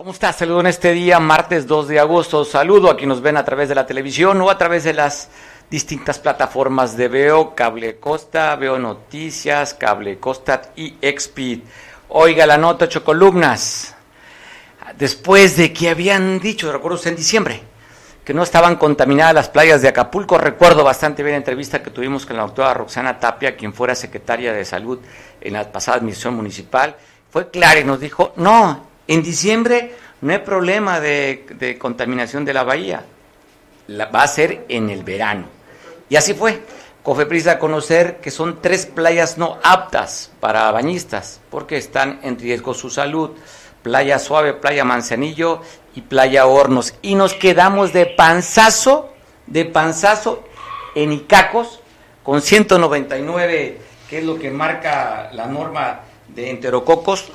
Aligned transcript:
¿Cómo 0.00 0.12
estás? 0.12 0.36
Saludo 0.36 0.60
en 0.60 0.68
este 0.68 0.94
día, 0.94 1.20
martes 1.20 1.66
2 1.66 1.88
de 1.88 2.00
agosto. 2.00 2.42
Saludo 2.46 2.88
a 2.88 2.96
quienes 2.96 3.16
nos 3.16 3.22
ven 3.22 3.36
a 3.36 3.44
través 3.44 3.68
de 3.68 3.74
la 3.74 3.84
televisión 3.84 4.40
o 4.40 4.48
a 4.48 4.56
través 4.56 4.82
de 4.82 4.94
las 4.94 5.28
distintas 5.70 6.18
plataformas 6.18 6.96
de 6.96 7.08
Veo, 7.08 7.54
Cable 7.54 7.98
Costa, 7.98 8.56
Veo 8.56 8.78
Noticias, 8.78 9.74
Cable 9.74 10.18
Costa 10.18 10.72
y 10.74 10.96
Expid. 11.02 11.60
Oiga 12.08 12.46
la 12.46 12.56
nota, 12.56 12.86
ocho 12.86 13.04
columnas. 13.04 13.94
Después 14.96 15.58
de 15.58 15.70
que 15.70 15.90
habían 15.90 16.40
dicho, 16.40 16.72
recuerdo 16.72 16.98
en 17.04 17.16
diciembre, 17.16 17.60
que 18.24 18.32
no 18.32 18.42
estaban 18.42 18.76
contaminadas 18.76 19.34
las 19.34 19.48
playas 19.50 19.82
de 19.82 19.88
Acapulco, 19.88 20.38
recuerdo 20.38 20.82
bastante 20.82 21.22
bien 21.22 21.34
la 21.34 21.40
entrevista 21.40 21.82
que 21.82 21.90
tuvimos 21.90 22.24
con 22.24 22.38
la 22.38 22.44
doctora 22.44 22.72
Roxana 22.72 23.20
Tapia, 23.20 23.54
quien 23.54 23.74
fuera 23.74 23.94
secretaria 23.94 24.54
de 24.54 24.64
salud 24.64 24.98
en 25.42 25.52
la 25.52 25.70
pasada 25.70 25.98
admisión 25.98 26.36
municipal, 26.36 26.96
fue 27.30 27.50
clara 27.50 27.80
y 27.80 27.84
nos 27.84 28.00
dijo, 28.00 28.32
no, 28.36 28.88
en 29.10 29.24
diciembre 29.24 29.96
no 30.20 30.32
hay 30.32 30.38
problema 30.38 31.00
de, 31.00 31.76
contaminación 31.80 32.44
de 32.44 32.54
la 32.54 32.62
bahía, 32.62 33.04
va 33.88 34.22
a 34.22 34.28
ser 34.28 34.66
en 34.68 34.88
el 34.88 35.02
verano. 35.02 35.46
Y 36.08 36.14
así 36.14 36.32
fue. 36.32 36.62
Cofepris 37.02 37.48
a 37.48 37.58
conocer 37.58 38.18
que 38.20 38.30
son 38.30 38.60
tres 38.62 38.86
playas 38.86 39.36
no 39.36 39.58
aptas 39.64 40.30
para 40.38 40.70
bañistas 40.70 41.40
porque 41.50 41.76
están 41.76 42.20
en 42.22 42.38
riesgo 42.38 42.72
su 42.72 42.88
salud. 42.88 43.30
Playa 43.82 44.18
Suave, 44.20 44.52
Playa 44.52 44.84
Manzanillo 44.84 45.62
y 45.96 46.02
Playa 46.02 46.46
Hornos. 46.46 46.94
Y 47.02 47.16
nos 47.16 47.34
quedamos 47.34 47.92
de 47.92 48.06
panzazo, 48.06 49.12
de 49.48 49.64
panzazo 49.64 50.44
en 50.94 51.12
Icacos 51.12 51.80
con 52.22 52.42
199, 52.42 53.80
que 54.08 54.18
es 54.18 54.24
lo 54.24 54.38
que 54.38 54.50
marca 54.50 55.30
la 55.32 55.46
norma 55.46 56.00
de 56.28 56.50
enterococos, 56.50 57.32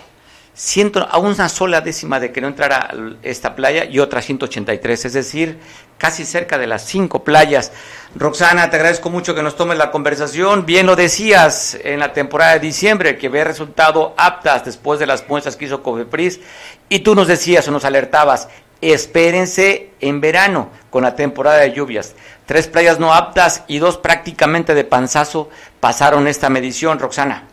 ciento, 0.56 1.06
a 1.10 1.18
una 1.18 1.50
sola 1.50 1.82
décima 1.82 2.20
de 2.20 2.32
que 2.32 2.40
no 2.40 2.48
entrara 2.48 2.90
esta 3.22 3.56
playa 3.56 3.86
y 3.86 4.00
otra 4.00 4.22
183, 4.22 5.06
es 5.06 5.14
decir, 5.14 5.60
casi 5.98 6.24
cerca 6.26 6.58
de 6.58 6.66
las 6.66 6.86
cinco 6.86 7.24
playas. 7.24 7.74
Roxana, 8.16 8.70
te 8.70 8.78
agradezco 8.78 9.10
mucho 9.10 9.36
que 9.36 9.44
nos 9.44 9.58
tomes 9.58 9.78
la 9.78 9.92
conversación. 9.92 10.66
Bien 10.66 10.86
lo 10.86 10.96
decías 10.96 11.78
en 11.84 12.00
la 12.00 12.14
temporada 12.14 12.54
de 12.54 12.60
diciembre, 12.60 13.18
que 13.18 13.28
había 13.28 13.44
resultado 13.44 14.14
aptas 14.18 14.64
después 14.64 15.00
de 15.00 15.08
las 15.08 15.28
muestras 15.28 15.58
que 15.58 15.66
hizo 15.66 15.84
Cofepris, 15.84 16.40
y 16.88 17.00
tú 17.00 17.16
nos 17.16 17.28
decías 17.28 17.68
o 17.68 17.72
nos 17.72 17.84
alertabas, 17.84 18.48
espérense 18.82 19.92
en 20.00 20.22
verano 20.22 20.70
con 20.90 21.04
la 21.04 21.16
temporada 21.16 21.58
de 21.58 21.74
lluvias. 21.74 22.16
Tres 22.46 22.68
playas 22.68 23.00
no 23.00 23.14
aptas 23.14 23.64
y 23.68 23.80
dos 23.80 23.98
prácticamente 23.98 24.74
de 24.74 24.84
panzazo 24.86 25.50
pasaron 25.82 26.28
esta 26.28 26.50
medición, 26.50 27.00
Roxana. 27.00 27.48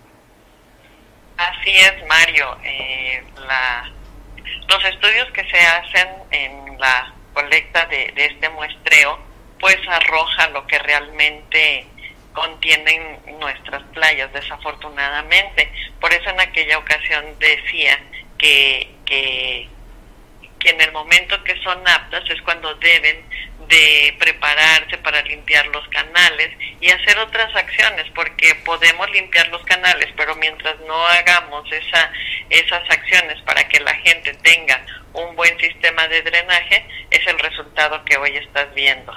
Así 1.42 1.70
es, 1.70 2.06
Mario. 2.06 2.56
Eh, 2.62 3.22
los 4.68 4.84
estudios 4.84 5.28
que 5.32 5.44
se 5.44 5.58
hacen 5.58 6.08
en 6.30 6.78
la 6.78 7.12
colecta 7.32 7.84
de, 7.86 8.12
este 8.16 8.48
muestreo, 8.50 9.18
pues 9.58 9.76
arrojan 9.88 10.52
lo 10.52 10.64
que 10.68 10.78
realmente 10.78 11.86
contienen 12.32 13.18
nuestras 13.40 13.82
playas, 13.92 14.32
desafortunadamente. 14.32 15.72
Por 16.00 16.12
eso 16.12 16.30
en 16.30 16.40
aquella 16.40 16.78
ocasión 16.78 17.24
decía 17.40 17.98
que, 18.38 18.94
que, 19.04 19.68
que 20.60 20.70
en 20.70 20.80
el 20.80 20.92
momento 20.92 21.42
que 21.42 21.60
son 21.62 21.86
aptas 21.88 22.22
es 22.30 22.40
cuando 22.42 22.72
deben 22.76 23.24
de 23.68 24.14
prepararse 24.18 24.98
para 24.98 25.22
limpiar 25.22 25.66
los 25.68 25.86
canales 25.88 26.50
y 26.80 26.90
hacer 26.90 27.18
otras 27.18 27.54
acciones, 27.54 28.06
porque 28.14 28.54
podemos 28.64 29.10
limpiar 29.10 29.48
los 29.48 29.62
canales, 29.64 30.08
pero 30.16 30.34
mientras 30.36 30.78
no 30.86 31.06
hagamos 31.06 31.70
esa, 31.72 32.10
esas 32.50 32.82
acciones 32.90 33.40
para 33.42 33.66
que 33.68 33.80
la 33.80 33.94
gente 33.94 34.34
tenga 34.42 34.84
un 35.14 35.34
buen 35.36 35.58
sistema 35.58 36.06
de 36.08 36.22
drenaje, 36.22 36.86
es 37.10 37.26
el 37.26 37.38
resultado 37.38 38.04
que 38.04 38.16
hoy 38.16 38.36
estás 38.36 38.72
viendo. 38.74 39.12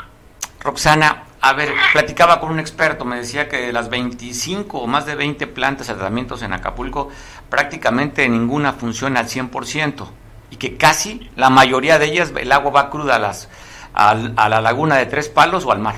Roxana, 0.60 1.26
a 1.42 1.54
ver, 1.54 1.72
platicaba 1.94 2.40
con 2.40 2.52
un 2.52 2.60
experto, 2.60 3.06
me 3.06 3.18
decía 3.18 3.48
que 3.48 3.58
de 3.58 3.72
las 3.72 3.90
25 3.90 4.80
o 4.80 4.88
más 4.88 5.06
de 5.06 5.14
20 5.14 5.46
plantas 5.48 5.88
de 5.88 5.94
tratamientos 5.94 6.42
en 6.42 6.54
Acapulco, 6.54 7.12
prácticamente 7.50 8.28
ninguna 8.28 8.74
funciona 8.74 9.20
al 9.20 9.28
100% 9.28 10.10
y 10.50 10.56
que 10.58 10.78
casi 10.78 11.30
la 11.36 11.52
mayoría 11.52 12.00
de 12.00 12.08
ellas 12.08 12.34
el 12.36 12.52
agua 12.52 12.72
va 12.72 12.90
cruda 12.90 13.18
a 13.18 13.20
las 13.20 13.50
a 13.96 14.50
la 14.50 14.62
laguna 14.62 14.98
de 14.98 15.06
Tres 15.06 15.30
Palos 15.30 15.66
o 15.66 15.72
al 15.72 15.80
mar? 15.80 15.96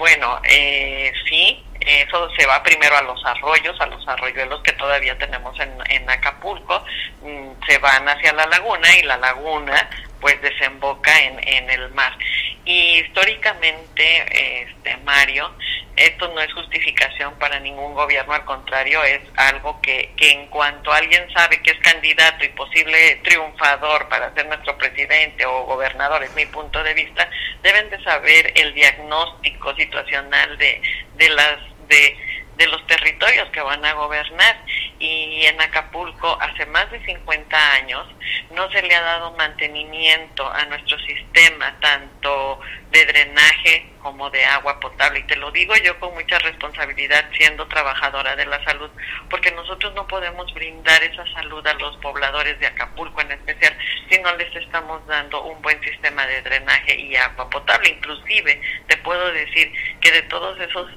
Bueno, 0.00 0.40
eh, 0.44 1.12
sí, 1.28 1.62
eso 1.78 2.30
se 2.38 2.46
va 2.46 2.62
primero 2.62 2.96
a 2.96 3.02
los 3.02 3.22
arroyos, 3.24 3.78
a 3.80 3.86
los 3.86 4.06
arroyuelos 4.08 4.62
que 4.62 4.72
todavía 4.72 5.16
tenemos 5.18 5.58
en, 5.60 5.72
en 5.90 6.08
Acapulco, 6.08 6.82
mm, 7.22 7.66
se 7.68 7.76
van 7.78 8.08
hacia 8.08 8.32
la 8.32 8.46
laguna 8.46 8.88
y 8.96 9.02
la 9.02 9.18
laguna 9.18 9.90
pues 10.20 10.40
desemboca 10.42 11.18
en, 11.20 11.48
en 11.48 11.70
el 11.70 11.90
mar. 11.90 12.16
Y 12.64 13.00
históricamente, 13.00 14.62
este 14.62 14.96
Mario, 14.98 15.50
esto 15.96 16.28
no 16.28 16.40
es 16.40 16.52
justificación 16.52 17.34
para 17.38 17.58
ningún 17.60 17.94
gobierno, 17.94 18.32
al 18.32 18.44
contrario, 18.44 19.02
es 19.04 19.20
algo 19.36 19.80
que, 19.80 20.12
que 20.16 20.30
en 20.30 20.46
cuanto 20.46 20.92
alguien 20.92 21.30
sabe 21.32 21.60
que 21.62 21.72
es 21.72 21.78
candidato 21.78 22.44
y 22.44 22.48
posible 22.50 23.20
triunfador 23.24 24.08
para 24.08 24.32
ser 24.34 24.46
nuestro 24.46 24.78
presidente 24.78 25.44
o 25.44 25.64
gobernador, 25.64 26.22
es 26.22 26.34
mi 26.34 26.46
punto 26.46 26.82
de 26.82 26.94
vista, 26.94 27.28
deben 27.62 27.90
de 27.90 28.02
saber 28.02 28.52
el 28.54 28.72
diagnóstico 28.74 29.74
situacional 29.74 30.56
de, 30.58 30.80
de 31.16 31.28
las 31.30 31.58
de 31.88 32.16
de 32.60 32.66
los 32.66 32.86
territorios 32.86 33.48
que 33.50 33.62
van 33.62 33.82
a 33.84 33.94
gobernar. 33.94 34.56
Y 34.98 35.46
en 35.46 35.58
Acapulco, 35.60 36.38
hace 36.42 36.66
más 36.66 36.90
de 36.90 37.02
50 37.06 37.72
años, 37.72 38.06
no 38.54 38.70
se 38.70 38.82
le 38.82 38.94
ha 38.94 39.00
dado 39.00 39.32
mantenimiento 39.32 40.46
a 40.46 40.66
nuestro 40.66 40.98
sistema, 40.98 41.74
tanto 41.80 42.60
de 42.90 43.06
drenaje 43.06 43.86
como 44.00 44.30
de 44.30 44.44
agua 44.44 44.80
potable. 44.80 45.20
Y 45.20 45.24
te 45.24 45.36
lo 45.36 45.50
digo 45.50 45.74
yo 45.76 45.98
con 46.00 46.14
mucha 46.14 46.38
responsabilidad 46.38 47.24
siendo 47.36 47.66
trabajadora 47.68 48.34
de 48.36 48.46
la 48.46 48.62
salud, 48.64 48.90
porque 49.28 49.50
nosotros 49.52 49.94
no 49.94 50.06
podemos 50.06 50.52
brindar 50.54 51.02
esa 51.02 51.24
salud 51.32 51.64
a 51.66 51.74
los 51.74 51.96
pobladores 51.98 52.58
de 52.58 52.66
Acapulco 52.66 53.20
en 53.20 53.32
especial 53.32 53.76
si 54.08 54.18
no 54.18 54.34
les 54.36 54.54
estamos 54.56 55.06
dando 55.06 55.42
un 55.42 55.60
buen 55.62 55.80
sistema 55.82 56.26
de 56.26 56.42
drenaje 56.42 56.98
y 56.98 57.16
agua 57.16 57.48
potable. 57.48 57.90
Inclusive 57.90 58.60
te 58.86 58.96
puedo 58.98 59.32
decir 59.32 59.72
que 60.00 60.10
de 60.10 60.22
todos 60.22 60.58
esos 60.60 60.88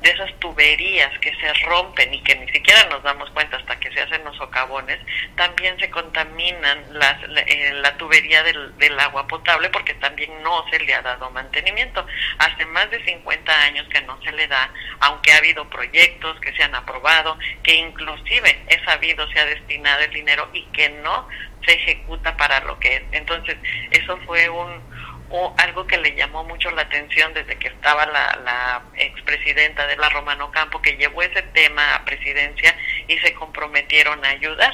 de 0.00 0.10
esas 0.10 0.32
tuberías 0.38 1.10
que 1.18 1.34
se 1.36 1.52
rompen 1.64 2.14
y 2.14 2.22
que 2.22 2.36
ni 2.36 2.48
siquiera 2.52 2.84
nos 2.88 3.02
damos 3.02 3.28
cuenta 3.30 3.56
hasta 3.56 3.78
que 3.80 3.90
se 3.90 4.00
hacen 4.00 4.22
los 4.24 4.36
socavones, 4.36 4.98
también 5.34 5.78
se 5.80 5.90
contaminan 5.90 6.84
las, 6.92 7.20
la, 7.28 7.40
eh, 7.40 7.72
la 7.74 7.96
tubería 7.96 8.42
del, 8.44 8.76
del, 8.78 8.98
agua 9.00 9.26
potable 9.26 9.68
porque 9.70 9.94
también 9.94 10.30
no 10.42 10.64
se 10.70 10.78
le 10.80 10.94
ha 10.94 11.02
dado 11.02 11.30
mantenimiento. 11.38 12.04
Hace 12.38 12.64
más 12.66 12.90
de 12.90 13.04
50 13.04 13.62
años 13.62 13.86
que 13.88 14.00
no 14.02 14.20
se 14.22 14.32
le 14.32 14.46
da, 14.48 14.70
aunque 15.00 15.32
ha 15.32 15.38
habido 15.38 15.68
proyectos 15.70 16.38
que 16.40 16.52
se 16.52 16.62
han 16.64 16.74
aprobado, 16.74 17.38
que 17.62 17.74
inclusive 17.74 18.58
he 18.68 18.84
sabido 18.84 19.28
se 19.30 19.38
ha 19.38 19.46
destinado 19.46 20.02
el 20.02 20.10
dinero 20.10 20.48
y 20.52 20.62
que 20.72 20.88
no 20.88 21.28
se 21.64 21.74
ejecuta 21.74 22.36
para 22.36 22.60
lo 22.60 22.78
que 22.80 22.96
es. 22.96 23.02
Entonces, 23.12 23.56
eso 23.90 24.18
fue 24.26 24.48
un 24.48 24.98
o 25.30 25.54
algo 25.58 25.86
que 25.86 25.98
le 25.98 26.14
llamó 26.14 26.42
mucho 26.44 26.70
la 26.70 26.82
atención 26.82 27.34
desde 27.34 27.58
que 27.58 27.68
estaba 27.68 28.06
la, 28.06 28.38
la 28.44 28.82
expresidenta 28.96 29.86
de 29.86 29.96
la 29.96 30.08
Romano 30.08 30.50
Campo, 30.50 30.80
que 30.80 30.96
llevó 30.96 31.20
ese 31.22 31.42
tema 31.42 31.96
a 31.96 32.04
presidencia 32.06 32.74
y 33.06 33.18
se 33.18 33.34
comprometieron 33.34 34.24
a 34.24 34.30
ayudar. 34.30 34.72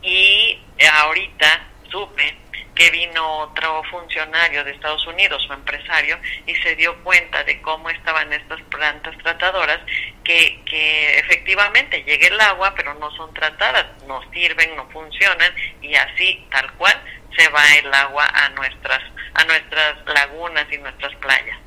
Y 0.00 0.60
ahorita 0.92 1.66
supe 1.90 2.36
que 2.80 2.90
vino 2.90 3.40
otro 3.40 3.82
funcionario 3.90 4.64
de 4.64 4.70
Estados 4.70 5.06
Unidos, 5.06 5.44
un 5.50 5.56
empresario, 5.56 6.16
y 6.46 6.54
se 6.54 6.74
dio 6.76 6.96
cuenta 7.04 7.44
de 7.44 7.60
cómo 7.60 7.90
estaban 7.90 8.32
estas 8.32 8.58
plantas 8.70 9.14
tratadoras, 9.18 9.80
que, 10.24 10.62
que 10.64 11.18
efectivamente 11.18 12.02
llega 12.04 12.28
el 12.28 12.40
agua, 12.40 12.72
pero 12.74 12.94
no 12.94 13.10
son 13.10 13.34
tratadas, 13.34 13.84
no 14.08 14.22
sirven, 14.32 14.74
no 14.76 14.88
funcionan, 14.88 15.52
y 15.82 15.94
así, 15.94 16.46
tal 16.50 16.72
cual, 16.78 16.98
se 17.36 17.46
va 17.50 17.62
el 17.74 17.92
agua 17.92 18.26
a 18.32 18.48
nuestras 18.48 19.00
a 19.34 19.44
nuestras 19.44 19.98
lagunas 20.06 20.66
y 20.72 20.78
nuestras 20.78 21.14
playas. 21.16 21.58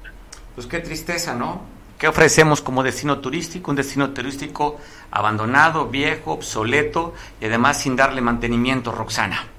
Pues 0.55 0.65
qué 0.65 0.79
tristeza, 0.79 1.35
¿no? 1.35 1.67
¿Qué 1.99 2.07
ofrecemos 2.07 2.59
como 2.61 2.81
destino 2.81 3.19
turístico? 3.19 3.69
Un 3.69 3.77
destino 3.77 4.09
turístico 4.09 4.81
abandonado, 5.11 5.85
viejo, 5.89 6.33
obsoleto 6.33 7.13
y 7.39 7.45
además 7.45 7.79
sin 7.79 7.95
darle 7.95 8.19
mantenimiento, 8.19 8.91
Roxana. 8.91 9.52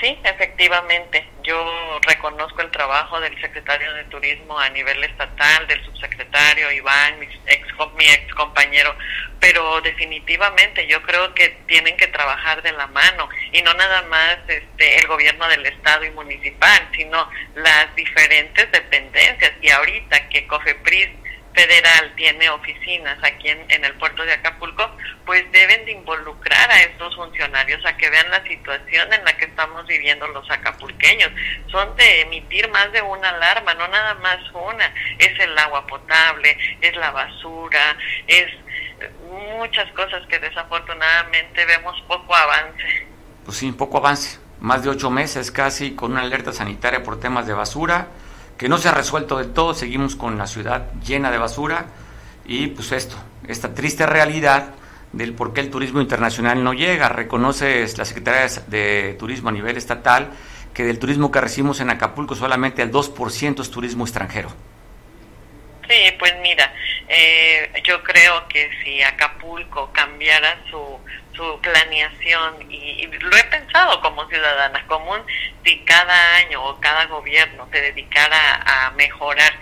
Sí, 0.00 0.18
efectivamente. 0.24 1.26
Yo 1.42 1.98
reconozco 2.02 2.60
el 2.60 2.70
trabajo 2.70 3.20
del 3.20 3.38
secretario 3.40 3.92
de 3.94 4.04
Turismo 4.04 4.58
a 4.58 4.68
nivel 4.70 5.02
estatal, 5.04 5.66
del 5.66 5.84
subsecretario 5.84 6.70
Iván, 6.72 7.18
mi 7.18 7.26
ex, 7.46 7.66
mi 7.96 8.04
ex 8.06 8.34
compañero, 8.34 8.94
pero 9.40 9.80
definitivamente 9.80 10.86
yo 10.86 11.02
creo 11.02 11.32
que 11.34 11.48
tienen 11.66 11.96
que 11.96 12.08
trabajar 12.08 12.62
de 12.62 12.72
la 12.72 12.86
mano 12.88 13.28
y 13.52 13.62
no 13.62 13.72
nada 13.74 14.02
más 14.02 14.38
este, 14.48 14.98
el 14.98 15.06
gobierno 15.06 15.48
del 15.48 15.66
estado 15.66 16.04
y 16.04 16.10
municipal, 16.10 16.88
sino 16.94 17.30
las 17.54 17.94
diferentes 17.94 18.70
dependencias. 18.72 19.52
Y 19.60 19.70
ahorita 19.70 20.28
que 20.28 20.46
COFEPRIS 20.46 21.08
federal 21.58 22.12
tiene 22.14 22.48
oficinas 22.50 23.18
aquí 23.24 23.48
en, 23.48 23.84
el 23.84 23.94
puerto 23.94 24.24
de 24.24 24.32
Acapulco, 24.32 24.88
pues 25.26 25.44
deben 25.50 25.84
de 25.86 25.92
involucrar 25.92 26.70
a 26.70 26.82
estos 26.82 27.16
funcionarios 27.16 27.84
a 27.84 27.96
que 27.96 28.08
vean 28.08 28.30
la 28.30 28.42
situación 28.44 29.12
en 29.12 29.24
la 29.24 29.36
que 29.36 29.46
estamos 29.46 29.84
viviendo 29.88 30.28
los 30.28 30.48
acapulqueños. 30.48 31.32
Son 31.68 31.96
de 31.96 32.20
emitir 32.20 32.70
más 32.70 32.92
de 32.92 33.02
una 33.02 33.30
alarma, 33.30 33.74
no 33.74 33.88
nada 33.88 34.14
más 34.14 34.38
una. 34.52 34.94
Es 35.18 35.36
el 35.40 35.58
agua 35.58 35.84
potable, 35.84 36.56
es 36.80 36.94
la 36.94 37.10
basura, 37.10 37.96
es 38.28 38.46
muchas 39.58 39.90
cosas 39.92 40.24
que 40.28 40.38
desafortunadamente 40.38 41.66
vemos 41.66 42.00
poco 42.06 42.36
avance. 42.36 43.06
Pues 43.44 43.56
sí, 43.56 43.72
poco 43.72 43.98
avance. 43.98 44.38
Más 44.60 44.84
de 44.84 44.90
ocho 44.90 45.10
meses 45.10 45.50
casi 45.50 45.96
con 45.96 46.12
una 46.12 46.20
alerta 46.20 46.52
sanitaria 46.52 47.02
por 47.02 47.18
temas 47.18 47.48
de 47.48 47.54
basura 47.54 48.08
que 48.58 48.68
no 48.68 48.76
se 48.76 48.88
ha 48.88 48.92
resuelto 48.92 49.38
del 49.38 49.52
todo, 49.52 49.72
seguimos 49.72 50.16
con 50.16 50.36
la 50.36 50.46
ciudad 50.46 50.92
llena 51.00 51.30
de 51.30 51.38
basura 51.38 51.86
y 52.44 52.66
pues 52.66 52.92
esto, 52.92 53.16
esta 53.46 53.72
triste 53.72 54.04
realidad 54.04 54.74
del 55.12 55.32
por 55.32 55.54
qué 55.54 55.60
el 55.60 55.70
turismo 55.70 56.00
internacional 56.00 56.62
no 56.62 56.74
llega. 56.74 57.08
Reconoce 57.08 57.86
la 57.96 58.04
Secretaría 58.04 58.48
de 58.66 59.16
Turismo 59.18 59.48
a 59.48 59.52
nivel 59.52 59.76
estatal 59.76 60.30
que 60.74 60.84
del 60.84 60.98
turismo 60.98 61.30
que 61.30 61.40
recibimos 61.40 61.80
en 61.80 61.90
Acapulco 61.90 62.34
solamente 62.34 62.82
el 62.82 62.92
2% 62.92 63.60
es 63.60 63.70
turismo 63.70 64.04
extranjero. 64.04 64.48
Sí, 65.88 66.12
pues 66.18 66.34
mira, 66.42 66.72
eh, 67.08 67.72
yo 67.84 68.02
creo 68.02 68.46
que 68.48 68.68
si 68.82 69.02
Acapulco 69.02 69.90
cambiara 69.92 70.58
su 70.70 70.98
su 71.38 71.60
planeación 71.60 72.70
y, 72.70 73.06
lo 73.06 73.36
he 73.36 73.44
pensado 73.44 74.00
como 74.00 74.28
ciudadana 74.28 74.84
común 74.88 75.20
si 75.64 75.78
cada 75.84 76.36
año 76.36 76.64
o 76.64 76.80
cada 76.80 77.06
gobierno 77.06 77.68
se 77.70 77.80
dedicara 77.80 78.62
a 78.66 78.90
mejorar 78.90 79.52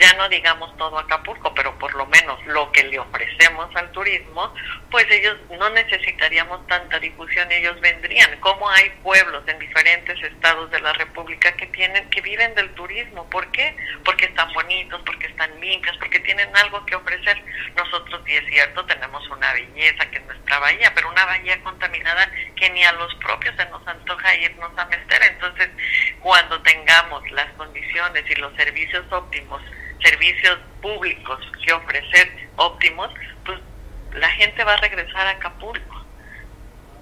ya 0.00 0.14
no 0.14 0.28
digamos 0.30 0.74
todo 0.78 0.98
Acapulco, 0.98 1.52
pero 1.54 1.78
por 1.78 1.94
lo 1.94 2.06
menos 2.06 2.42
lo 2.46 2.72
que 2.72 2.84
le 2.84 2.98
ofrecemos 2.98 3.68
al 3.76 3.92
turismo, 3.92 4.54
pues 4.90 5.04
ellos 5.10 5.36
no 5.58 5.68
necesitaríamos 5.68 6.66
tanta 6.66 6.98
difusión, 6.98 7.52
ellos 7.52 7.78
vendrían. 7.80 8.40
Como 8.40 8.68
hay 8.70 8.88
pueblos 9.02 9.44
en 9.46 9.58
diferentes 9.58 10.20
estados 10.22 10.70
de 10.70 10.80
la 10.80 10.94
República 10.94 11.52
que 11.52 11.66
tienen, 11.66 12.08
que 12.08 12.22
viven 12.22 12.54
del 12.54 12.70
turismo, 12.70 13.28
¿por 13.28 13.52
qué? 13.52 13.76
Porque 14.02 14.24
están 14.24 14.50
bonitos, 14.54 15.02
porque 15.04 15.26
están 15.26 15.60
limpios, 15.60 15.94
porque 15.98 16.20
tienen 16.20 16.48
algo 16.56 16.84
que 16.86 16.96
ofrecer. 16.96 17.42
Nosotros, 17.76 18.22
sí 18.24 18.34
es 18.34 18.46
cierto, 18.46 18.86
tenemos 18.86 19.28
una 19.28 19.52
belleza 19.52 20.10
que 20.10 20.16
es 20.16 20.24
nuestra 20.24 20.58
bahía, 20.60 20.92
pero 20.94 21.10
una 21.10 21.26
bahía 21.26 21.62
contaminada 21.62 22.30
que 22.56 22.70
ni 22.70 22.82
a 22.84 22.92
los 22.92 23.14
propios 23.16 23.54
se 23.54 23.66
nos 23.66 23.86
antoja 23.86 24.34
irnos 24.36 24.72
a 24.78 24.86
meter. 24.86 25.22
Entonces, 25.24 25.68
cuando 26.20 26.62
tengamos 26.62 27.30
las 27.32 27.52
condiciones 27.52 28.24
y 28.30 28.34
los 28.36 28.54
servicios 28.56 29.04
óptimos 29.12 29.60
servicios 30.02 30.58
públicos 30.80 31.38
que 31.64 31.72
ofrecer 31.72 32.30
óptimos, 32.56 33.10
pues 33.44 33.58
la 34.14 34.28
gente 34.30 34.64
va 34.64 34.74
a 34.74 34.76
regresar 34.76 35.26
a 35.26 35.30
Acapulco. 35.30 36.04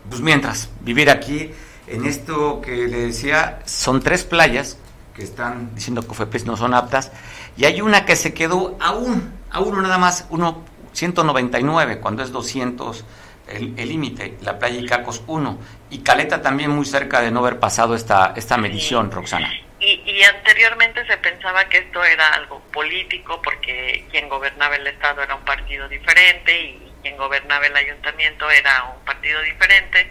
Pues 0.08 0.20
mientras, 0.20 0.70
vivir 0.80 1.10
aquí, 1.10 1.50
en 1.86 2.04
esto 2.06 2.60
que 2.60 2.88
le 2.88 3.06
decía, 3.06 3.60
son 3.64 4.02
tres 4.02 4.24
playas 4.24 4.78
que 5.14 5.22
están 5.22 5.74
diciendo 5.74 6.02
que 6.02 6.08
Cofepris 6.08 6.44
no 6.44 6.56
son 6.56 6.74
aptas, 6.74 7.12
y 7.56 7.64
hay 7.64 7.80
una 7.80 8.04
que 8.04 8.16
se 8.16 8.32
quedó 8.34 8.76
aún, 8.80 9.32
a 9.50 9.60
uno 9.60 9.82
nada 9.82 9.98
más, 9.98 10.26
uno 10.30 10.64
199, 10.92 11.98
cuando 11.98 12.22
es 12.22 12.30
200 12.30 13.04
el 13.48 13.74
límite, 13.76 14.36
la 14.42 14.58
playa 14.58 14.78
Icacos 14.78 15.22
1, 15.26 15.58
y 15.90 15.98
Caleta 15.98 16.42
también 16.42 16.70
muy 16.70 16.84
cerca 16.84 17.20
de 17.20 17.30
no 17.30 17.40
haber 17.40 17.58
pasado 17.58 17.94
esta, 17.94 18.34
esta 18.36 18.58
medición, 18.58 19.10
Roxana. 19.10 19.50
Y, 19.80 20.22
anteriormente 20.25 21.06
se 21.06 21.16
pensaba 21.19 21.69
que 21.69 21.78
esto 21.78 22.04
era 22.04 22.28
algo 22.30 22.60
político 22.72 23.40
porque 23.42 24.04
quien 24.10 24.28
gobernaba 24.28 24.75
el 24.75 24.86
Estado 24.86 25.22
era 25.22 25.36
un 25.36 25.44
partido 25.44 25.88
diferente 25.88 26.52
y 26.52 26.92
quien 27.02 27.16
gobernaba 27.16 27.64
el 27.64 27.76
ayuntamiento 27.76 28.50
era 28.50 28.84
un 28.84 29.04
partido 29.04 29.40
diferente. 29.42 30.10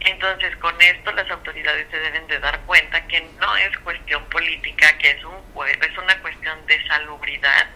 Entonces, 0.00 0.56
con 0.56 0.80
esto 0.80 1.10
las 1.12 1.28
autoridades 1.30 1.88
se 1.90 1.98
deben 1.98 2.26
de 2.28 2.38
dar 2.38 2.60
cuenta 2.60 3.04
que 3.08 3.20
no 3.40 3.56
es 3.56 3.76
cuestión 3.78 4.24
política, 4.26 4.96
que 4.98 5.10
es, 5.10 5.24
un, 5.24 5.36
es 5.66 5.98
una 5.98 6.16
cuestión 6.20 6.64
de 6.66 6.86
salubridad 6.86 7.66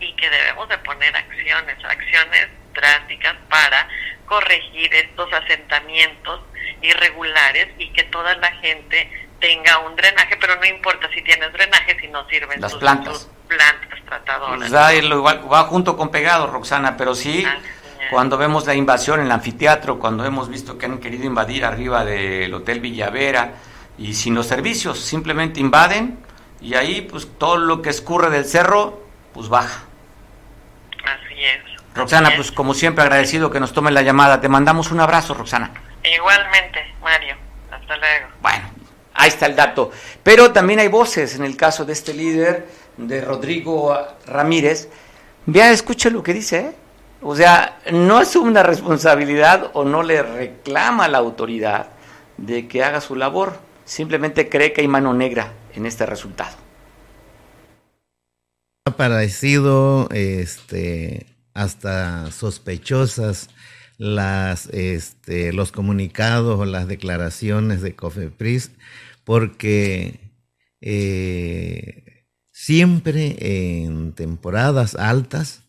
y 0.00 0.12
que 0.14 0.28
debemos 0.28 0.68
de 0.68 0.78
poner 0.78 1.16
acciones, 1.16 1.84
acciones 1.84 2.48
drásticas 2.72 3.36
para 3.48 3.88
corregir 4.26 4.92
estos 4.92 5.32
asentamientos 5.32 6.40
irregulares 6.82 7.68
y 7.78 7.90
que 7.90 8.02
toda 8.04 8.34
la 8.36 8.50
gente 8.56 9.08
tenga 9.40 9.78
un 9.80 9.96
drenaje, 9.96 10.36
pero 10.40 10.56
no 10.56 10.64
importa 10.64 11.08
si 11.14 11.22
tienes 11.22 11.52
drenaje 11.52 11.98
si 12.00 12.08
no 12.08 12.26
sirven 12.28 12.60
las 12.60 12.74
plantas. 12.74 13.28
plantas 13.48 14.04
tratadoras. 14.04 14.58
Pues 14.58 14.70
da, 14.70 14.94
igual, 14.94 15.52
va 15.52 15.64
junto 15.64 15.96
con 15.96 16.10
pegado, 16.10 16.46
Roxana, 16.46 16.96
pero 16.96 17.14
sí, 17.14 17.46
cuando 18.10 18.36
vemos 18.36 18.66
la 18.66 18.74
invasión 18.74 19.20
en 19.20 19.26
el 19.26 19.32
anfiteatro, 19.32 19.98
cuando 19.98 20.24
hemos 20.24 20.48
visto 20.48 20.78
que 20.78 20.86
han 20.86 20.98
querido 20.98 21.24
invadir 21.24 21.64
arriba 21.64 22.04
del 22.04 22.52
Hotel 22.54 22.80
Villavera 22.80 23.52
y 23.98 24.14
sin 24.14 24.34
los 24.34 24.46
servicios, 24.46 25.00
simplemente 25.00 25.60
invaden 25.60 26.18
y 26.60 26.74
ahí 26.74 27.02
pues 27.02 27.28
todo 27.38 27.56
lo 27.56 27.82
que 27.82 27.90
escurre 27.90 28.30
del 28.30 28.44
cerro, 28.44 29.02
pues 29.32 29.48
baja. 29.48 29.84
Así 31.04 31.44
es. 31.44 31.62
Roxana, 31.94 32.32
pues 32.34 32.50
como 32.50 32.74
siempre 32.74 33.02
agradecido 33.02 33.50
que 33.50 33.60
nos 33.60 33.72
tome 33.72 33.90
la 33.90 34.02
llamada. 34.02 34.40
Te 34.40 34.48
mandamos 34.48 34.90
un 34.90 35.00
abrazo, 35.00 35.34
Roxana. 35.34 35.70
Igualmente, 36.02 36.92
Mario. 37.02 37.36
Hasta 37.70 37.96
luego. 37.96 38.28
Bueno, 38.40 38.64
Ahí 39.14 39.28
está 39.28 39.46
el 39.46 39.56
dato. 39.56 39.90
Pero 40.22 40.52
también 40.52 40.80
hay 40.80 40.88
voces 40.88 41.36
en 41.36 41.44
el 41.44 41.56
caso 41.56 41.84
de 41.84 41.92
este 41.92 42.12
líder, 42.12 42.66
de 42.96 43.20
Rodrigo 43.20 43.96
Ramírez. 44.26 44.88
Vea, 45.46 45.70
escuche 45.70 46.10
lo 46.10 46.22
que 46.22 46.34
dice. 46.34 46.58
¿eh? 46.58 46.72
O 47.22 47.34
sea, 47.34 47.80
no 47.92 48.20
es 48.20 48.36
una 48.36 48.62
responsabilidad 48.62 49.70
o 49.72 49.84
no 49.84 50.02
le 50.02 50.22
reclama 50.22 51.06
a 51.06 51.08
la 51.08 51.18
autoridad 51.18 51.88
de 52.36 52.68
que 52.68 52.82
haga 52.82 53.00
su 53.00 53.16
labor. 53.16 53.58
Simplemente 53.84 54.48
cree 54.48 54.72
que 54.72 54.80
hay 54.80 54.88
mano 54.88 55.14
negra 55.14 55.52
en 55.74 55.86
este 55.86 56.06
resultado. 56.06 56.56
Ha 58.86 58.96
parecido 58.96 60.08
este, 60.10 61.26
hasta 61.54 62.30
sospechosas 62.30 63.48
este, 63.98 65.52
los 65.52 65.72
comunicados 65.72 66.58
o 66.58 66.64
las 66.64 66.88
declaraciones 66.88 67.80
de 67.80 67.94
COFEPRIS 67.94 68.72
porque 69.24 70.20
eh, 70.80 72.26
siempre 72.52 73.36
en 73.84 74.12
temporadas 74.12 74.94
altas 74.94 75.62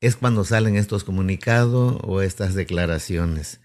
es 0.00 0.16
cuando 0.16 0.44
salen 0.44 0.76
estos 0.76 1.04
comunicados 1.04 1.98
o 2.02 2.22
estas 2.22 2.54
declaraciones. 2.54 3.60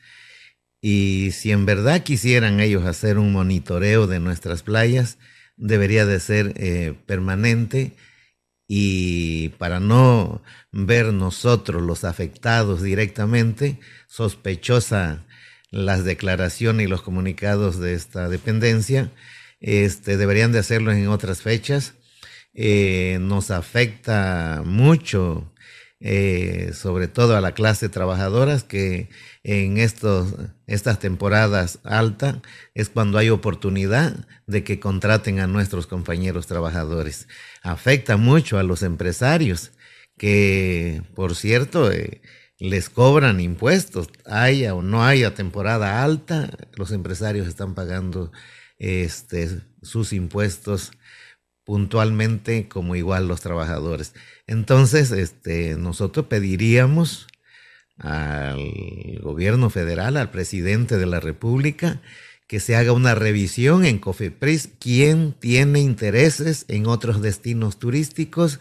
Y 0.81 1.31
si 1.31 1.51
en 1.51 1.65
verdad 1.65 2.03
quisieran 2.03 2.59
ellos 2.59 2.85
hacer 2.85 3.17
un 3.17 3.31
monitoreo 3.31 4.05
de 4.05 4.19
nuestras 4.19 4.61
playas, 4.61 5.17
debería 5.55 6.05
de 6.05 6.19
ser 6.19 6.53
eh, 6.57 6.93
permanente 7.07 7.93
y 8.67 9.49
para 9.57 9.79
no 9.79 10.41
ver 10.71 11.13
nosotros 11.13 11.81
los 11.81 12.03
afectados 12.03 12.81
directamente, 12.81 13.79
sospechosa 14.07 15.25
las 15.71 16.03
declaraciones 16.03 16.85
y 16.85 16.89
los 16.89 17.01
comunicados 17.01 17.79
de 17.79 17.93
esta 17.93 18.29
dependencia, 18.29 19.11
este, 19.59 20.17
deberían 20.17 20.51
de 20.51 20.59
hacerlo 20.59 20.91
en 20.91 21.07
otras 21.07 21.41
fechas. 21.41 21.93
Eh, 22.53 23.19
nos 23.21 23.51
afecta 23.51 24.63
mucho, 24.65 25.53
eh, 25.99 26.71
sobre 26.73 27.07
todo 27.07 27.35
a 27.35 27.41
la 27.41 27.53
clase 27.53 27.89
trabajadoras, 27.89 28.63
que 28.63 29.09
en 29.43 29.77
estos, 29.77 30.33
estas 30.67 30.99
temporadas 30.99 31.79
altas 31.83 32.37
es 32.75 32.89
cuando 32.89 33.17
hay 33.17 33.29
oportunidad 33.29 34.27
de 34.45 34.63
que 34.63 34.79
contraten 34.79 35.39
a 35.39 35.47
nuestros 35.47 35.87
compañeros 35.87 36.47
trabajadores. 36.47 37.27
Afecta 37.63 38.17
mucho 38.17 38.59
a 38.59 38.63
los 38.63 38.83
empresarios, 38.83 39.71
que 40.17 41.01
por 41.15 41.35
cierto, 41.35 41.91
eh, 41.91 42.21
les 42.59 42.89
cobran 42.89 43.39
impuestos, 43.39 44.09
haya 44.25 44.73
o 44.75 44.81
no 44.81 45.03
haya 45.03 45.35
temporada 45.35 46.03
alta, 46.03 46.49
los 46.75 46.91
empresarios 46.91 47.47
están 47.47 47.75
pagando 47.75 48.31
este, 48.79 49.61
sus 49.81 50.13
impuestos 50.13 50.91
puntualmente 51.65 52.67
como 52.69 52.95
igual 52.95 53.27
los 53.27 53.41
trabajadores. 53.41 54.13
Entonces, 54.47 55.11
este, 55.11 55.75
nosotros 55.75 56.27
pediríamos 56.27 57.27
al 57.97 59.19
gobierno 59.21 59.69
federal, 59.69 60.17
al 60.17 60.31
presidente 60.31 60.97
de 60.97 61.05
la 61.05 61.19
República, 61.19 62.01
que 62.47 62.59
se 62.61 62.75
haga 62.75 62.93
una 62.93 63.13
revisión 63.13 63.83
en 63.83 63.99
Cofepris, 63.99 64.69
quién 64.79 65.33
tiene 65.33 65.81
intereses 65.81 66.65
en 66.69 66.87
otros 66.87 67.21
destinos 67.21 67.77
turísticos 67.77 68.59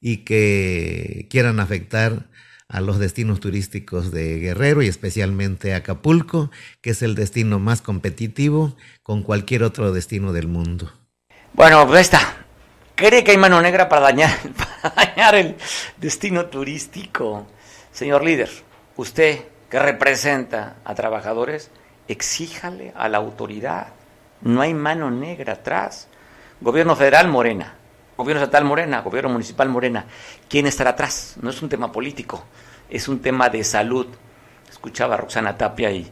y 0.00 0.18
que 0.18 1.28
quieran 1.30 1.60
afectar 1.60 2.28
a 2.68 2.80
los 2.80 2.98
destinos 2.98 3.40
turísticos 3.40 4.10
de 4.10 4.38
Guerrero 4.40 4.82
y 4.82 4.88
especialmente 4.88 5.74
Acapulco, 5.74 6.50
que 6.82 6.90
es 6.90 7.02
el 7.02 7.14
destino 7.14 7.58
más 7.58 7.80
competitivo 7.80 8.76
con 9.02 9.22
cualquier 9.22 9.62
otro 9.62 9.92
destino 9.92 10.32
del 10.32 10.48
mundo. 10.48 10.92
Bueno, 11.54 11.86
pues 11.86 12.02
está. 12.02 12.47
¿Cree 12.98 13.22
que 13.22 13.30
hay 13.30 13.36
mano 13.36 13.62
negra 13.62 13.88
para 13.88 14.00
dañar, 14.00 14.36
para 14.82 14.92
dañar 14.92 15.34
el 15.36 15.56
destino 15.98 16.46
turístico? 16.46 17.46
Señor 17.92 18.24
líder, 18.24 18.50
usted 18.96 19.44
que 19.70 19.78
representa 19.78 20.78
a 20.84 20.96
trabajadores, 20.96 21.70
exíjale 22.08 22.92
a 22.96 23.08
la 23.08 23.18
autoridad. 23.18 23.92
No 24.40 24.62
hay 24.62 24.74
mano 24.74 25.12
negra 25.12 25.52
atrás. 25.52 26.08
Gobierno 26.60 26.96
federal, 26.96 27.28
Morena. 27.28 27.72
Gobierno 28.16 28.42
estatal, 28.42 28.64
Morena. 28.64 29.00
Gobierno 29.02 29.30
municipal, 29.30 29.68
Morena. 29.68 30.04
¿Quién 30.48 30.66
estará 30.66 30.90
atrás? 30.90 31.36
No 31.40 31.50
es 31.50 31.62
un 31.62 31.68
tema 31.68 31.92
político, 31.92 32.42
es 32.90 33.06
un 33.06 33.20
tema 33.20 33.48
de 33.48 33.62
salud. 33.62 34.08
Escuchaba 34.68 35.14
a 35.14 35.18
Roxana 35.18 35.56
Tapia 35.56 35.92
y 35.92 36.10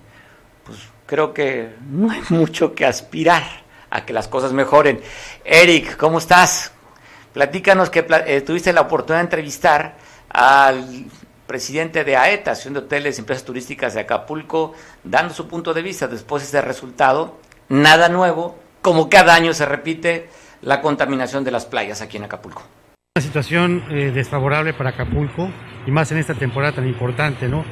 pues 0.63 0.79
creo 1.05 1.35
que 1.35 1.75
no 1.91 2.13
hay 2.13 2.23
mucho 2.29 2.77
que 2.77 2.87
aspirar 2.87 3.43
a 3.91 4.07
que 4.07 4.13
las 4.13 4.29
cosas 4.29 4.53
mejoren. 4.53 5.01
Eric, 5.45 5.97
¿cómo 5.97 6.19
estás? 6.19 6.75
Platícanos 7.37 7.91
que 7.91 8.07
eh, 8.27 8.41
tuviste 8.41 8.73
la 8.73 8.81
oportunidad 8.81 9.19
de 9.19 9.25
entrevistar 9.25 9.99
al 10.31 11.05
presidente 11.47 12.03
de 12.03 12.17
AETA, 12.17 12.53
Asociación 12.53 12.73
de 12.73 12.81
Hoteles 12.81 13.19
y 13.19 13.21
Empresas 13.21 13.45
Turísticas 13.45 13.93
de 13.93 14.01
Acapulco, 14.01 14.73
dando 15.05 15.35
su 15.35 15.47
punto 15.47 15.75
de 15.75 15.83
vista 15.83 16.09
después 16.09 16.43
de 16.43 16.49
ese 16.49 16.63
resultado. 16.63 17.37
Nada 17.69 18.09
nuevo, 18.09 18.59
como 18.81 19.11
cada 19.11 19.35
año 19.35 19.53
se 19.53 19.67
repite 19.67 20.31
la 20.63 20.81
contaminación 20.81 21.45
de 21.45 21.51
las 21.51 21.67
playas 21.67 22.01
aquí 22.01 22.17
en 22.17 22.25
Acapulco. 22.25 22.63
Una 23.15 23.23
situación 23.23 23.85
eh, 23.91 24.13
desfavorable 24.15 24.73
para 24.73 24.89
Acapulco 24.89 25.51
y 25.87 25.91
más 25.91 26.11
en 26.13 26.17
esta 26.17 26.33
temporada 26.33 26.77
tan 26.77 26.89
importante, 26.89 27.49
¿no? 27.49 27.67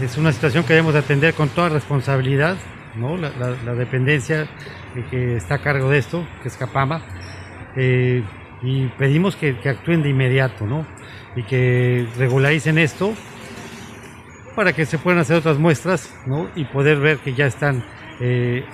Es 0.00 0.16
una 0.18 0.30
situación 0.30 0.62
que 0.62 0.74
debemos 0.74 0.94
atender 0.94 1.34
con 1.34 1.48
toda 1.48 1.68
responsabilidad, 1.68 2.56
¿no? 2.94 3.16
La, 3.16 3.74
dependencia 3.74 4.46
que 5.10 5.34
está 5.34 5.56
a 5.56 5.58
cargo 5.58 5.90
de 5.90 5.98
esto, 5.98 6.24
que 6.42 6.48
es 6.48 6.56
Capama, 6.56 7.02
eh, 7.74 8.22
y 8.62 8.86
pedimos 8.98 9.36
que, 9.36 9.56
actúen 9.64 10.02
de 10.02 10.10
inmediato, 10.10 10.66
¿no? 10.66 10.86
y 11.34 11.42
que 11.44 12.06
regularicen 12.18 12.78
esto 12.78 13.14
para 14.54 14.72
que 14.74 14.84
se 14.84 14.98
puedan 14.98 15.18
hacer 15.18 15.36
otras 15.36 15.58
muestras 15.58 16.14
¿no? 16.26 16.48
y 16.54 16.64
poder 16.64 16.98
ver 16.98 17.18
que 17.18 17.34
ya 17.34 17.46
están 17.46 17.84
eh, 18.20 18.64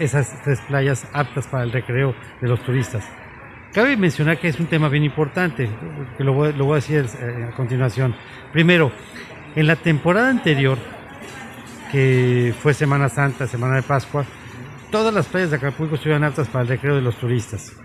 esas 0.00 0.40
tres 0.42 0.60
playas 0.62 1.06
aptas 1.12 1.46
para 1.48 1.64
el 1.64 1.72
recreo 1.72 2.14
de 2.40 2.48
los 2.48 2.62
turistas. 2.62 3.04
Cabe 3.72 3.96
mencionar 3.96 4.38
que 4.38 4.48
es 4.48 4.58
un 4.58 4.66
tema 4.66 4.88
bien 4.88 5.04
importante, 5.04 5.68
que 6.16 6.24
lo 6.24 6.32
voy, 6.32 6.52
lo 6.52 6.64
voy 6.64 6.72
a 6.72 6.76
decir 6.76 7.04
eh, 7.20 7.48
a 7.52 7.54
continuación. 7.54 8.14
Primero, 8.52 8.90
en 9.54 9.66
la 9.66 9.76
temporada 9.76 10.30
anterior, 10.30 10.78
que 11.92 12.54
fue 12.62 12.72
Semana 12.72 13.08
Santa, 13.08 13.46
Semana 13.46 13.76
de 13.76 13.82
Pascua, 13.82 14.24
todas 14.90 15.12
las 15.12 15.26
playas 15.26 15.50
de 15.50 15.56
Acapulco 15.56 15.96
estuvieron 15.96 16.24
aptas 16.24 16.48
para 16.48 16.62
el 16.62 16.68
recreo 16.68 16.94
de 16.94 17.02
los 17.02 17.16
turistas. 17.16 17.76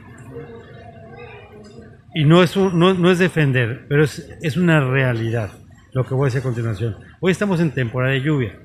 Y 2.14 2.26
no 2.26 2.44
es, 2.44 2.56
no, 2.58 2.94
no, 2.94 3.12
es 3.12 3.20
defender, 3.20 3.86
pero 3.88 4.04
es, 4.04 4.30
es 4.42 4.58
una 4.58 4.82
realidad 4.82 5.52
lo 5.94 6.06
que 6.06 6.14
voy 6.14 6.24
a 6.24 6.26
decir 6.26 6.42
a 6.42 6.44
continuación. 6.44 6.98
Hoy 7.22 7.32
estamos 7.32 7.60
en 7.60 7.72
temporada 7.72 8.14
de 8.14 8.22
lluvia. 8.22 8.60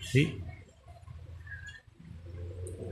¿sí? 0.00 0.42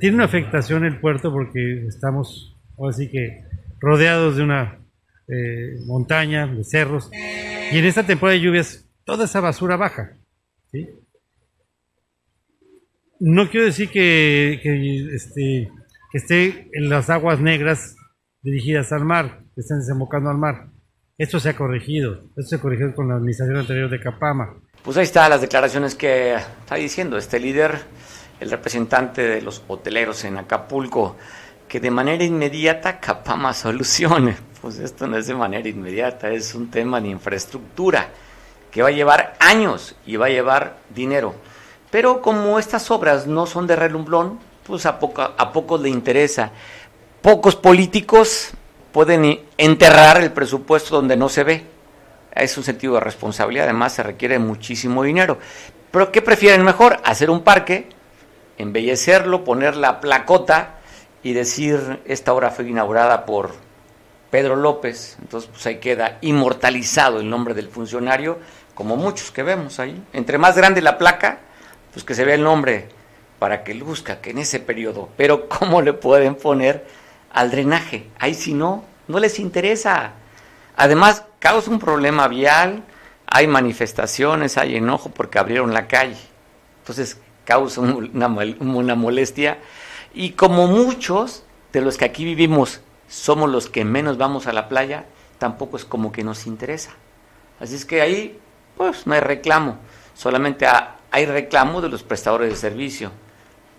Tiene 0.01 0.17
una 0.17 0.25
afectación 0.25 0.85
el 0.85 1.01
puerto 1.01 1.33
porque 1.33 1.87
estamos, 1.87 2.57
así 2.89 3.11
que, 3.11 3.43
rodeados 3.81 4.37
de 4.37 4.43
una 4.43 4.79
eh, 5.29 5.77
montaña, 5.87 6.47
de 6.47 6.65
cerros. 6.65 7.11
Y 7.71 7.79
en 7.79 7.85
esta 7.85 8.07
temporada 8.07 8.39
de 8.39 8.45
lluvias, 8.45 8.89
toda 9.05 9.27
esa 9.27 9.41
basura 9.41 9.77
baja. 9.77 10.17
¿sí? 10.71 10.89
No 13.21 13.51
quiero 13.51 13.67
decir 13.67 13.91
que, 13.91 14.61
que, 14.63 15.15
este, 15.15 15.71
que 16.11 16.19
esté 16.19 16.71
en 16.73 16.89
las 16.89 17.11
aguas 17.11 17.41
negras 17.41 17.97
dirigidas 18.43 18.93
al 18.93 19.05
mar, 19.05 19.45
están 19.61 19.81
desembocando 19.81 20.31
al 20.31 20.39
mar. 20.39 20.69
Esto 21.17 21.41
se 21.41 21.49
ha 21.49 21.57
corregido, 21.57 22.23
esto 22.37 22.57
se 22.57 22.61
corrigió 22.61 22.95
con 22.95 23.09
la 23.09 23.17
administración 23.17 23.57
anterior 23.57 23.91
de 23.91 24.01
Capama. 24.01 24.55
Pues 24.83 24.97
ahí 24.97 25.03
están 25.03 25.31
las 25.31 25.41
declaraciones 25.41 25.95
que 25.97 26.35
está 26.35 26.77
diciendo 26.77 27.19
este 27.19 27.41
líder, 27.41 27.77
el 28.39 28.51
representante 28.51 29.23
de 29.23 29.43
los 29.43 29.65
hoteleros 29.67 30.25
en 30.25 30.39
Acapulco, 30.39 31.17
que 31.67 31.81
de 31.81 31.91
manera 31.91 32.23
inmediata 32.23 33.01
Capama 33.01 33.53
solucione. 33.53 34.37
Pues 34.59 34.81
esto 34.81 35.07
no 35.07 35.17
es 35.17 35.29
de 35.29 35.37
manera 35.37 35.69
inmediata, 35.69 36.31
es 36.33 36.53
un 36.53 36.69
tema 36.69 37.01
de 37.01 37.07
infraestructura 37.07 38.09
que 38.73 38.83
va 38.83 38.89
a 38.89 38.91
llevar 38.91 39.37
años 39.39 39.95
y 40.05 40.17
va 40.17 40.27
a 40.27 40.31
llevar 40.31 40.79
dinero. 40.93 41.37
Pero 41.93 42.21
como 42.21 42.59
estas 42.59 42.91
obras 42.91 43.29
no 43.29 43.47
son 43.47 43.69
de 43.69 43.77
relumbrón, 43.77 44.41
pues 44.67 44.85
a 44.85 44.99
poco, 44.99 45.23
a 45.23 45.53
poco 45.53 45.79
le 45.79 45.91
interesa 45.91 46.51
pocos 47.23 47.55
políticos 47.55 48.53
pueden 48.93 49.41
enterrar 49.57 50.21
el 50.23 50.33
presupuesto 50.33 50.97
donde 50.97 51.17
no 51.17 51.29
se 51.29 51.45
ve. 51.45 51.65
Es 52.33 52.57
un 52.57 52.65
sentido 52.65 52.95
de 52.95 53.01
responsabilidad, 53.01 53.65
además 53.65 53.95
se 53.95 54.03
requiere 54.03 54.39
muchísimo 54.39 55.03
dinero. 55.03 55.39
Pero 55.91 56.13
¿qué 56.13 56.23
prefieren 56.23 56.63
mejor? 56.63 56.99
Hacer 57.05 57.31
un 57.31 57.43
parque, 57.43 57.89
embellecerlo, 58.59 59.45
poner 59.45 59.77
la 59.77 60.01
placota 60.01 60.79
y 61.23 61.33
decir, 61.33 62.01
esta 62.05 62.33
obra 62.33 62.51
fue 62.51 62.69
inaugurada 62.69 63.27
por 63.27 63.53
Pedro 64.31 64.57
López, 64.57 65.17
entonces 65.21 65.51
pues 65.51 65.67
ahí 65.67 65.79
queda 65.79 66.19
inmortalizado 66.21 67.21
el 67.21 67.31
nombre 67.31 67.55
del 67.55 67.69
funcionario, 67.69 68.39
como 68.75 68.97
muchos 68.97 69.31
que 69.31 69.43
vemos 69.43 69.81
ahí. 69.81 70.01
Entre 70.13 70.39
más 70.39 70.57
grande 70.57 70.83
la 70.83 70.99
placa, 70.99 71.41
pues 71.93 72.05
que 72.05 72.15
se 72.15 72.25
vea 72.25 72.35
el 72.35 72.45
nombre 72.45 72.89
para 73.39 73.65
que 73.65 73.75
luzca 73.75 74.21
que 74.21 74.31
en 74.31 74.39
ese 74.39 74.61
periodo. 74.61 75.09
Pero 75.17 75.49
¿cómo 75.49 75.81
le 75.83 75.95
pueden 75.95 76.35
poner 76.35 76.85
al 77.33 77.51
drenaje. 77.51 78.09
Ahí 78.19 78.35
si 78.35 78.55
no, 78.55 78.85
no 79.07 79.19
les 79.19 79.39
interesa. 79.39 80.13
Además, 80.77 81.25
causa 81.39 81.71
un 81.71 81.79
problema 81.79 82.29
vial, 82.29 82.85
hay 83.27 83.47
manifestaciones, 83.47 84.57
hay 84.59 84.77
enojo 84.77 85.11
porque 85.11 85.39
abrieron 85.39 85.75
la 85.75 85.87
calle. 85.89 86.19
Entonces, 86.81 87.19
causa 87.45 87.81
una, 87.81 88.29
una 88.29 88.95
molestia. 88.95 89.59
Y 90.15 90.31
como 90.31 90.67
muchos 90.67 91.45
de 91.73 91.81
los 91.81 91.97
que 91.97 92.05
aquí 92.05 92.25
vivimos 92.25 92.81
somos 93.09 93.51
los 93.51 93.69
que 93.69 93.85
menos 93.85 94.19
vamos 94.19 94.47
a 94.47 94.53
la 94.53 94.69
playa, 94.69 95.07
tampoco 95.39 95.77
es 95.77 95.85
como 95.85 96.13
que 96.13 96.25
nos 96.25 96.47
interesa. 96.47 96.91
Así 97.61 97.75
es 97.75 97.85
que 97.85 98.01
ahí, 98.01 98.39
pues, 98.77 99.07
no 99.07 99.15
hay 99.15 99.21
reclamo. 99.21 99.79
Solamente 100.15 100.67
hay 101.11 101.27
reclamo 101.27 101.81
de 101.81 101.89
los 101.89 102.03
prestadores 102.03 102.51
de 102.51 102.57
servicio 102.57 103.11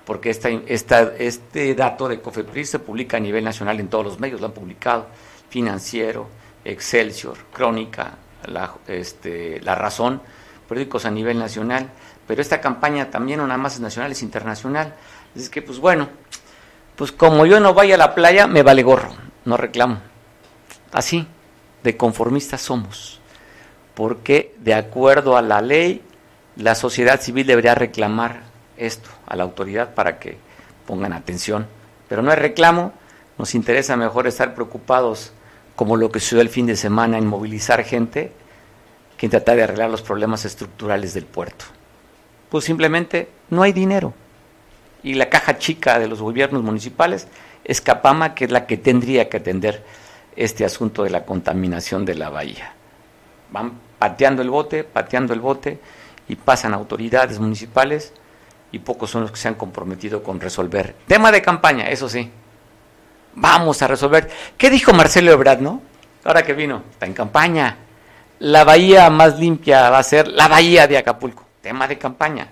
porque 0.10 0.32
esta, 0.32 0.50
esta, 0.50 1.14
este 1.20 1.76
dato 1.76 2.08
de 2.08 2.20
COFEPRIS 2.20 2.72
se 2.72 2.80
publica 2.80 3.18
a 3.18 3.20
nivel 3.20 3.44
nacional 3.44 3.80
en 3.80 3.90
todos 3.90 4.04
los 4.04 4.20
medios, 4.20 4.42
lo 4.42 4.48
han 4.48 4.54
publicado, 4.54 5.06
Financiero, 5.50 6.28
Excelsior, 6.66 7.38
Crónica, 7.54 8.18
La, 8.48 8.74
este, 8.88 9.62
la 9.62 9.76
Razón, 9.76 10.20
periódicos 10.68 11.06
a 11.06 11.12
nivel 11.12 11.38
nacional, 11.38 11.92
pero 12.26 12.42
esta 12.42 12.60
campaña 12.60 13.12
también 13.12 13.38
no 13.38 13.46
nada 13.46 13.60
más 13.60 13.76
es 13.76 13.82
nacional, 13.82 14.12
es 14.12 14.24
internacional. 14.24 14.96
Es 15.36 15.48
que, 15.48 15.62
pues 15.62 15.78
bueno, 15.78 16.10
pues 16.96 17.12
como 17.12 17.46
yo 17.46 17.60
no 17.60 17.76
vaya 17.76 17.94
a 17.94 18.00
la 18.00 18.16
playa, 18.16 18.48
me 18.48 18.64
vale 18.64 18.82
gorro, 18.82 19.14
no 19.46 19.58
reclamo. 19.58 20.00
Así, 20.92 21.28
de 21.84 21.98
conformistas 21.98 22.62
somos, 22.62 23.22
porque 23.94 24.56
de 24.58 24.74
acuerdo 24.74 25.38
a 25.38 25.44
la 25.44 25.62
ley, 25.62 26.02
la 26.56 26.74
sociedad 26.74 27.22
civil 27.22 27.46
debería 27.46 27.76
reclamar 27.76 28.49
esto 28.80 29.10
a 29.26 29.36
la 29.36 29.44
autoridad 29.44 29.94
para 29.94 30.20
que 30.20 30.38
pongan 30.86 31.14
atención. 31.14 31.68
Pero 32.08 32.22
no 32.22 32.32
hay 32.32 32.38
reclamo, 32.38 32.94
nos 33.38 33.56
interesa 33.56 33.96
mejor 33.96 34.28
estar 34.28 34.56
preocupados 34.56 35.32
como 35.76 35.96
lo 35.96 36.12
que 36.12 36.20
sucedió 36.20 36.42
el 36.42 36.50
fin 36.50 36.66
de 36.66 36.76
semana 36.76 37.18
en 37.18 37.28
movilizar 37.28 37.84
gente 37.84 38.32
que 39.18 39.30
tratar 39.30 39.58
de 39.58 39.64
arreglar 39.64 39.90
los 39.90 40.02
problemas 40.02 40.46
estructurales 40.46 41.14
del 41.14 41.26
puerto. 41.26 41.66
Pues 42.50 42.66
simplemente 42.66 43.30
no 43.50 43.62
hay 43.62 43.72
dinero. 43.72 44.14
Y 45.04 45.14
la 45.14 45.30
caja 45.30 45.58
chica 45.58 46.00
de 46.00 46.08
los 46.08 46.22
gobiernos 46.22 46.64
municipales 46.64 47.28
es 47.64 47.82
Capama, 47.82 48.34
que 48.34 48.46
es 48.46 48.52
la 48.52 48.66
que 48.66 48.78
tendría 48.78 49.30
que 49.30 49.38
atender 49.38 49.84
este 50.36 50.66
asunto 50.66 51.04
de 51.04 51.10
la 51.10 51.26
contaminación 51.26 52.06
de 52.06 52.16
la 52.16 52.30
bahía. 52.30 52.74
Van 53.52 53.74
pateando 54.00 54.42
el 54.42 54.50
bote, 54.50 54.84
pateando 54.84 55.34
el 55.34 55.42
bote, 55.42 55.80
y 56.28 56.36
pasan 56.36 56.74
autoridades 56.74 57.40
municipales 57.40 58.14
y 58.72 58.80
pocos 58.80 59.10
son 59.10 59.24
los 59.24 59.32
que 59.32 59.38
se 59.38 59.48
han 59.48 59.56
comprometido 59.56 60.22
con 60.24 60.40
resolver. 60.40 60.96
Tema 61.08 61.32
de 61.32 61.42
campaña, 61.42 61.90
eso 61.90 62.08
sí. 62.08 62.30
Vamos 63.36 63.82
a 63.82 63.88
resolver. 63.88 64.30
¿Qué 64.58 64.70
dijo 64.70 64.94
Marcelo 64.94 65.32
Ebrard, 65.32 65.60
no? 65.60 65.82
Ahora 66.24 66.44
que 66.44 66.54
vino, 66.54 66.84
está 66.92 67.06
en 67.06 67.14
campaña. 67.14 67.78
La 68.40 68.64
bahía 68.64 69.10
más 69.10 69.40
limpia 69.40 69.90
va 69.90 70.00
a 70.00 70.04
ser 70.04 70.28
la 70.28 70.48
bahía 70.48 70.88
de 70.88 70.98
Acapulco. 70.98 71.46
Tema 71.62 71.88
de 71.88 71.98
campaña. 71.98 72.48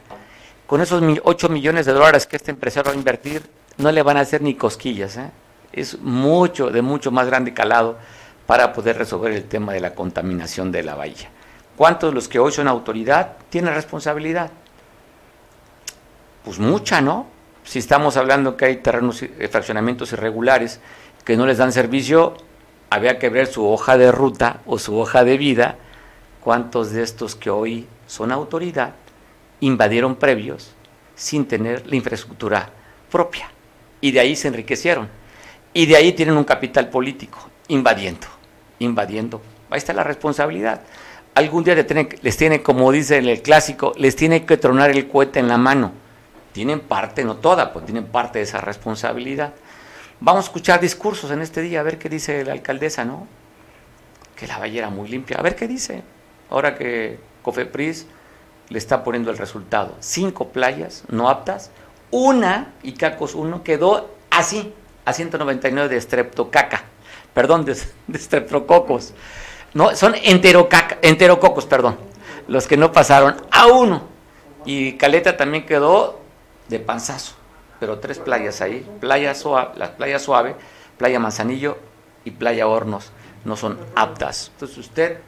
con 0.65 0.81
esos 0.81 1.01
8 1.23 1.49
millones 1.49 1.85
de 1.85 1.93
dólares 1.93 2.27
que 2.27 2.35
este 2.35 2.51
empresario 2.51 2.91
va 2.91 2.95
a 2.95 2.97
invertir, 2.97 3.41
no 3.77 3.89
le 3.89 4.03
van 4.03 4.17
a 4.17 4.21
hacer 4.21 4.41
ni 4.41 4.55
cosquillas. 4.55 5.15
¿eh? 5.15 5.29
Es 5.71 5.99
mucho, 5.99 6.69
de 6.69 6.81
mucho 6.81 7.09
más 7.09 7.27
grande 7.27 7.53
calado 7.53 7.97
para 8.45 8.73
poder 8.73 8.97
resolver 8.97 9.31
el 9.31 9.45
tema 9.45 9.71
de 9.73 9.79
la 9.79 9.95
contaminación 9.95 10.71
de 10.71 10.83
la 10.83 10.95
bahía. 10.95 11.29
¿Cuántos 11.77 12.09
de 12.09 12.15
los 12.15 12.27
que 12.27 12.39
hoy 12.39 12.51
son 12.51 12.67
autoridad 12.67 13.33
tienen 13.49 13.73
responsabilidad? 13.73 14.51
Pues 16.47 16.59
mucha, 16.59 17.01
¿no? 17.01 17.27
Si 17.65 17.77
estamos 17.77 18.15
hablando 18.15 18.55
que 18.55 18.63
hay 18.63 18.77
terrenos, 18.77 19.21
eh, 19.21 19.49
fraccionamientos 19.51 20.13
irregulares 20.13 20.79
que 21.25 21.35
no 21.35 21.45
les 21.45 21.57
dan 21.57 21.73
servicio, 21.73 22.37
había 22.89 23.19
que 23.19 23.27
ver 23.27 23.47
su 23.47 23.67
hoja 23.67 23.97
de 23.97 24.13
ruta 24.13 24.61
o 24.65 24.79
su 24.79 24.97
hoja 24.97 25.25
de 25.25 25.37
vida, 25.37 25.75
cuántos 26.39 26.91
de 26.91 27.03
estos 27.03 27.35
que 27.35 27.49
hoy 27.49 27.85
son 28.07 28.31
autoridad 28.31 28.93
invadieron 29.59 30.15
previos 30.15 30.71
sin 31.15 31.49
tener 31.49 31.85
la 31.85 31.97
infraestructura 31.97 32.69
propia. 33.11 33.51
Y 33.99 34.11
de 34.11 34.21
ahí 34.21 34.37
se 34.37 34.47
enriquecieron. 34.47 35.09
Y 35.73 35.85
de 35.85 35.97
ahí 35.97 36.13
tienen 36.13 36.37
un 36.37 36.45
capital 36.45 36.89
político, 36.89 37.39
invadiendo, 37.67 38.27
invadiendo. 38.79 39.41
Ahí 39.69 39.79
está 39.79 39.91
la 39.91 40.05
responsabilidad 40.05 40.79
algún 41.37 41.63
día 41.63 41.75
les 41.75 42.37
tiene, 42.37 42.63
como 42.63 42.91
dice 42.91 43.19
el 43.19 43.41
clásico, 43.43 43.93
les 43.97 44.15
tiene 44.15 44.43
que 44.43 44.57
tronar 44.57 44.89
el 44.89 45.07
cohete 45.07 45.39
en 45.39 45.47
la 45.47 45.59
mano. 45.59 46.06
Tienen 46.57 46.79
parte, 46.79 47.23
no 47.23 47.35
toda, 47.35 47.71
pues 47.71 47.85
tienen 47.85 48.07
parte 48.07 48.39
de 48.39 48.45
esa 48.45 48.59
responsabilidad. 48.59 49.53
Vamos 50.19 50.45
a 50.45 50.47
escuchar 50.47 50.79
discursos 50.79 51.29
en 51.29 51.43
este 51.43 51.61
día, 51.61 51.81
a 51.81 51.83
ver 51.83 51.99
qué 51.99 52.09
dice 52.09 52.43
la 52.43 52.53
alcaldesa, 52.53 53.05
¿no? 53.05 53.27
Que 54.35 54.47
la 54.47 54.57
ballera 54.57 54.89
muy 54.89 55.07
limpia, 55.07 55.37
a 55.37 55.43
ver 55.43 55.55
qué 55.55 55.67
dice. 55.67 56.01
Ahora 56.49 56.73
que 56.75 57.19
Cofepris 57.43 58.07
le 58.69 58.79
está 58.79 59.03
poniendo 59.03 59.29
el 59.29 59.37
resultado. 59.37 59.97
Cinco 59.99 60.47
playas 60.47 61.03
no 61.09 61.29
aptas, 61.29 61.69
una, 62.09 62.73
y 62.81 62.93
Cacos 62.93 63.35
uno, 63.35 63.61
quedó 63.61 64.09
así, 64.31 64.73
a 65.05 65.13
199 65.13 65.93
de 65.93 66.01
streptocaca, 66.01 66.85
perdón, 67.35 67.65
de, 67.65 67.77
de 68.07 68.17
streptococos. 68.17 69.13
No, 69.75 69.95
son 69.95 70.15
enterococos, 70.23 71.67
perdón. 71.67 71.99
Los 72.47 72.65
que 72.65 72.77
no 72.77 72.91
pasaron 72.91 73.35
a 73.51 73.67
uno. 73.67 74.07
Y 74.65 74.93
Caleta 74.93 75.37
también 75.37 75.63
quedó 75.63 76.25
de 76.69 76.79
panzazo. 76.79 77.35
Pero 77.79 77.99
tres 77.99 78.19
playas 78.19 78.61
ahí. 78.61 78.87
Playa 78.99 79.35
suave, 79.35 79.77
la 79.77 79.95
playa 79.95 80.19
suave, 80.19 80.55
playa 80.97 81.19
Manzanillo 81.19 81.77
y 82.25 82.31
playa 82.31 82.67
Hornos. 82.67 83.11
No 83.45 83.55
son 83.55 83.77
aptas. 83.95 84.51
Entonces 84.53 84.77
usted 84.77 85.19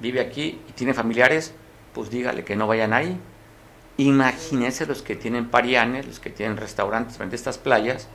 vive 0.00 0.20
aquí 0.20 0.60
y 0.68 0.72
tiene 0.72 0.94
familiares, 0.94 1.54
pues 1.92 2.10
dígale 2.10 2.44
que 2.44 2.56
no 2.56 2.66
vayan 2.66 2.92
ahí. 2.92 3.18
Imagínense 3.96 4.86
los 4.86 5.02
que 5.02 5.14
tienen 5.16 5.48
parianes, 5.48 6.06
los 6.06 6.20
que 6.20 6.30
tienen 6.30 6.56
restaurantes 6.56 7.16
frente 7.16 7.36
a 7.36 7.38
estas 7.38 7.58
playas 7.58 8.08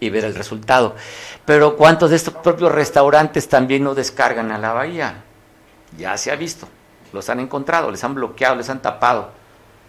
y 0.00 0.10
ver 0.10 0.24
el 0.24 0.34
resultado. 0.34 0.96
Pero 1.44 1.76
¿cuántos 1.76 2.10
de 2.10 2.16
estos 2.16 2.34
propios 2.34 2.72
restaurantes 2.72 3.48
también 3.48 3.84
no 3.84 3.94
descargan 3.94 4.50
a 4.50 4.58
la 4.58 4.72
bahía? 4.72 5.24
Ya 5.96 6.16
se 6.16 6.30
ha 6.30 6.36
visto, 6.36 6.68
los 7.12 7.28
han 7.28 7.40
encontrado, 7.40 7.90
les 7.90 8.02
han 8.02 8.14
bloqueado, 8.14 8.56
les 8.56 8.70
han 8.70 8.82
tapado. 8.82 9.30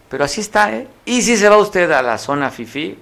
Pero 0.09 0.23
así 0.23 0.41
está, 0.41 0.73
¿eh? 0.73 0.87
Y 1.05 1.21
si 1.21 1.37
se 1.37 1.49
va 1.49 1.57
usted 1.57 1.91
a 1.91 2.01
la 2.01 2.17
zona 2.17 2.49
FIFI, 2.49 2.97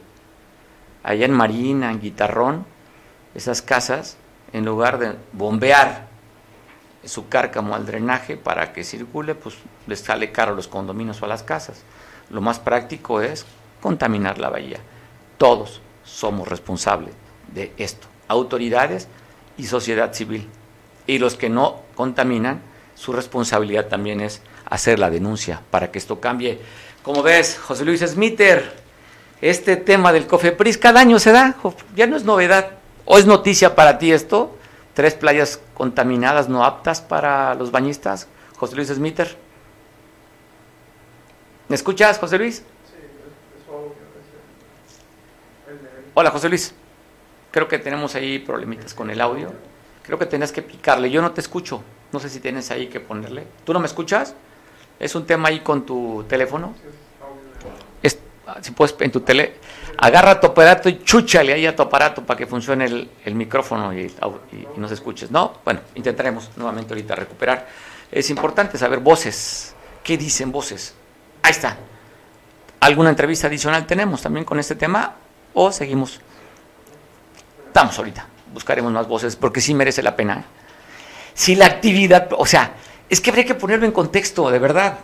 allá 1.04 1.26
en 1.26 1.32
Marina, 1.32 1.92
en 1.92 2.02
Guitarrón, 2.02 2.66
esas 3.36 3.62
casas, 3.62 4.18
en 4.54 4.66
lugar 4.66 4.98
de 4.98 5.16
bombear 5.34 6.08
su 7.04 7.30
cárcamo 7.30 7.76
al 7.76 7.86
drenaje 7.86 8.38
para 8.38 8.74
que 8.74 8.84
circule, 8.84 9.36
pues 9.36 9.56
les 9.88 10.00
sale 10.00 10.32
caro 10.32 10.56
los 10.56 10.68
condominios 10.68 11.22
o 11.22 11.26
a 11.26 11.28
las 11.28 11.44
casas. 11.44 11.84
Lo 12.30 12.42
más 12.42 12.60
práctico 12.60 13.22
es 13.22 13.46
contaminar 13.82 14.40
la 14.40 14.50
bahía. 14.50 14.80
Todos 15.38 15.82
somos 16.04 16.48
responsables 16.48 17.14
de 17.54 17.74
esto, 17.78 18.08
autoridades 18.28 19.08
y 19.58 19.68
sociedad 19.68 20.14
civil. 20.14 20.48
Y 21.06 21.20
los 21.20 21.36
que 21.36 21.50
no 21.50 21.82
contaminan, 21.94 22.62
su 22.96 23.14
responsabilidad 23.14 23.88
también 23.88 24.22
es 24.22 24.42
hacer 24.66 24.98
la 24.98 25.12
denuncia 25.12 25.62
para 25.70 25.92
que 25.92 26.00
esto 26.00 26.20
cambie. 26.20 26.60
Como 27.06 27.22
ves, 27.22 27.60
José 27.60 27.86
Luis 27.86 28.02
Smiter, 28.02 28.74
este 29.40 29.78
tema 29.78 30.12
del 30.12 30.26
COFEPRIS 30.26 30.80
cada 30.80 31.02
año 31.02 31.20
se 31.20 31.32
da, 31.32 31.56
ya 31.96 32.08
no 32.08 32.18
es 32.18 32.24
novedad. 32.24 32.72
¿O 33.06 33.20
es 33.20 33.28
noticia 33.28 33.76
para 33.76 34.00
ti 34.00 34.12
esto? 34.12 34.58
Tres 34.96 35.14
playas 35.14 35.60
contaminadas, 35.76 36.50
no 36.50 36.66
aptas 36.66 37.02
para 37.02 37.54
los 37.54 37.70
bañistas. 37.70 38.28
José 38.58 38.76
Luis 38.76 38.88
Smiter. 38.88 39.38
¿Me 41.68 41.76
escuchas, 41.76 42.18
José 42.18 42.40
Luis? 42.40 42.64
Hola, 46.16 46.32
José 46.32 46.50
Luis. 46.50 46.74
Creo 47.52 47.68
que 47.68 47.78
tenemos 47.78 48.16
ahí 48.16 48.40
problemitas 48.40 48.96
con 48.96 49.12
el 49.12 49.22
audio. 49.22 49.54
Creo 50.02 50.18
que 50.18 50.26
tenés 50.26 50.52
que 50.52 50.64
picarle. 50.64 51.12
Yo 51.12 51.22
no 51.22 51.34
te 51.34 51.42
escucho. 51.42 51.84
No 52.12 52.20
sé 52.20 52.30
si 52.30 52.40
tienes 52.40 52.72
ahí 52.72 52.88
que 52.88 53.00
ponerle. 53.00 53.46
¿Tú 53.64 53.74
no 53.74 53.80
me 53.80 53.86
escuchas? 53.86 54.34
¿Es 55.00 55.16
un 55.16 55.26
tema 55.26 55.50
ahí 55.50 55.60
con 55.60 55.86
tu 55.86 56.26
teléfono? 56.28 56.74
si 58.62 58.72
puedes, 58.72 58.96
en 59.00 59.12
tu 59.12 59.22
tele, 59.22 59.56
agarra 59.98 60.40
tu 60.40 60.48
aparato 60.48 60.88
y 60.88 61.04
chúchale 61.04 61.52
ahí 61.52 61.66
a 61.66 61.76
tu 61.76 61.82
aparato 61.82 62.24
para 62.24 62.38
que 62.38 62.46
funcione 62.46 62.86
el, 62.86 63.36
micrófono 63.36 63.92
y, 63.92 64.06
y, 64.52 64.68
nos 64.78 64.92
escuches. 64.92 65.32
¿No? 65.32 65.56
Bueno, 65.66 65.82
intentaremos 65.96 66.52
nuevamente 66.56 66.94
ahorita 66.94 67.16
recuperar. 67.16 67.68
Es 68.12 68.30
importante 68.30 68.78
saber 68.78 69.00
voces. 69.00 69.76
¿Qué 70.04 70.18
dicen 70.18 70.52
voces? 70.52 70.94
Ahí 71.42 71.52
está. 71.52 71.76
¿Alguna 72.80 73.10
entrevista 73.10 73.48
adicional 73.48 73.88
tenemos 73.88 74.22
también 74.22 74.46
con 74.46 74.60
este 74.60 74.76
tema? 74.76 75.16
¿O 75.54 75.72
seguimos? 75.72 76.22
Estamos 77.68 77.98
ahorita. 77.98 78.28
Buscaremos 78.54 78.92
más 78.92 79.08
voces 79.08 79.36
porque 79.36 79.60
sí 79.60 79.74
merece 79.74 80.04
la 80.04 80.16
pena. 80.16 80.38
¿eh? 80.38 80.44
si 81.36 81.54
la 81.54 81.68
actividad, 81.68 82.30
o 82.32 82.46
sea, 82.46 82.72
es 83.10 83.22
que 83.22 83.30
habría 83.30 83.46
que 83.46 83.56
ponerlo 83.56 83.86
en 83.86 83.92
contexto, 83.92 84.50
de 84.50 84.60
verdad. 84.60 85.00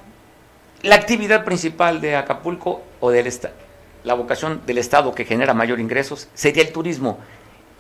La 0.82 0.96
actividad 0.96 1.46
principal 1.46 2.02
de 2.02 2.16
Acapulco 2.16 2.82
o 3.00 3.12
del 3.12 3.32
la 4.04 4.16
vocación 4.16 4.62
del 4.66 4.80
Estado 4.80 5.14
que 5.14 5.26
genera 5.26 5.54
mayor 5.54 5.80
ingresos 5.80 6.28
sería 6.34 6.64
el 6.64 6.72
turismo. 6.72 7.20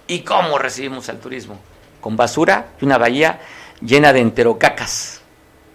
¿Y 0.07 0.19
cómo 0.21 0.59
recibimos 0.59 1.09
al 1.09 1.19
turismo? 1.19 1.59
Con 1.99 2.15
basura 2.15 2.67
y 2.79 2.85
una 2.85 2.99
bahía 2.99 3.39
llena 3.81 4.13
de 4.13 4.19
enterocacas, 4.19 5.21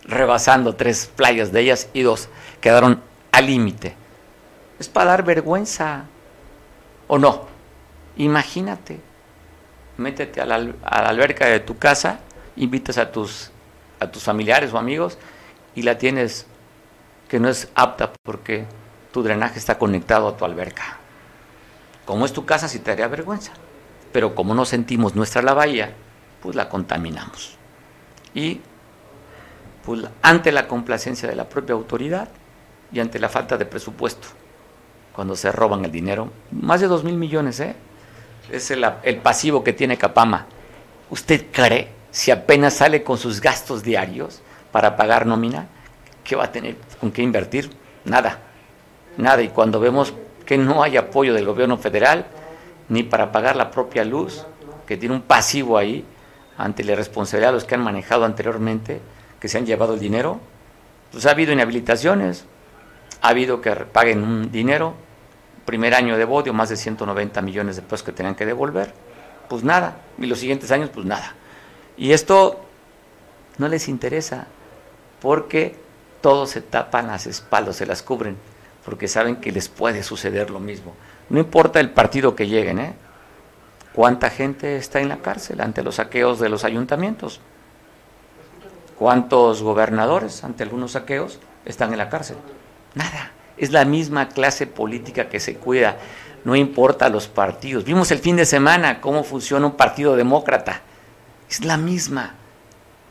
rebasando 0.04 0.76
tres 0.76 1.10
playas 1.14 1.50
de 1.50 1.60
ellas 1.62 1.88
y 1.92 2.02
dos 2.02 2.28
quedaron 2.60 3.02
al 3.32 3.46
límite. 3.46 3.94
Es 4.78 4.88
para 4.88 5.10
dar 5.10 5.24
vergüenza. 5.24 6.04
¿O 7.08 7.18
no? 7.18 7.46
Imagínate, 8.16 8.98
métete 9.96 10.40
a 10.40 10.46
la, 10.46 10.56
a 10.56 11.02
la 11.02 11.08
alberca 11.08 11.46
de 11.46 11.60
tu 11.60 11.78
casa 11.78 12.20
invitas 12.56 12.98
a 12.98 13.12
tus, 13.12 13.50
a 14.00 14.10
tus 14.10 14.22
familiares 14.22 14.72
o 14.72 14.78
amigos 14.78 15.18
y 15.74 15.82
la 15.82 15.98
tienes 15.98 16.46
que 17.28 17.40
no 17.40 17.48
es 17.48 17.68
apta 17.74 18.12
porque 18.22 18.64
tu 19.12 19.22
drenaje 19.22 19.58
está 19.58 19.78
conectado 19.78 20.28
a 20.28 20.36
tu 20.36 20.44
alberca. 20.44 20.98
Como 22.04 22.24
es 22.24 22.32
tu 22.32 22.44
casa, 22.44 22.68
sí 22.68 22.78
te 22.78 22.90
daría 22.92 23.08
vergüenza. 23.08 23.52
Pero 24.12 24.34
como 24.34 24.54
no 24.54 24.64
sentimos 24.64 25.14
nuestra 25.14 25.42
la 25.42 25.54
bahía, 25.54 25.92
pues 26.40 26.54
la 26.54 26.68
contaminamos. 26.68 27.56
Y 28.34 28.60
pues, 29.84 30.02
ante 30.22 30.52
la 30.52 30.68
complacencia 30.68 31.28
de 31.28 31.34
la 31.34 31.48
propia 31.48 31.74
autoridad 31.74 32.28
y 32.92 33.00
ante 33.00 33.18
la 33.18 33.28
falta 33.28 33.56
de 33.56 33.66
presupuesto, 33.66 34.28
cuando 35.12 35.34
se 35.34 35.50
roban 35.50 35.84
el 35.84 35.90
dinero, 35.90 36.30
más 36.52 36.80
de 36.80 36.86
dos 36.86 37.02
mil 37.02 37.16
millones, 37.16 37.58
¿eh? 37.60 37.74
es 38.50 38.70
el, 38.70 38.86
el 39.02 39.16
pasivo 39.18 39.64
que 39.64 39.72
tiene 39.72 39.98
Capama. 39.98 40.46
¿Usted 41.10 41.46
cree 41.50 41.95
si 42.16 42.30
apenas 42.30 42.72
sale 42.72 43.02
con 43.02 43.18
sus 43.18 43.42
gastos 43.42 43.82
diarios 43.82 44.40
para 44.72 44.96
pagar 44.96 45.26
nómina, 45.26 45.66
¿qué 46.24 46.34
va 46.34 46.44
a 46.44 46.50
tener 46.50 46.76
con 46.98 47.12
qué 47.12 47.20
invertir? 47.20 47.70
Nada, 48.06 48.38
nada. 49.18 49.42
Y 49.42 49.48
cuando 49.50 49.80
vemos 49.80 50.14
que 50.46 50.56
no 50.56 50.82
hay 50.82 50.96
apoyo 50.96 51.34
del 51.34 51.44
gobierno 51.44 51.76
federal, 51.76 52.24
ni 52.88 53.02
para 53.02 53.30
pagar 53.32 53.54
la 53.54 53.70
propia 53.70 54.02
luz, 54.02 54.46
que 54.86 54.96
tiene 54.96 55.14
un 55.14 55.20
pasivo 55.20 55.76
ahí 55.76 56.06
ante 56.56 56.84
la 56.84 56.94
responsabilidad 56.94 57.50
de 57.50 57.56
los 57.56 57.64
que 57.64 57.74
han 57.74 57.82
manejado 57.82 58.24
anteriormente, 58.24 59.02
que 59.38 59.48
se 59.48 59.58
han 59.58 59.66
llevado 59.66 59.92
el 59.92 60.00
dinero, 60.00 60.40
pues 61.12 61.26
ha 61.26 61.32
habido 61.32 61.52
inhabilitaciones, 61.52 62.46
ha 63.20 63.28
habido 63.28 63.60
que 63.60 63.72
paguen 63.72 64.22
un 64.22 64.50
dinero, 64.50 64.94
primer 65.66 65.92
año 65.94 66.16
de 66.16 66.24
bodio, 66.24 66.54
más 66.54 66.70
de 66.70 66.76
190 66.76 67.42
millones 67.42 67.76
de 67.76 67.82
pesos 67.82 68.04
que 68.04 68.12
tenían 68.12 68.34
que 68.34 68.46
devolver, 68.46 68.94
pues 69.50 69.62
nada, 69.62 69.98
y 70.16 70.24
los 70.24 70.38
siguientes 70.38 70.70
años, 70.70 70.88
pues 70.88 71.04
nada. 71.04 71.34
Y 71.96 72.12
esto 72.12 72.60
no 73.58 73.68
les 73.68 73.88
interesa 73.88 74.46
porque 75.20 75.76
todos 76.20 76.50
se 76.50 76.60
tapan 76.60 77.06
las 77.06 77.26
espaldas, 77.26 77.76
se 77.76 77.86
las 77.86 78.02
cubren, 78.02 78.36
porque 78.84 79.08
saben 79.08 79.36
que 79.36 79.52
les 79.52 79.68
puede 79.68 80.02
suceder 80.02 80.50
lo 80.50 80.60
mismo. 80.60 80.94
No 81.28 81.38
importa 81.38 81.80
el 81.80 81.90
partido 81.90 82.36
que 82.36 82.46
lleguen, 82.46 82.78
¿eh? 82.78 82.94
¿Cuánta 83.92 84.28
gente 84.28 84.76
está 84.76 85.00
en 85.00 85.08
la 85.08 85.18
cárcel 85.18 85.60
ante 85.60 85.82
los 85.82 85.94
saqueos 85.94 86.38
de 86.38 86.50
los 86.50 86.64
ayuntamientos? 86.64 87.40
¿Cuántos 88.98 89.62
gobernadores 89.62 90.44
ante 90.44 90.62
algunos 90.62 90.92
saqueos 90.92 91.38
están 91.64 91.92
en 91.92 91.98
la 91.98 92.10
cárcel? 92.10 92.36
Nada. 92.94 93.30
Es 93.56 93.72
la 93.72 93.86
misma 93.86 94.28
clase 94.28 94.66
política 94.66 95.30
que 95.30 95.40
se 95.40 95.56
cuida, 95.56 95.96
no 96.44 96.56
importa 96.56 97.08
los 97.08 97.26
partidos. 97.26 97.84
Vimos 97.84 98.10
el 98.10 98.18
fin 98.18 98.36
de 98.36 98.44
semana 98.44 99.00
cómo 99.00 99.24
funciona 99.24 99.66
un 99.66 99.76
partido 99.76 100.14
demócrata. 100.14 100.82
Es 101.48 101.64
la 101.64 101.76
misma, 101.76 102.34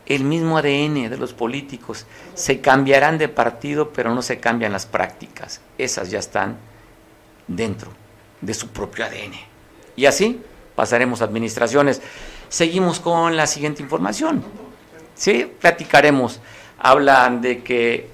el 0.06 0.24
mismo 0.24 0.58
ADN 0.58 1.08
de 1.10 1.16
los 1.16 1.32
políticos. 1.32 2.06
Se 2.34 2.60
cambiarán 2.60 3.18
de 3.18 3.28
partido, 3.28 3.90
pero 3.92 4.14
no 4.14 4.22
se 4.22 4.38
cambian 4.38 4.72
las 4.72 4.86
prácticas. 4.86 5.60
Esas 5.78 6.10
ya 6.10 6.18
están 6.18 6.58
dentro 7.46 7.90
de 8.40 8.54
su 8.54 8.68
propio 8.68 9.04
ADN. 9.04 9.34
Y 9.96 10.06
así 10.06 10.42
pasaremos 10.74 11.22
administraciones. 11.22 12.02
Seguimos 12.48 13.00
con 13.00 13.36
la 13.36 13.46
siguiente 13.46 13.82
información. 13.82 14.44
Sí, 15.14 15.50
platicaremos. 15.60 16.40
Hablan 16.78 17.40
de 17.40 17.62
que 17.62 18.08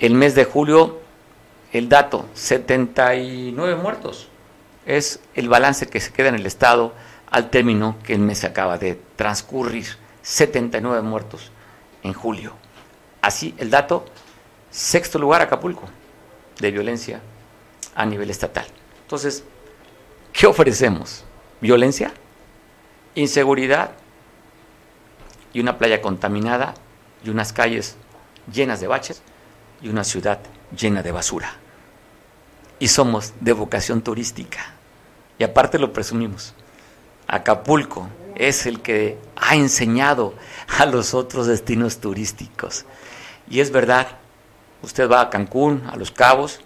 el 0.00 0.14
mes 0.14 0.34
de 0.34 0.44
julio, 0.44 1.00
el 1.72 1.88
dato, 1.88 2.26
79 2.34 3.76
muertos, 3.76 4.28
es 4.84 5.20
el 5.34 5.48
balance 5.48 5.86
que 5.86 6.00
se 6.00 6.12
queda 6.12 6.28
en 6.28 6.34
el 6.34 6.46
Estado 6.46 6.92
al 7.34 7.50
término 7.50 7.96
que 8.04 8.14
el 8.14 8.20
mes 8.20 8.44
acaba 8.44 8.78
de 8.78 8.94
transcurrir. 9.16 9.86
79 10.22 11.02
muertos 11.02 11.50
en 12.04 12.12
julio. 12.12 12.52
Así, 13.22 13.56
el 13.58 13.70
dato, 13.70 14.04
sexto 14.70 15.18
lugar 15.18 15.42
Acapulco 15.42 15.82
de 16.60 16.70
violencia 16.70 17.20
a 17.96 18.06
nivel 18.06 18.30
estatal. 18.30 18.66
Entonces, 19.02 19.42
¿qué 20.32 20.46
ofrecemos? 20.46 21.24
¿Violencia? 21.60 22.14
¿Inseguridad? 23.16 23.90
Y 25.52 25.58
una 25.58 25.76
playa 25.76 26.00
contaminada 26.00 26.74
y 27.24 27.30
unas 27.30 27.52
calles 27.52 27.96
llenas 28.52 28.78
de 28.78 28.86
baches 28.86 29.22
y 29.82 29.88
una 29.88 30.04
ciudad 30.04 30.38
llena 30.70 31.02
de 31.02 31.10
basura. 31.10 31.56
Y 32.78 32.86
somos 32.86 33.32
de 33.40 33.52
vocación 33.54 34.02
turística. 34.02 34.74
Y 35.36 35.42
aparte 35.42 35.80
lo 35.80 35.92
presumimos. 35.92 36.54
Acapulco 37.26 38.08
es 38.34 38.66
el 38.66 38.80
que 38.80 39.18
ha 39.36 39.54
enseñado 39.54 40.34
a 40.78 40.86
los 40.86 41.14
otros 41.14 41.46
destinos 41.46 41.98
turísticos. 41.98 42.84
Y 43.48 43.60
es 43.60 43.70
verdad, 43.70 44.08
usted 44.82 45.10
va 45.10 45.20
a 45.20 45.30
Cancún, 45.30 45.84
a 45.90 45.96
Los 45.96 46.10
Cabos, 46.10 46.60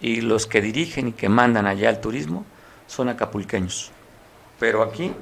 y 0.00 0.20
los 0.20 0.46
que 0.46 0.60
dirigen 0.60 1.08
y 1.08 1.12
que 1.12 1.28
mandan 1.28 1.66
allá 1.66 1.88
el 1.88 2.00
turismo 2.00 2.44
son 2.86 3.08
acapulqueños. 3.08 3.90
Pero 4.58 4.82
aquí, 4.82 5.12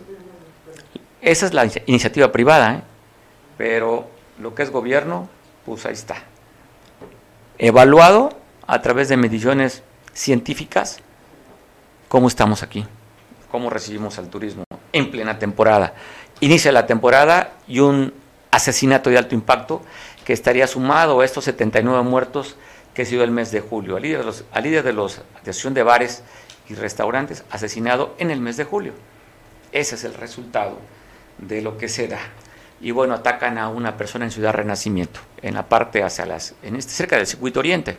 esa 1.21 1.47
es 1.47 1.55
la 1.55 1.69
iniciativa 1.87 2.33
privada, 2.33 2.75
¿eh? 2.75 2.83
pero 3.59 4.09
lo 4.39 4.55
que 4.55 4.63
es 4.63 4.71
gobierno, 4.71 5.29
pues 5.67 5.85
ahí 5.85 5.93
está. 5.93 6.17
Evaluado 7.59 8.31
a 8.67 8.81
través 8.81 9.11
de 9.11 9.19
mediciones 9.19 9.83
científicas, 10.15 10.99
cómo 12.09 12.29
estamos 12.29 12.63
aquí, 12.63 12.87
cómo 13.51 13.69
recibimos 13.69 14.19
al 14.19 14.31
turismo 14.31 14.65
en 14.93 15.11
plena 15.11 15.39
temporada. 15.39 15.95
Inicia 16.41 16.73
la 16.73 16.87
temporada 16.87 17.53
y 17.69 17.81
un 17.81 18.15
asesinato 18.51 19.11
de 19.11 19.19
alto 19.19 19.35
impacto 19.35 19.83
que 20.25 20.33
estaría 20.33 20.67
sumado 20.67 21.21
a 21.21 21.25
estos 21.25 21.45
79 21.45 22.03
muertos 22.03 22.57
que 22.95 23.03
ha 23.03 23.05
sido 23.05 23.25
el 23.25 23.31
mes 23.31 23.51
de 23.51 23.61
julio. 23.61 23.97
Al 23.97 24.03
líder 24.03 24.21
de 24.21 24.25
los, 24.25 24.45
al 24.53 24.63
líder 24.63 24.83
de 24.83 24.93
los 24.93 25.21
asociación 25.35 25.75
de 25.75 25.83
bares 25.83 26.23
y 26.69 26.75
restaurantes 26.75 27.45
asesinado 27.51 28.15
en 28.19 28.31
el 28.31 28.41
mes 28.41 28.57
de 28.57 28.65
julio. 28.65 28.93
Ese 29.73 29.95
es 29.95 30.05
el 30.05 30.15
resultado 30.15 30.79
de 31.39 31.63
lo 31.63 31.79
que 31.79 31.89
se 31.89 32.09
da. 32.09 32.21
Y 32.81 32.93
bueno, 32.93 33.15
atacan 33.15 33.59
a 33.59 33.69
una 33.69 33.97
persona 33.97 34.25
en 34.25 34.31
Ciudad 34.31 34.55
Renacimiento, 34.55 35.21
en 35.43 35.55
la 35.55 35.69
parte 35.69 36.03
hacia 36.03 36.25
las, 36.25 36.55
en 36.63 36.77
este, 36.77 36.93
cerca 36.93 37.17
del 37.17 37.27
circuito 37.27 37.61
oriente. 37.61 37.99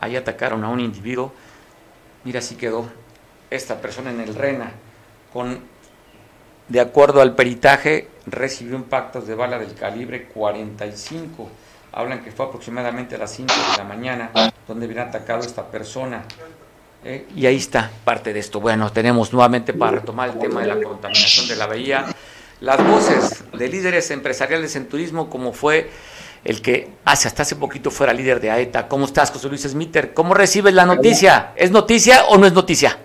Ahí 0.00 0.16
atacaron 0.16 0.64
a 0.64 0.68
un 0.68 0.80
individuo. 0.80 1.32
Mira, 2.24 2.40
así 2.40 2.56
quedó 2.56 2.88
esta 3.50 3.80
persona 3.80 4.10
en 4.10 4.20
el 4.20 4.34
Rena, 4.34 4.72
con, 5.32 5.60
de 6.68 6.80
acuerdo 6.80 7.20
al 7.20 7.34
peritaje, 7.34 8.08
recibió 8.26 8.76
impactos 8.76 9.26
de 9.26 9.34
bala 9.34 9.58
del 9.58 9.74
calibre 9.74 10.24
45 10.26 11.50
hablan 11.92 12.24
que 12.24 12.32
fue 12.32 12.46
aproximadamente 12.46 13.14
a 13.14 13.18
las 13.18 13.32
5 13.32 13.52
de 13.52 13.76
la 13.76 13.84
mañana 13.84 14.30
donde 14.66 14.86
viene 14.86 15.02
atacado 15.02 15.40
esta 15.42 15.66
persona. 15.66 16.24
Eh, 17.04 17.26
y 17.34 17.46
ahí 17.46 17.56
está 17.56 17.90
parte 18.04 18.32
de 18.32 18.40
esto. 18.40 18.60
Bueno, 18.60 18.90
tenemos 18.92 19.32
nuevamente 19.32 19.72
para 19.74 19.98
retomar 19.98 20.30
el 20.30 20.38
tema 20.38 20.60
de 20.60 20.68
la 20.68 20.80
contaminación 20.80 21.48
de 21.48 21.56
la 21.56 21.66
bahía, 21.66 22.06
las 22.60 22.84
voces 22.86 23.44
de 23.52 23.68
líderes 23.68 24.10
empresariales 24.10 24.76
en 24.76 24.88
turismo, 24.88 25.28
como 25.28 25.52
fue 25.52 25.90
el 26.44 26.62
que 26.62 26.90
hace 27.04 27.28
hasta 27.28 27.42
hace 27.42 27.56
poquito 27.56 27.90
fuera 27.90 28.12
líder 28.12 28.40
de 28.40 28.50
AETA. 28.50 28.88
¿Cómo 28.88 29.04
estás, 29.04 29.30
José 29.30 29.48
Luis 29.48 29.62
Smiter? 29.62 30.14
¿Cómo 30.14 30.34
recibes 30.34 30.72
la 30.74 30.86
noticia? 30.86 31.52
¿Es 31.56 31.70
noticia 31.70 32.24
o 32.26 32.38
no 32.38 32.46
es 32.46 32.52
noticia? 32.52 32.98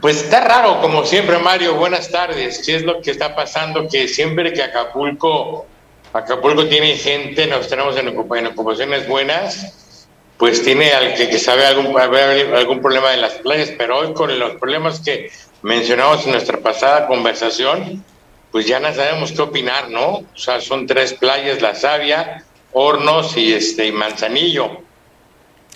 Pues 0.00 0.22
está 0.22 0.40
raro, 0.40 0.80
como 0.80 1.04
siempre, 1.04 1.38
Mario. 1.38 1.74
Buenas 1.74 2.10
tardes. 2.10 2.62
¿Qué 2.64 2.76
es 2.76 2.82
lo 2.82 3.00
que 3.00 3.10
está 3.10 3.34
pasando? 3.34 3.88
Que 3.88 4.06
siempre 4.06 4.52
que 4.52 4.62
Acapulco 4.62 5.66
Acapulco 6.12 6.66
tiene 6.66 6.96
gente, 6.96 7.46
nos 7.46 7.68
tenemos 7.68 7.96
en, 7.96 8.08
ocupaciones 8.08 9.06
buenas, 9.06 10.06
pues 10.38 10.62
tiene 10.62 10.90
al 10.92 11.14
que, 11.14 11.38
sabe 11.38 11.66
algún, 11.66 11.94
algún 11.98 12.80
problema 12.80 13.10
de 13.10 13.18
las 13.18 13.34
playas, 13.34 13.72
pero 13.76 13.98
hoy 13.98 14.14
con 14.14 14.36
los 14.38 14.52
problemas 14.52 15.00
que 15.00 15.30
mencionamos 15.62 16.24
en 16.24 16.32
nuestra 16.32 16.58
pasada 16.58 17.06
conversación, 17.06 18.02
pues 18.50 18.66
ya 18.66 18.80
no 18.80 18.92
sabemos 18.94 19.32
qué 19.32 19.42
opinar, 19.42 19.90
¿no? 19.90 20.08
O 20.08 20.36
sea, 20.36 20.60
son 20.60 20.86
tres 20.86 21.12
playas, 21.12 21.60
La 21.60 21.74
Sabia, 21.74 22.44
Hornos 22.72 23.36
y 23.36 23.52
este 23.52 23.86
y 23.86 23.92
Manzanillo. 23.92 24.87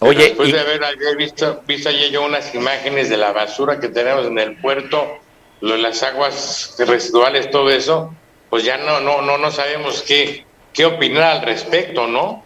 Oye, 0.02 0.24
después 0.24 0.52
de 0.52 0.58
haber, 0.58 1.16
visto, 1.16 1.62
visto 1.66 1.88
ayer 1.88 2.10
yo 2.10 2.24
unas 2.24 2.54
imágenes 2.54 3.08
de 3.08 3.16
la 3.16 3.32
basura 3.32 3.78
que 3.78 3.88
tenemos 3.88 4.26
en 4.26 4.38
el 4.38 4.56
puerto, 4.56 5.18
las 5.60 6.02
aguas 6.02 6.74
residuales, 6.78 7.50
todo 7.50 7.70
eso, 7.70 8.12
pues 8.50 8.64
ya 8.64 8.78
no, 8.78 9.00
no, 9.00 9.22
no, 9.22 9.38
no 9.38 9.50
sabemos 9.52 10.02
qué, 10.02 10.44
qué 10.72 10.86
opinar 10.86 11.22
al 11.22 11.42
respecto, 11.42 12.08
¿no? 12.08 12.42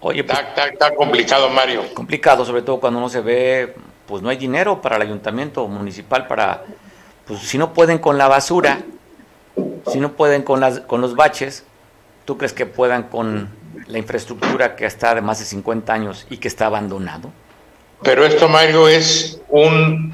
Oye, 0.00 0.22
pues, 0.22 0.38
está, 0.38 0.94
complicado, 0.94 1.48
Mario. 1.48 1.82
Complicado, 1.94 2.44
sobre 2.44 2.62
todo 2.62 2.78
cuando 2.78 3.00
no 3.00 3.08
se 3.08 3.20
ve, 3.20 3.74
pues 4.06 4.22
no 4.22 4.28
hay 4.28 4.36
dinero 4.36 4.80
para 4.80 4.96
el 4.96 5.02
ayuntamiento 5.02 5.66
municipal 5.66 6.26
para, 6.26 6.64
pues 7.26 7.40
si 7.40 7.58
no 7.58 7.72
pueden 7.72 7.98
con 7.98 8.18
la 8.18 8.28
basura, 8.28 8.80
si 9.90 10.00
no 10.00 10.12
pueden 10.12 10.42
con, 10.42 10.60
las, 10.60 10.80
con 10.80 11.00
los 11.00 11.16
baches, 11.16 11.64
¿tú 12.26 12.36
crees 12.36 12.52
que 12.52 12.66
puedan 12.66 13.04
con 13.04 13.48
la 13.86 13.98
infraestructura 13.98 14.76
que 14.76 14.86
está 14.86 15.14
de 15.14 15.20
más 15.20 15.38
de 15.38 15.44
50 15.44 15.92
años 15.92 16.26
y 16.30 16.38
que 16.38 16.48
está 16.48 16.66
abandonado? 16.66 17.30
Pero 18.02 18.24
esto, 18.24 18.48
Mario, 18.48 18.88
es 18.88 19.40
un 19.48 20.12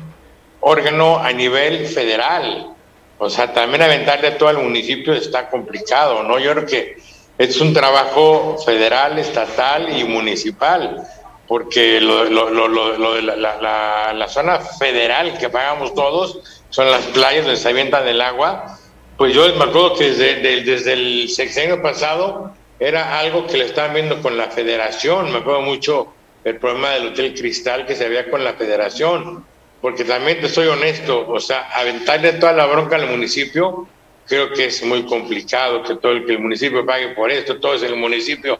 órgano 0.60 1.18
a 1.18 1.32
nivel 1.32 1.86
federal. 1.86 2.74
O 3.18 3.28
sea, 3.28 3.52
también 3.52 3.82
aventarle 3.82 4.28
a 4.28 4.38
todo 4.38 4.50
el 4.50 4.58
municipio 4.58 5.12
está 5.12 5.48
complicado, 5.48 6.22
¿no? 6.22 6.38
Yo 6.38 6.52
creo 6.52 6.66
que 6.66 6.96
es 7.38 7.60
un 7.60 7.72
trabajo 7.74 8.56
federal, 8.64 9.18
estatal 9.18 9.96
y 9.96 10.04
municipal, 10.04 11.02
porque 11.46 12.00
lo, 12.00 12.24
de 12.24 13.22
la, 13.22 14.26
zona 14.28 14.58
federal 14.60 15.36
que 15.38 15.50
pagamos 15.50 15.94
todos 15.94 16.40
son 16.70 16.90
las 16.90 17.04
playas 17.06 17.44
donde 17.44 17.60
se 17.60 17.68
avientan 17.68 18.06
el 18.06 18.20
agua. 18.20 18.78
Pues 19.16 19.34
yo 19.34 19.46
me 19.54 19.64
acuerdo 19.64 19.94
que 19.94 20.10
desde, 20.10 20.62
desde 20.62 20.92
el 20.94 21.28
sexenio 21.28 21.82
pasado 21.82 22.52
era 22.84 23.18
algo 23.18 23.46
que 23.46 23.56
le 23.56 23.64
estaban 23.64 23.94
viendo 23.94 24.20
con 24.20 24.36
la 24.36 24.50
federación. 24.50 25.32
Me 25.32 25.38
acuerdo 25.38 25.62
mucho 25.62 26.12
el 26.44 26.56
problema 26.56 26.90
del 26.90 27.08
Hotel 27.08 27.34
Cristal 27.34 27.86
que 27.86 27.96
se 27.96 28.04
había 28.04 28.30
con 28.30 28.44
la 28.44 28.52
federación 28.52 29.44
porque 29.80 30.04
también 30.04 30.40
te 30.40 30.48
soy 30.48 30.66
honesto, 30.66 31.26
o 31.28 31.40
sea, 31.40 31.68
aventarle 31.74 32.32
toda 32.34 32.54
la 32.54 32.64
bronca 32.64 32.96
al 32.96 33.06
municipio, 33.06 33.86
creo 34.26 34.50
que 34.50 34.66
es 34.66 34.82
muy 34.82 35.04
complicado 35.04 35.82
que 35.82 35.96
todo 35.96 36.12
el, 36.12 36.24
que 36.24 36.32
el 36.32 36.38
municipio 36.38 36.86
pague 36.86 37.08
por 37.08 37.30
esto, 37.30 37.58
todo 37.60 37.74
es 37.74 37.82
el 37.82 37.96
municipio. 37.96 38.58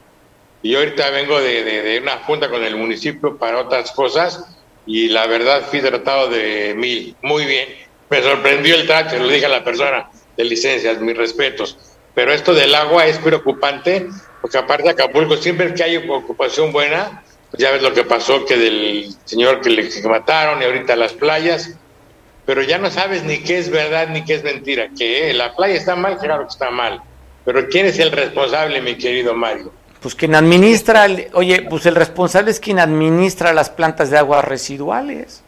Y 0.61 0.71
yo 0.71 0.79
ahorita 0.79 1.09
vengo 1.09 1.39
de, 1.39 1.63
de, 1.63 1.99
una 1.99 2.17
junta 2.17 2.47
con 2.49 2.63
el 2.63 2.75
municipio 2.75 3.37
para 3.37 3.59
otras 3.59 3.91
cosas 3.91 4.55
y 4.85 5.07
la 5.07 5.25
verdad 5.25 5.63
fui 5.67 5.81
tratado 5.81 6.29
de 6.29 6.75
mil, 6.75 7.15
muy 7.23 7.45
bien. 7.45 7.69
Me 8.09 8.21
sorprendió 8.21 8.75
el 8.75 8.85
trato, 8.85 9.17
lo 9.17 9.27
dije 9.27 9.47
a 9.47 9.49
la 9.49 9.63
persona 9.63 10.09
de 10.37 10.43
licencias, 10.43 10.99
mis 11.01 11.17
respetos. 11.17 11.94
Pero 12.15 12.31
esto 12.31 12.53
del 12.53 12.73
agua 12.73 13.05
es 13.05 13.17
preocupante, 13.19 14.07
porque 14.41 14.57
aparte 14.57 14.83
de 14.83 14.89
Acapulco, 14.91 15.35
siempre 15.37 15.73
que 15.73 15.83
hay 15.83 15.97
ocupación 15.97 16.71
buena, 16.71 17.23
ya 17.57 17.71
ves 17.71 17.83
lo 17.83 17.93
que 17.93 18.03
pasó 18.03 18.45
que 18.45 18.57
del 18.57 19.13
señor 19.25 19.61
que 19.61 19.69
le 19.69 19.89
mataron 20.07 20.61
y 20.61 20.65
ahorita 20.65 20.95
las 20.95 21.13
playas, 21.13 21.75
pero 22.45 22.61
ya 22.61 22.77
no 22.77 22.89
sabes 22.89 23.23
ni 23.23 23.39
qué 23.39 23.57
es 23.57 23.69
verdad 23.69 24.09
ni 24.09 24.23
qué 24.23 24.35
es 24.35 24.43
mentira, 24.43 24.89
que 24.97 25.33
la 25.33 25.55
playa 25.55 25.75
está 25.75 25.95
mal, 25.95 26.17
claro 26.17 26.43
que 26.43 26.53
está 26.53 26.69
mal, 26.69 27.01
pero 27.43 27.67
¿quién 27.69 27.85
es 27.85 27.99
el 27.99 28.11
responsable, 28.11 28.81
mi 28.81 28.95
querido 28.95 29.33
Mario? 29.33 29.71
Pues 29.99 30.15
quien 30.15 30.35
administra, 30.35 31.07
oye, 31.33 31.63
pues 31.63 31.85
el 31.85 31.95
responsable 31.95 32.51
es 32.51 32.59
quien 32.59 32.79
administra 32.79 33.53
las 33.53 33.69
plantas 33.69 34.11
de 34.11 34.19
aguas 34.19 34.45
residuales. 34.45 35.43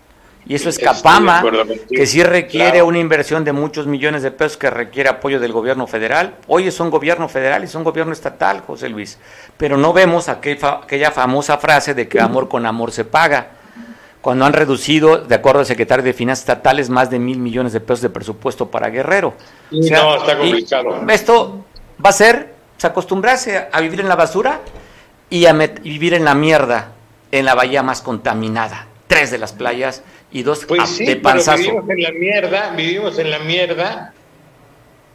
Y 0.47 0.55
eso 0.55 0.69
es 0.69 0.79
Capama, 0.79 1.43
que 1.89 2.05
sí 2.05 2.23
requiere 2.23 2.81
una 2.81 2.99
inversión 2.99 3.43
de 3.43 3.51
muchos 3.51 3.86
millones 3.86 4.23
de 4.23 4.31
pesos, 4.31 4.57
que 4.57 4.69
requiere 4.69 5.10
apoyo 5.10 5.39
del 5.39 5.51
gobierno 5.51 5.88
federal. 5.88 6.36
Hoy 6.47 6.67
es 6.67 6.79
un 6.79 6.89
gobierno 6.89 7.27
federal 7.27 7.63
y 7.63 7.65
es 7.65 7.75
un 7.75 7.83
gobierno 7.83 8.13
estatal, 8.13 8.62
José 8.62 8.88
Luis. 8.88 9.17
Pero 9.57 9.75
no 9.77 9.91
vemos 9.91 10.29
aquella 10.29 11.12
famosa 11.12 11.57
frase 11.57 11.93
de 11.93 12.07
que 12.07 12.21
amor 12.21 12.47
con 12.47 12.65
amor 12.65 12.91
se 12.91 13.03
paga. 13.03 13.51
Cuando 14.21 14.45
han 14.45 14.53
reducido, 14.53 15.17
de 15.17 15.36
acuerdo 15.36 15.60
al 15.60 15.65
secretario 15.65 16.03
de 16.03 16.13
Finanzas 16.13 16.43
Estatales, 16.43 16.89
más 16.89 17.10
de 17.10 17.19
mil 17.19 17.39
millones 17.39 17.73
de 17.73 17.79
pesos 17.81 18.01
de 18.01 18.10
presupuesto 18.10 18.69
para 18.71 18.89
Guerrero. 18.89 19.33
no, 19.71 20.15
está 20.17 20.38
complicado. 20.38 21.01
Esto 21.10 21.65
va 22.03 22.10
a 22.10 22.13
ser 22.13 22.53
pues, 22.75 22.86
acostumbrarse 22.86 23.67
a 23.71 23.81
vivir 23.81 23.99
en 23.99 24.07
la 24.07 24.15
basura 24.15 24.62
y 25.29 25.45
a 25.45 25.53
vivir 25.53 26.13
en 26.13 26.23
la 26.23 26.36
mierda, 26.36 26.91
en 27.31 27.45
la 27.45 27.53
bahía 27.53 27.83
más 27.83 28.01
contaminada. 28.01 28.88
Tres 29.07 29.31
de 29.31 29.38
las 29.38 29.53
playas 29.53 30.03
y 30.31 30.43
dos 30.43 30.65
pues 30.65 30.89
sí, 30.89 31.05
de 31.05 31.15
panzazo. 31.15 31.57
vivimos 31.57 31.89
en 31.89 32.03
la 32.03 32.11
mierda, 32.11 32.69
vivimos 32.71 33.19
en 33.19 33.31
la 33.31 33.39
mierda 33.39 34.13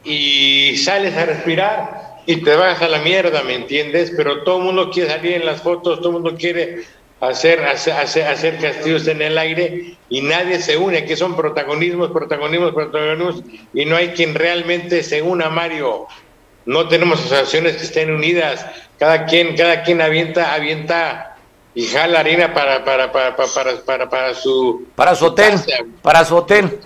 y 0.03 0.75
sales 0.77 1.15
a 1.15 1.25
respirar 1.25 2.13
y 2.25 2.37
te 2.37 2.55
vas 2.55 2.81
a 2.81 2.87
la 2.87 2.99
mierda, 2.99 3.43
¿me 3.43 3.55
entiendes? 3.55 4.13
Pero 4.15 4.43
todo 4.43 4.57
el 4.57 4.63
mundo 4.63 4.89
quiere 4.91 5.09
salir 5.09 5.33
en 5.33 5.45
las 5.45 5.61
fotos, 5.61 5.99
todo 5.99 6.09
el 6.09 6.23
mundo 6.23 6.35
quiere 6.37 6.83
hacer, 7.19 7.63
hacer, 7.63 7.93
hacer, 8.27 8.57
castillos 8.57 9.07
en 9.07 9.21
el 9.21 9.37
aire 9.37 9.97
y 10.09 10.21
nadie 10.21 10.59
se 10.59 10.77
une, 10.77 11.05
que 11.05 11.15
son 11.15 11.35
protagonismos, 11.35 12.11
protagonismos, 12.11 12.73
protagonismos 12.73 13.43
y 13.73 13.85
no 13.85 13.95
hay 13.95 14.09
quien 14.09 14.35
realmente 14.35 15.03
se 15.03 15.21
una, 15.21 15.49
Mario. 15.49 16.07
No 16.65 16.87
tenemos 16.87 17.19
asociaciones 17.19 17.75
que 17.75 17.83
estén 17.83 18.11
unidas, 18.11 18.65
cada 18.97 19.25
quien, 19.25 19.55
cada 19.55 19.83
quien 19.83 20.01
avienta, 20.01 20.53
avienta 20.53 21.32
y 21.75 21.85
jala 21.85 22.19
harina 22.19 22.53
para, 22.53 22.83
para, 22.83 23.11
para, 23.11 23.35
para, 23.35 23.81
para, 23.85 24.09
para 24.09 24.33
su... 24.35 24.85
Para 24.95 25.15
su 25.15 25.25
hotel, 25.25 25.59
para 26.01 26.23
su 26.23 26.35
hotel. 26.35 26.79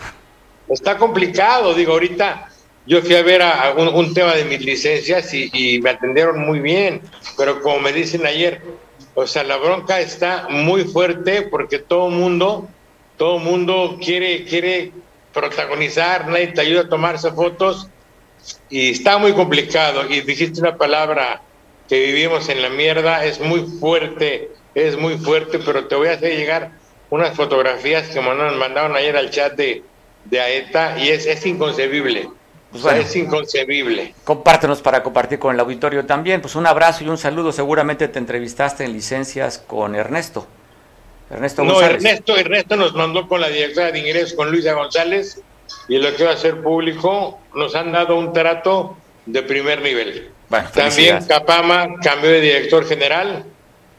Está 0.69 0.97
complicado, 0.97 1.73
digo, 1.73 1.93
ahorita 1.93 2.49
yo 2.85 3.01
fui 3.01 3.15
a 3.15 3.21
ver 3.21 3.41
a, 3.41 3.73
un, 3.73 4.13
tema 4.13 4.33
de 4.33 4.45
mis 4.45 4.63
licencias 4.63 5.33
y, 5.33 5.79
me 5.81 5.89
atendieron 5.89 6.39
muy 6.39 6.59
bien, 6.59 7.01
pero 7.35 7.61
como 7.61 7.81
me 7.81 7.91
dicen 7.91 8.25
ayer, 8.25 8.61
o 9.13 9.27
sea, 9.27 9.43
la 9.43 9.57
bronca 9.57 9.99
está 9.99 10.47
muy 10.49 10.85
fuerte 10.85 11.41
porque 11.43 11.79
todo 11.79 12.09
mundo, 12.09 12.69
todo 13.17 13.39
mundo 13.39 13.97
quiere, 14.01 14.45
quiere 14.45 14.93
protagonizar, 15.33 16.27
nadie 16.27 16.47
te 16.47 16.61
ayuda 16.61 16.81
a 16.81 16.89
tomarse 16.89 17.29
fotos 17.31 17.89
y 18.69 18.91
está 18.91 19.17
muy 19.17 19.33
complicado. 19.33 20.05
Y 20.09 20.21
dijiste 20.21 20.61
una 20.61 20.77
palabra 20.77 21.41
que 21.89 21.99
vivimos 21.99 22.47
en 22.47 22.61
la 22.61 22.69
mierda, 22.69 23.25
es 23.25 23.39
muy 23.41 23.65
fuerte 23.79 24.51
es 24.85 24.95
muy 24.97 25.17
fuerte, 25.17 25.59
pero 25.59 25.87
te 25.87 25.95
voy 25.95 26.09
a 26.09 26.13
hacer 26.13 26.37
llegar 26.37 26.71
unas 27.09 27.35
fotografías 27.35 28.07
que 28.09 28.21
me 28.21 28.33
mandaron 28.33 28.95
ayer 28.95 29.17
al 29.17 29.31
chat 29.31 29.53
de, 29.53 29.83
de 30.25 30.39
AETA 30.39 30.99
y 30.99 31.09
es, 31.09 31.25
es 31.25 31.45
inconcebible. 31.45 32.29
Pues 32.71 32.85
es 32.85 33.15
inconcebible. 33.15 34.13
Compártenos 34.23 34.81
para 34.81 35.01
compartir 35.01 35.39
con 35.39 35.55
el 35.55 35.59
auditorio 35.59 36.05
también. 36.05 36.41
Pues 36.41 36.55
un 36.55 36.67
abrazo 36.67 37.03
y 37.03 37.07
un 37.07 37.17
saludo. 37.17 37.51
Seguramente 37.51 38.07
te 38.07 38.19
entrevistaste 38.19 38.83
en 38.83 38.93
licencias 38.93 39.57
con 39.57 39.95
Ernesto. 39.95 40.45
Ernesto 41.29 41.63
no, 41.63 41.81
Ernesto, 41.81 42.37
Ernesto 42.37 42.75
nos 42.75 42.93
mandó 42.93 43.27
con 43.27 43.41
la 43.41 43.49
directora 43.49 43.91
de 43.91 43.99
ingresos, 43.99 44.33
con 44.33 44.51
Luisa 44.51 44.73
González, 44.73 45.41
y 45.89 45.97
lo 45.97 46.15
que 46.15 46.23
va 46.23 46.31
a 46.33 46.37
ser 46.37 46.61
público, 46.61 47.39
nos 47.53 47.73
han 47.75 47.91
dado 47.91 48.15
un 48.15 48.31
trato 48.31 48.95
de 49.25 49.43
primer 49.43 49.81
nivel. 49.81 50.29
También 50.73 51.25
Capama 51.25 51.87
cambió 52.01 52.29
de 52.29 52.41
director 52.41 52.85
general, 52.85 53.43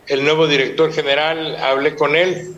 el 0.09 0.25
nuevo 0.25 0.47
director 0.47 0.92
general, 0.92 1.57
hablé 1.57 1.94
con 1.94 2.16
él 2.16 2.55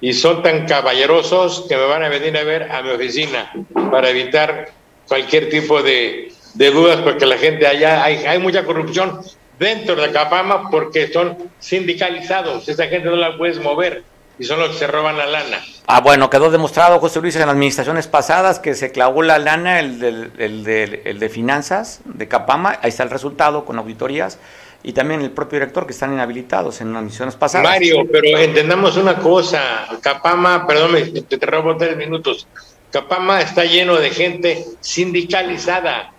y 0.00 0.12
son 0.12 0.42
tan 0.42 0.66
caballerosos 0.66 1.66
que 1.68 1.76
me 1.76 1.86
van 1.86 2.02
a 2.02 2.08
venir 2.08 2.36
a 2.36 2.44
ver 2.44 2.70
a 2.70 2.82
mi 2.82 2.90
oficina 2.90 3.52
para 3.90 4.10
evitar 4.10 4.70
cualquier 5.06 5.48
tipo 5.50 5.82
de, 5.82 6.32
dudas, 6.54 7.00
porque 7.02 7.26
la 7.26 7.36
gente 7.36 7.66
allá, 7.66 8.04
hay, 8.04 8.38
mucha 8.38 8.64
corrupción 8.64 9.20
dentro 9.58 9.96
de 9.96 10.10
Capama 10.10 10.70
porque 10.70 11.12
son 11.12 11.36
sindicalizados, 11.58 12.68
esa 12.68 12.86
gente 12.86 13.08
no 13.08 13.16
la 13.16 13.36
puedes 13.36 13.60
mover 13.60 14.02
y 14.38 14.44
son 14.44 14.58
los 14.58 14.70
que 14.70 14.78
se 14.78 14.86
roban 14.86 15.16
la 15.16 15.26
lana. 15.26 15.62
Ah, 15.86 16.00
bueno, 16.00 16.28
quedó 16.28 16.50
demostrado, 16.50 16.98
José 16.98 17.20
Luis, 17.20 17.36
en 17.36 17.48
administraciones 17.48 18.08
pasadas 18.08 18.58
que 18.58 18.74
se 18.74 18.90
clavó 18.90 19.22
la 19.22 19.38
lana, 19.38 19.78
el 19.78 20.64
de 20.64 21.28
finanzas 21.30 22.00
de 22.04 22.26
Capama, 22.26 22.78
ahí 22.82 22.88
está 22.88 23.04
el 23.04 23.10
resultado 23.10 23.64
con 23.64 23.78
auditorías 23.78 24.38
y 24.84 24.92
también 24.92 25.22
el 25.22 25.30
propio 25.30 25.58
director 25.58 25.86
que 25.86 25.92
están 25.92 26.12
inhabilitados 26.12 26.80
en 26.82 26.92
las 26.92 27.02
misiones 27.02 27.34
pasadas. 27.34 27.68
Mario, 27.68 28.06
pero 28.12 28.38
entendamos 28.38 28.96
una 28.96 29.16
cosa, 29.16 29.88
Capama, 30.00 30.66
perdón, 30.66 30.92
te, 31.26 31.38
te 31.38 31.46
robo 31.46 31.76
tres 31.76 31.96
minutos, 31.96 32.46
Capama 32.92 33.40
está 33.40 33.64
lleno 33.64 33.96
de 33.96 34.10
gente 34.10 34.64
sindicalizada. 34.80 36.12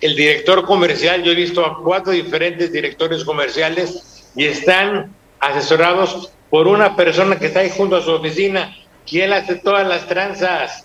El 0.00 0.14
director 0.14 0.64
comercial, 0.64 1.22
yo 1.22 1.32
he 1.32 1.34
visto 1.34 1.64
a 1.64 1.82
cuatro 1.82 2.12
diferentes 2.12 2.70
directores 2.70 3.24
comerciales 3.24 4.30
y 4.36 4.44
están 4.44 5.14
asesorados 5.40 6.30
por 6.50 6.68
una 6.68 6.94
persona 6.94 7.38
que 7.38 7.46
está 7.46 7.60
ahí 7.60 7.70
junto 7.70 7.96
a 7.96 8.02
su 8.02 8.10
oficina, 8.12 8.76
él 9.12 9.32
hace 9.32 9.56
todas 9.56 9.86
las 9.86 10.06
tranzas. 10.06 10.84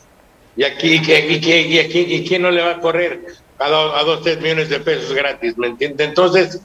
Y 0.55 0.63
aquí, 0.63 1.01
y 1.03 1.13
aquí, 1.13 1.49
y 1.49 1.79
aquí, 1.79 1.99
y 1.99 2.27
quién 2.27 2.43
no 2.43 2.51
le 2.51 2.61
va 2.61 2.71
a 2.71 2.79
correr 2.79 3.25
a, 3.57 3.65
a 3.65 4.03
dos, 4.03 4.21
tres 4.21 4.39
millones 4.39 4.69
de 4.69 4.79
pesos 4.79 5.11
gratis, 5.13 5.57
¿me 5.57 5.67
entiende? 5.67 6.03
Entonces, 6.03 6.61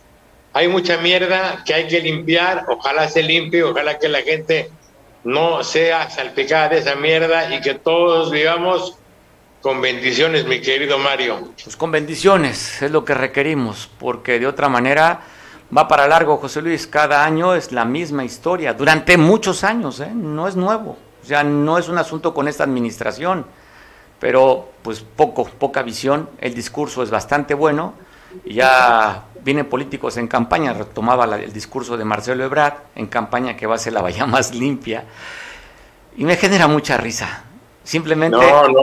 hay 0.52 0.68
mucha 0.68 0.98
mierda 0.98 1.62
que 1.64 1.74
hay 1.74 1.88
que 1.88 2.00
limpiar, 2.00 2.64
ojalá 2.68 3.08
se 3.08 3.22
limpie, 3.22 3.62
ojalá 3.62 3.98
que 3.98 4.08
la 4.08 4.22
gente 4.22 4.70
no 5.24 5.62
sea 5.62 6.11
salpicada 6.11 6.70
de 6.70 6.78
esa 6.78 6.94
mierda 6.94 7.54
y 7.54 7.61
que 7.61 7.74
todos 7.74 8.30
vivamos 8.30 8.96
con 9.61 9.80
bendiciones, 9.80 10.46
mi 10.46 10.61
querido 10.61 10.98
Mario. 10.98 11.52
Pues 11.62 11.76
con 11.76 11.90
bendiciones 11.90 12.80
es 12.80 12.90
lo 12.90 13.04
que 13.04 13.14
requerimos, 13.14 13.90
porque 13.98 14.38
de 14.38 14.46
otra 14.46 14.68
manera 14.68 15.20
va 15.76 15.88
para 15.88 16.06
largo, 16.06 16.37
José 16.38 16.62
Luis. 16.62 16.87
Cada 16.87 17.24
año 17.24 17.54
es 17.54 17.72
la 17.72 17.84
misma 17.84 18.24
historia, 18.24 18.72
durante 18.72 19.16
muchos 19.16 19.64
años, 19.64 20.00
¿eh? 20.00 20.11
no 20.14 20.48
es 20.48 20.56
nuevo. 20.56 20.96
O 21.22 21.26
sea, 21.26 21.42
no 21.42 21.76
es 21.76 21.88
un 21.88 21.98
asunto 21.98 22.32
con 22.32 22.48
esta 22.48 22.64
administración, 22.64 23.44
pero 24.18 24.70
pues 24.82 25.00
poco, 25.00 25.44
poca 25.44 25.82
visión. 25.82 26.30
El 26.40 26.54
discurso 26.54 27.02
es 27.02 27.11
bastante 27.11 27.54
bueno. 27.54 27.94
Ya 28.44 29.24
vienen 29.42 29.66
políticos 29.66 30.16
en 30.16 30.29
campaña, 30.29 30.72
retomaba 30.72 31.24
el 31.37 31.53
discurso 31.53 31.96
de 31.96 32.05
Marcelo 32.05 32.44
Ebrard, 32.44 32.74
en 32.94 33.07
campaña 33.07 33.57
que 33.57 33.66
va 33.66 33.77
a 33.77 33.79
ser 33.79 33.92
la 33.92 34.03
bahía 34.03 34.27
más 34.27 34.55
limpia, 34.55 35.05
y 36.16 36.24
me 36.24 36.37
genera 36.37 36.66
mucha 36.66 36.96
risa. 36.96 37.44
Simplemente, 37.85 38.37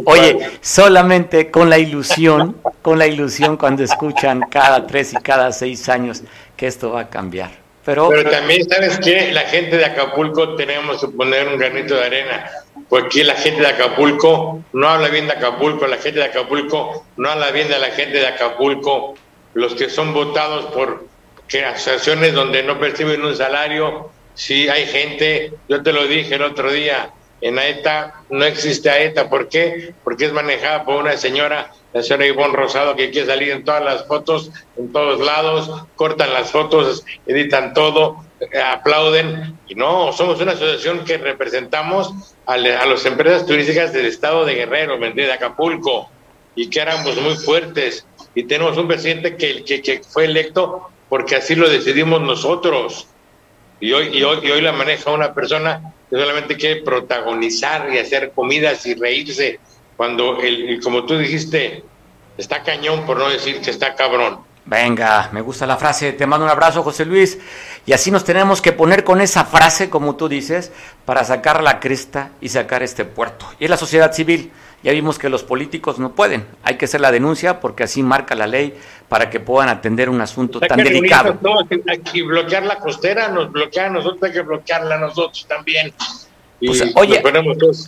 oye, 0.06 0.50
solamente 0.62 1.52
con 1.52 1.70
la 1.70 1.78
ilusión, 1.78 2.58
con 2.82 2.98
la 2.98 3.06
ilusión 3.06 3.56
cuando 3.56 3.84
escuchan 3.84 4.42
cada 4.50 4.88
tres 4.88 5.14
y 5.14 5.18
cada 5.18 5.52
seis 5.52 5.88
años 5.90 6.24
que 6.58 6.66
esto 6.66 6.92
va 6.92 7.02
a 7.02 7.10
cambiar. 7.10 7.52
Pero, 7.86 8.10
Pero 8.10 8.32
también, 8.32 8.68
¿sabes 8.68 8.98
que 8.98 9.32
La 9.32 9.42
gente 9.42 9.78
de 9.78 9.86
Acapulco 9.86 10.56
tenemos 10.56 11.00
que 11.00 11.08
poner 11.10 11.48
un 11.48 11.60
granito 11.60 11.94
de 11.94 12.04
arena, 12.04 12.50
porque 12.90 13.24
la 13.24 13.36
gente 13.36 13.62
de 13.62 13.68
Acapulco 13.68 14.64
no 14.74 14.90
habla 14.90 15.10
bien 15.10 15.28
de 15.28 15.34
Acapulco, 15.34 15.86
la 15.86 15.98
gente 15.98 16.20
de 16.20 16.26
Acapulco 16.26 17.06
no 17.18 17.30
habla 17.30 17.52
bien 17.52 17.68
de 17.68 17.78
la 17.78 17.92
gente 17.92 18.18
de 18.18 18.26
Acapulco, 18.26 19.14
los 19.56 19.74
que 19.74 19.90
son 19.90 20.14
votados 20.14 20.66
por 20.68 21.06
asociaciones 21.66 22.34
donde 22.34 22.64
no 22.64 22.80
perciben 22.80 23.24
un 23.24 23.36
salario, 23.36 24.10
si 24.34 24.68
hay 24.68 24.86
gente, 24.86 25.54
yo 25.70 25.82
te 25.82 25.94
lo 25.94 26.06
dije 26.08 26.36
el 26.36 26.42
otro 26.42 26.72
día, 26.72 27.12
en 27.40 27.58
AETA 27.58 28.24
no 28.30 28.44
existe 28.44 28.90
AETA, 28.90 29.30
¿por 29.30 29.48
qué? 29.48 29.94
Porque 30.04 30.26
es 30.26 30.34
manejada 30.34 30.84
por 30.84 30.96
una 30.96 31.16
señora, 31.16 31.72
la 31.94 32.04
señora 32.04 32.28
Ivonne 32.28 32.56
Rosado, 32.56 32.96
que 32.96 33.12
quiere 33.12 33.28
salir 33.28 33.52
en 33.52 33.64
todas 33.64 33.84
las 33.84 34.06
fotos, 34.08 34.52
en 34.78 34.92
todos 34.92 35.22
lados, 35.22 35.72
cortan 35.96 36.34
las 36.34 36.52
fotos, 36.52 37.06
editan 37.26 37.74
todo, 37.74 38.26
eh, 38.42 38.60
aplauden, 38.60 39.58
y 39.68 39.76
no, 39.76 40.12
somos 40.12 40.42
una 40.42 40.52
asociación 40.54 41.06
que 41.06 41.18
representamos 41.18 42.12
a, 42.46 42.58
las 42.58 43.06
empresas 43.06 43.46
turísticas 43.46 43.94
del 43.94 44.08
estado 44.08 44.44
de 44.44 44.56
Guerrero, 44.56 44.98
de 44.98 45.32
Acapulco, 45.32 46.10
y 46.56 46.70
que 46.70 46.80
éramos 46.80 47.16
muy 47.22 47.36
fuertes, 47.36 48.06
y 48.36 48.44
tenemos 48.44 48.78
un 48.78 48.88
presidente 48.88 49.36
que, 49.38 49.64
que, 49.64 50.02
fue 50.04 50.26
electo 50.26 50.90
porque 51.10 51.38
así 51.38 51.56
lo 51.56 51.70
decidimos 51.70 52.22
nosotros. 52.22 53.08
Y 53.80 53.94
hoy, 53.94 54.10
y 54.18 54.24
hoy, 54.24 54.40
y 54.44 54.52
hoy 54.52 54.62
la 54.62 54.74
maneja 54.74 55.12
una 55.12 55.34
persona 55.34 55.94
que 56.10 56.18
solamente 56.18 56.56
quiere 56.58 56.82
protagonizar 56.82 57.92
y 57.94 57.98
hacer 57.98 58.32
comidas 58.36 58.86
y 58.86 58.96
reírse, 58.96 59.60
cuando, 59.96 60.42
el, 60.42 60.80
como 60.84 61.06
tú 61.06 61.18
dijiste, 61.18 61.84
está 62.38 62.62
cañón, 62.64 63.06
por 63.06 63.18
no 63.18 63.30
decir 63.30 63.62
que 63.62 63.72
está 63.72 63.96
cabrón. 63.96 64.40
Venga, 64.66 65.30
me 65.32 65.42
gusta 65.42 65.66
la 65.66 65.78
frase. 65.78 66.14
Te 66.14 66.26
mando 66.26 66.46
un 66.46 66.52
abrazo, 66.52 66.84
José 66.84 67.06
Luis. 67.06 67.38
Y 67.86 67.94
así 67.94 68.10
nos 68.10 68.26
tenemos 68.26 68.62
que 68.62 68.74
poner 68.74 69.04
con 69.04 69.22
esa 69.22 69.46
frase, 69.46 69.90
como 69.90 70.16
tú 70.16 70.28
dices, 70.28 70.72
para 71.06 71.24
sacar 71.24 71.64
la 71.64 71.80
cresta 71.80 72.32
y 72.42 72.50
sacar 72.50 72.82
este 72.82 73.06
puerto. 73.06 73.46
Y 73.60 73.66
es 73.66 73.70
la 73.70 73.78
sociedad 73.78 74.12
civil. 74.12 74.52
Ya 74.86 74.92
vimos 74.92 75.18
que 75.18 75.30
los 75.30 75.42
políticos 75.42 75.98
no 75.98 76.12
pueden. 76.12 76.46
Hay 76.62 76.78
que 76.78 76.86
hacer 76.86 77.02
la 77.02 77.12
denuncia 77.12 77.60
porque 77.60 77.82
así 77.82 78.04
marca 78.04 78.36
la 78.36 78.46
ley 78.46 78.78
para 79.10 79.32
que 79.32 79.40
puedan 79.40 79.68
atender 79.68 80.12
un 80.12 80.22
asunto 80.22 80.60
tan 80.60 80.78
delicado. 80.78 81.40
hay 81.88 81.98
que 82.02 82.22
bloquear 82.22 82.62
la 82.62 82.78
costera, 82.78 83.30
nos 83.30 83.52
bloquean 83.52 83.88
a 83.88 83.90
nosotros, 83.90 84.22
hay 84.22 84.34
que 84.34 84.42
bloquearla 84.44 84.94
a 84.94 85.00
nosotros 85.00 85.48
también. 85.50 85.92
Y 86.60 86.70
oye, 86.94 87.24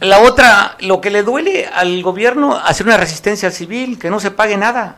la 0.02 0.22
otra, 0.22 0.76
lo 0.80 1.00
que 1.00 1.12
le 1.12 1.22
duele 1.22 1.68
al 1.68 2.02
gobierno, 2.02 2.56
hacer 2.56 2.88
una 2.88 2.98
resistencia 2.98 3.52
civil, 3.52 4.00
que 4.00 4.10
no 4.10 4.20
se 4.20 4.32
pague 4.32 4.58
nada. 4.58 4.98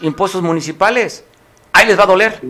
Impuestos 0.00 0.42
municipales, 0.42 1.24
ahí 1.72 1.86
les 1.86 1.96
va 1.96 2.02
a 2.02 2.06
doler. 2.06 2.40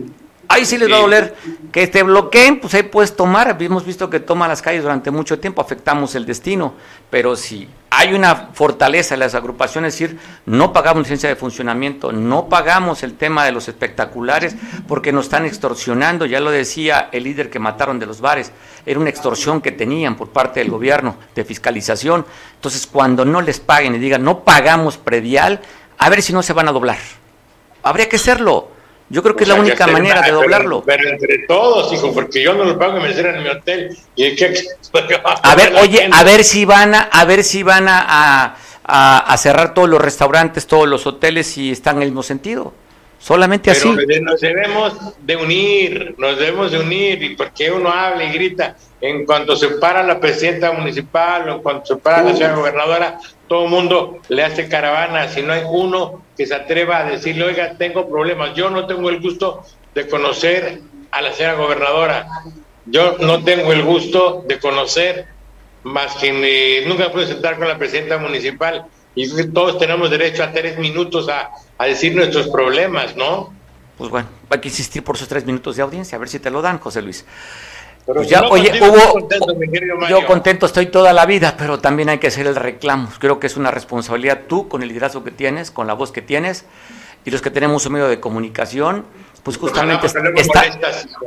Ahí 0.51 0.65
sí 0.65 0.77
les 0.77 0.91
va 0.91 0.97
a 0.97 0.99
doler. 0.99 1.35
Que 1.71 1.87
te 1.87 2.03
bloqueen, 2.03 2.59
pues 2.59 2.73
ahí 2.73 2.83
puedes 2.83 3.15
tomar. 3.15 3.55
Hemos 3.57 3.85
visto 3.85 4.09
que 4.09 4.19
toma 4.19 4.49
las 4.49 4.61
calles 4.61 4.83
durante 4.83 5.09
mucho 5.09 5.39
tiempo, 5.39 5.61
afectamos 5.61 6.13
el 6.15 6.25
destino. 6.25 6.73
Pero 7.09 7.37
si 7.37 7.69
hay 7.89 8.13
una 8.13 8.49
fortaleza 8.51 9.13
en 9.13 9.21
las 9.21 9.33
agrupaciones, 9.33 9.93
es 9.93 9.99
decir, 9.99 10.19
no 10.45 10.73
pagamos 10.73 11.03
licencia 11.03 11.29
de 11.29 11.37
funcionamiento, 11.37 12.11
no 12.11 12.49
pagamos 12.49 13.03
el 13.03 13.13
tema 13.13 13.45
de 13.45 13.53
los 13.53 13.69
espectaculares 13.69 14.57
porque 14.89 15.13
nos 15.13 15.25
están 15.25 15.45
extorsionando. 15.45 16.25
Ya 16.25 16.41
lo 16.41 16.51
decía 16.51 17.07
el 17.13 17.23
líder 17.23 17.49
que 17.49 17.59
mataron 17.59 17.97
de 17.97 18.07
los 18.07 18.19
bares. 18.19 18.51
Era 18.85 18.99
una 18.99 19.09
extorsión 19.09 19.61
que 19.61 19.71
tenían 19.71 20.17
por 20.17 20.31
parte 20.31 20.59
del 20.59 20.69
gobierno 20.69 21.15
de 21.33 21.45
fiscalización. 21.45 22.25
Entonces, 22.55 22.87
cuando 22.87 23.23
no 23.23 23.41
les 23.41 23.61
paguen 23.61 23.95
y 23.95 23.99
digan, 23.99 24.25
no 24.25 24.43
pagamos 24.43 24.97
predial, 24.97 25.61
a 25.97 26.09
ver 26.09 26.21
si 26.21 26.33
no 26.33 26.43
se 26.43 26.51
van 26.51 26.67
a 26.67 26.73
doblar. 26.73 26.97
Habría 27.83 28.09
que 28.09 28.17
hacerlo 28.17 28.70
yo 29.11 29.21
creo 29.21 29.35
que 29.35 29.43
es 29.43 29.49
la 29.49 29.55
única 29.55 29.87
manera 29.87 30.21
de 30.21 30.31
doblarlo. 30.31 30.83
Pero, 30.85 31.09
entre 31.09 31.39
todos, 31.39 31.91
hijo, 31.91 32.13
porque 32.13 32.41
yo 32.41 32.53
no 32.53 32.63
lo 32.63 32.79
pago 32.79 32.97
y 32.97 33.01
me 33.01 33.11
en 33.11 33.43
mi 33.43 33.49
hotel. 33.49 33.97
Y 34.15 34.23
el 34.23 34.35
que... 34.37 34.53
a 35.43 35.55
ver, 35.55 35.75
oye, 35.75 36.09
a 36.11 36.23
ver 36.23 36.43
si 36.45 36.63
van 36.63 36.95
a, 36.95 37.01
a 37.01 37.25
ver 37.25 37.43
si 37.43 37.61
van 37.61 37.87
a, 37.89 38.55
a, 38.83 39.37
cerrar 39.37 39.73
todos 39.73 39.89
los 39.89 39.99
restaurantes, 40.01 40.65
todos 40.65 40.87
los 40.87 41.05
hoteles 41.05 41.57
y 41.57 41.71
están 41.71 41.97
en 41.97 42.03
el 42.03 42.09
mismo 42.09 42.23
sentido. 42.23 42.73
Solamente 43.21 43.69
así. 43.69 43.87
Nos 43.87 44.41
debemos 44.41 44.93
de 45.19 45.35
unir, 45.35 46.15
nos 46.17 46.39
debemos 46.39 46.71
de 46.71 46.79
unir, 46.79 47.21
y 47.21 47.35
porque 47.35 47.71
uno 47.71 47.89
habla 47.89 48.23
y 48.23 48.33
grita, 48.33 48.75
en 48.99 49.25
cuanto 49.27 49.55
se 49.55 49.67
para 49.69 50.01
la 50.01 50.19
presidenta 50.19 50.71
municipal 50.71 51.47
o 51.47 51.55
en 51.57 51.61
cuanto 51.61 51.85
se 51.85 51.95
para 51.97 52.23
la 52.23 52.33
señora 52.33 52.55
gobernadora, 52.55 53.19
todo 53.47 53.65
el 53.65 53.69
mundo 53.69 54.19
le 54.27 54.43
hace 54.43 54.67
caravana, 54.67 55.27
si 55.27 55.43
no 55.43 55.53
hay 55.53 55.61
uno 55.69 56.23
que 56.35 56.47
se 56.47 56.55
atreva 56.55 56.97
a 56.97 57.03
decirle, 57.03 57.43
oiga, 57.43 57.77
tengo 57.77 58.09
problemas, 58.09 58.55
yo 58.55 58.71
no 58.71 58.87
tengo 58.87 59.09
el 59.09 59.21
gusto 59.21 59.63
de 59.93 60.07
conocer 60.07 60.81
a 61.11 61.21
la 61.21 61.31
señora 61.31 61.55
gobernadora, 61.55 62.27
yo 62.87 63.17
no 63.19 63.43
tengo 63.43 63.71
el 63.71 63.83
gusto 63.83 64.43
de 64.47 64.57
conocer 64.57 65.27
más 65.83 66.15
que 66.15 66.83
nunca 66.87 67.11
pude 67.11 67.27
sentar 67.27 67.57
con 67.57 67.67
la 67.67 67.77
presidenta 67.77 68.17
municipal 68.17 68.87
y 69.15 69.47
todos 69.49 69.77
tenemos 69.77 70.09
derecho 70.09 70.43
a 70.43 70.51
tres 70.51 70.77
minutos 70.77 71.27
a, 71.29 71.51
a 71.77 71.85
decir 71.85 72.15
nuestros 72.15 72.47
problemas, 72.47 73.15
¿no? 73.15 73.53
Pues 73.97 74.09
bueno, 74.09 74.27
hay 74.49 74.59
que 74.59 74.69
insistir 74.69 75.03
por 75.03 75.15
esos 75.15 75.27
tres 75.27 75.45
minutos 75.45 75.75
de 75.75 75.83
audiencia, 75.83 76.15
a 76.15 76.19
ver 76.19 76.29
si 76.29 76.39
te 76.39 76.49
lo 76.49 76.61
dan, 76.61 76.79
José 76.79 77.01
Luis. 77.01 77.25
Pues 78.05 78.27
ya, 78.27 78.41
oye, 78.49 78.71
hubo, 78.81 79.29
yo 80.09 80.25
contento 80.25 80.65
estoy 80.65 80.87
toda 80.87 81.13
la 81.13 81.25
vida, 81.27 81.55
pero 81.55 81.79
también 81.79 82.09
hay 82.09 82.17
que 82.17 82.27
hacer 82.27 82.47
el 82.47 82.55
reclamo. 82.55 83.09
Creo 83.19 83.39
que 83.39 83.45
es 83.45 83.57
una 83.57 83.69
responsabilidad 83.69 84.41
tú, 84.47 84.67
con 84.67 84.81
el 84.81 84.87
liderazgo 84.89 85.23
que 85.23 85.29
tienes, 85.31 85.69
con 85.69 85.85
la 85.85 85.93
voz 85.93 86.11
que 86.11 86.23
tienes, 86.23 86.65
y 87.25 87.29
los 87.29 87.41
que 87.41 87.51
tenemos 87.51 87.85
un 87.85 87.93
medio 87.93 88.07
de 88.07 88.19
comunicación, 88.19 89.05
pues 89.43 89.57
justamente 89.57 90.07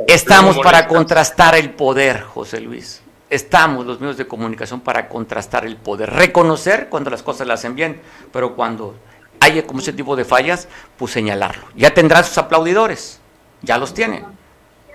estamos 0.08 0.58
para 0.58 0.88
contrastar 0.88 1.54
el 1.54 1.70
poder, 1.70 2.22
José 2.22 2.60
Luis. 2.60 3.02
Estamos 3.30 3.86
los 3.86 4.00
medios 4.00 4.16
de 4.16 4.26
comunicación 4.26 4.80
para 4.80 5.08
contrastar 5.08 5.64
el 5.64 5.76
poder, 5.76 6.10
reconocer 6.10 6.88
cuando 6.88 7.10
las 7.10 7.22
cosas 7.22 7.46
las 7.46 7.60
hacen 7.60 7.74
bien, 7.74 8.00
pero 8.32 8.54
cuando 8.54 8.94
hay 9.40 9.62
como 9.62 9.80
ese 9.80 9.92
tipo 9.92 10.16
de 10.16 10.24
fallas, 10.24 10.68
pues 10.96 11.12
señalarlo. 11.12 11.66
Ya 11.74 11.92
tendrá 11.92 12.22
sus 12.22 12.38
aplaudidores, 12.38 13.20
ya 13.62 13.78
los 13.78 13.94
tiene 13.94 14.24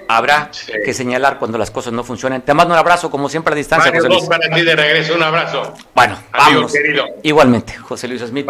habrá 0.09 0.51
que 0.83 0.91
señalar 0.91 1.37
cuando 1.37 1.59
las 1.59 1.69
cosas 1.69 1.93
no 1.93 2.03
funcionen. 2.03 2.41
Te 2.41 2.55
mando 2.55 2.73
un 2.73 2.79
abrazo, 2.79 3.11
como 3.11 3.29
siempre, 3.29 3.53
a 3.53 3.55
distancia, 3.55 3.91
José 3.93 4.09
Luis. 4.09 4.25
para 4.25 4.49
ti 4.49 4.63
de 4.63 4.75
regreso, 4.75 5.13
un 5.13 5.21
abrazo. 5.21 5.75
Bueno, 5.93 6.17
vamos. 6.31 6.73
Igualmente, 7.21 7.77
José 7.77 8.07
Luis 8.07 8.23
Smith. 8.23 8.49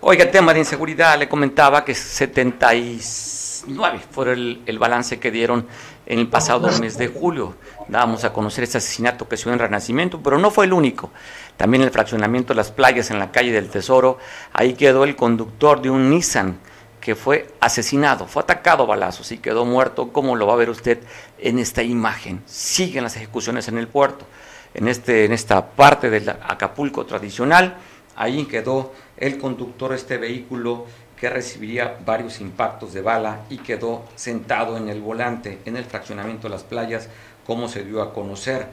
Oiga, 0.00 0.30
tema 0.30 0.54
de 0.54 0.60
inseguridad, 0.60 1.18
le 1.18 1.28
comentaba 1.28 1.84
que 1.84 1.94
79 1.94 4.00
fue 4.10 4.32
el, 4.32 4.62
el 4.64 4.78
balance 4.78 5.20
que 5.20 5.30
dieron 5.30 5.66
en 6.06 6.18
el 6.18 6.28
pasado 6.28 6.68
mes 6.78 6.98
de 6.98 7.08
julio. 7.08 7.54
Dábamos 7.88 8.24
a 8.24 8.32
conocer 8.32 8.64
este 8.64 8.78
asesinato 8.78 9.28
que 9.28 9.36
se 9.36 9.44
dio 9.44 9.52
en 9.52 9.58
Renacimiento, 9.58 10.20
pero 10.22 10.38
no 10.38 10.50
fue 10.50 10.66
el 10.66 10.72
único. 10.72 11.10
También 11.56 11.82
el 11.82 11.90
fraccionamiento 11.90 12.52
de 12.52 12.56
las 12.56 12.70
playas 12.70 13.10
en 13.10 13.18
la 13.18 13.30
calle 13.30 13.52
del 13.52 13.70
Tesoro, 13.70 14.18
ahí 14.52 14.74
quedó 14.74 15.04
el 15.04 15.16
conductor 15.16 15.80
de 15.80 15.90
un 15.90 16.10
Nissan 16.10 16.58
que 17.04 17.14
fue 17.14 17.48
asesinado, 17.60 18.26
fue 18.26 18.42
atacado 18.42 18.84
a 18.84 18.86
balazos 18.86 19.30
y 19.30 19.36
quedó 19.36 19.66
muerto, 19.66 20.10
como 20.10 20.36
lo 20.36 20.46
va 20.46 20.54
a 20.54 20.56
ver 20.56 20.70
usted 20.70 21.00
en 21.38 21.58
esta 21.58 21.82
imagen. 21.82 22.42
Siguen 22.46 23.04
las 23.04 23.16
ejecuciones 23.16 23.68
en 23.68 23.76
el 23.76 23.88
puerto, 23.88 24.24
en, 24.72 24.88
este, 24.88 25.26
en 25.26 25.32
esta 25.32 25.66
parte 25.66 26.08
del 26.08 26.30
Acapulco 26.30 27.04
tradicional. 27.04 27.76
Ahí 28.16 28.46
quedó 28.46 28.94
el 29.18 29.36
conductor 29.36 29.90
de 29.90 29.96
este 29.96 30.16
vehículo 30.16 30.86
que 31.18 31.30
recibiría 31.30 31.98
varios 32.04 32.40
impactos 32.40 32.92
de 32.92 33.02
bala 33.02 33.40
y 33.50 33.58
quedó 33.58 34.04
sentado 34.16 34.76
en 34.76 34.88
el 34.88 35.00
volante 35.00 35.60
en 35.64 35.76
el 35.76 35.84
fraccionamiento 35.84 36.48
de 36.48 36.54
las 36.54 36.64
playas, 36.64 37.08
como 37.46 37.68
se 37.68 37.84
dio 37.84 38.02
a 38.02 38.12
conocer. 38.12 38.66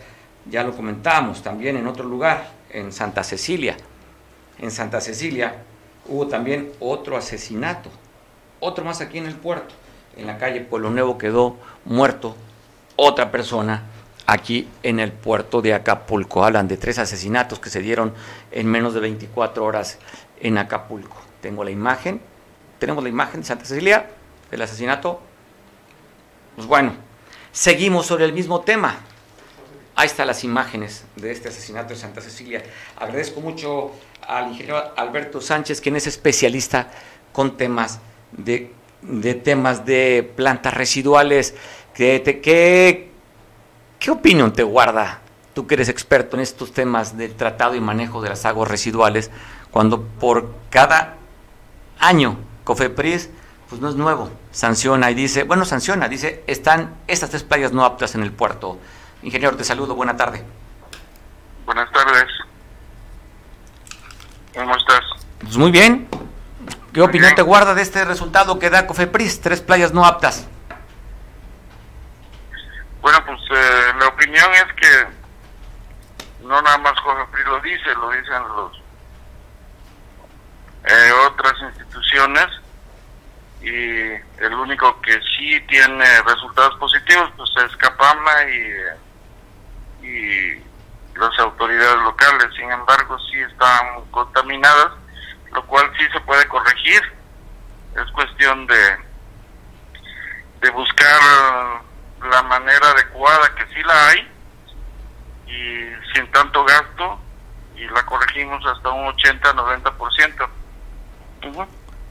Ya 0.49 0.63
lo 0.63 0.75
comentamos 0.75 1.43
también 1.43 1.77
en 1.77 1.88
otro 1.88 2.06
lugar, 2.06 2.51
en 2.71 2.91
Santa 2.91 3.23
Cecilia. 3.23 3.77
En 4.60 4.71
Santa 4.71 5.01
Cecilia 5.01 5.56
hubo 6.08 6.27
también 6.27 6.71
otro 6.80 7.15
asesinato 7.15 7.89
otro 8.62 8.86
más 8.86 9.01
aquí 9.01 9.17
en 9.17 9.25
el 9.25 9.36
puerto. 9.36 9.73
En 10.15 10.27
la 10.27 10.38
calle 10.38 10.62
Pueblo 10.62 10.89
Nuevo 10.89 11.17
quedó 11.17 11.58
muerto 11.84 12.36
otra 12.95 13.32
persona 13.32 13.84
aquí 14.27 14.67
en 14.84 14.99
el 14.99 15.12
puerto 15.12 15.62
de 15.62 15.73
Acapulco. 15.73 16.45
Hablan 16.45 16.67
de 16.67 16.77
tres 16.77 16.99
asesinatos 16.99 17.60
que 17.60 17.69
se 17.69 17.82
dieron 17.82 18.13
en 18.51 18.67
menos 18.67 18.93
de 18.93 18.99
24 19.01 19.65
horas 19.65 19.97
en 20.39 20.58
Acapulco. 20.58 21.17
Tengo 21.41 21.63
la 21.63 21.71
imagen. 21.71 22.21
Tenemos 22.82 23.04
la 23.04 23.10
imagen 23.10 23.41
de 23.41 23.46
Santa 23.46 23.63
Cecilia 23.63 24.10
del 24.50 24.60
asesinato. 24.60 25.22
Pues 26.56 26.67
bueno, 26.67 26.94
seguimos 27.52 28.08
sobre 28.08 28.26
el 28.26 28.34
mismo 28.34 28.62
tema. 28.62 28.96
Ahí 29.96 30.08
están 30.08 30.26
las 30.26 30.44
imágenes 30.44 31.06
de 31.15 31.32
este 31.32 31.50
asesinato 31.50 31.89
de 31.89 32.00
Santa 32.00 32.22
Cecilia. 32.22 32.63
Agradezco 32.98 33.39
mucho 33.39 33.91
al 34.28 34.48
ingeniero 34.48 34.98
Alberto 34.98 35.41
Sánchez, 35.41 35.80
quien 35.80 35.96
es 35.96 36.08
especialista 36.08 36.89
con 37.32 37.56
temas 37.56 38.00
de, 38.32 38.74
temas 39.44 39.86
de 39.86 40.28
plantas 40.36 40.74
residuales. 40.74 41.54
¿Qué, 41.94 42.24
qué, 42.44 43.12
¿Qué 44.00 44.10
opinión 44.10 44.54
te 44.54 44.63
guarda 44.63 45.22
tú 45.54 45.67
que 45.67 45.76
eres 45.76 45.88
experto 45.88 46.36
en 46.36 46.41
estos 46.41 46.74
temas 46.74 47.15
del 47.15 47.36
tratado 47.36 47.76
y 47.76 47.80
manejo 47.80 48.24
de 48.24 48.30
las 48.30 48.44
aguas 48.48 48.72
residuales, 48.72 49.30
cuando 49.70 50.02
por 50.02 50.56
cada 50.72 51.17
año 52.00 52.50
COFEPRIS, 52.63 53.30
pues 53.69 53.82
no 53.82 53.89
es 53.89 53.95
nuevo, 53.95 54.30
sanciona 54.52 55.10
y 55.12 55.13
dice, 55.13 55.43
bueno, 55.43 55.65
sanciona, 55.65 56.08
dice, 56.08 56.43
están 56.47 56.95
estas 57.08 57.30
tres 57.30 57.43
playas 57.43 57.71
no 57.71 57.86
aptas 57.86 58.15
en 58.15 58.24
el 58.24 58.32
puerto. 58.32 58.80
Ingeniero, 59.24 59.56
te 59.56 59.63
saludo, 59.63 59.95
buena 59.95 60.17
tarde. 60.17 60.43
Buenas 61.65 61.89
tardes. 61.91 62.28
¿Cómo 64.54 64.76
estás? 64.76 65.02
Pues 65.39 65.58
muy 65.58 65.71
bien. 65.71 66.10
¿Qué 66.93 67.02
opinión 67.02 67.34
te 67.36 67.41
guarda 67.41 67.74
de 67.74 67.82
este 67.82 68.04
resultado 68.04 68.60
que 68.60 68.69
da 68.69 68.86
Cofepris? 68.86 69.39
Tres 69.39 69.62
playas 69.62 69.93
no 69.93 70.06
aptas. 70.06 70.47
Bueno, 73.02 73.19
pues 73.26 73.39
eh, 73.52 73.93
la 73.97 74.08
opinión 74.08 74.52
es 74.54 74.74
que 74.74 76.45
no 76.45 76.62
nada 76.62 76.78
más 76.80 76.93
Cofepris 77.02 77.45
lo 77.45 77.62
dice, 77.62 77.95
lo 77.95 78.10
dicen 78.10 78.43
los 78.56 78.81
eh, 80.86 81.12
otras 81.28 81.54
instituciones 81.62 82.48
y 83.62 84.12
el 84.44 84.54
único 84.54 85.00
que 85.02 85.13
sí 85.38 85.60
tiene 85.67 86.22
resultados 86.24 86.76
positivos 86.80 87.32
pues 87.38 87.50
es 87.65 87.78
Capama 87.78 88.44
y, 88.44 90.06
y 90.08 90.63
las 91.15 91.39
autoridades 91.39 92.02
locales. 92.02 92.48
Sin 92.56 92.72
embargo, 92.72 93.17
sí 93.30 93.39
están 93.39 94.04
contaminadas 94.10 94.92
lo 95.54 95.65
cual 95.67 95.92
sí 95.98 96.06
se 96.12 96.19
puede 96.21 96.48
corregir. 96.48 97.02
Es 97.96 98.12
cuestión 98.12 98.65
de, 98.67 98.98
de 100.62 100.69
buscar 100.71 101.21
la 102.29 102.44
manera 102.44 102.92
adecuada, 102.92 103.54
que 103.56 103.65
sí 103.73 103.84
la 103.84 104.08
hay, 104.08 104.32
y 105.48 106.13
sin 106.13 106.32
tanto 106.32 106.63
gasto, 106.63 107.19
y 107.75 107.86
la 107.88 108.06
corregimos 108.06 108.65
hasta 108.65 108.90
un 108.90 109.13
80-90%. 109.13 110.50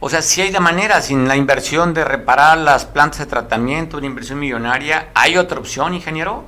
O 0.01 0.09
sea, 0.09 0.23
si 0.23 0.41
hay 0.41 0.51
de 0.51 0.61
manera, 0.61 1.03
sin 1.03 1.29
la 1.29 1.37
inversión 1.37 1.93
de 1.93 2.05
reparar 2.05 2.57
las 2.57 2.87
plantas 2.87 3.21
de 3.21 3.27
tratamiento, 3.27 3.99
una 3.99 4.07
inversión 4.07 4.39
millonaria, 4.39 5.09
¿hay 5.15 5.37
otra 5.37 5.59
opción, 5.59 5.93
ingeniero? 5.93 6.45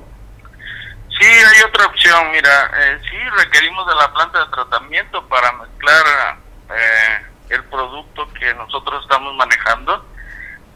Sí, 1.19 1.25
hay 1.27 1.61
otra 1.63 1.85
opción. 1.85 2.31
Mira, 2.31 2.71
eh, 2.75 2.99
sí 3.09 3.17
requerimos 3.37 3.87
de 3.87 3.95
la 3.95 4.11
planta 4.11 4.39
de 4.39 4.51
tratamiento 4.51 5.27
para 5.27 5.51
mezclar 5.51 6.37
eh, 6.71 7.25
el 7.49 7.63
producto 7.65 8.27
que 8.33 8.53
nosotros 8.55 9.03
estamos 9.03 9.35
manejando, 9.35 10.03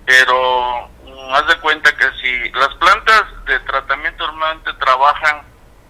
pero 0.06 0.88
mm, 1.04 1.34
haz 1.34 1.48
de 1.48 1.60
cuenta 1.60 1.92
que 1.98 2.06
si 2.22 2.50
las 2.52 2.74
plantas 2.76 3.24
de 3.46 3.60
tratamiento 3.62 4.28
normalmente 4.28 4.72
trabajan 4.74 5.42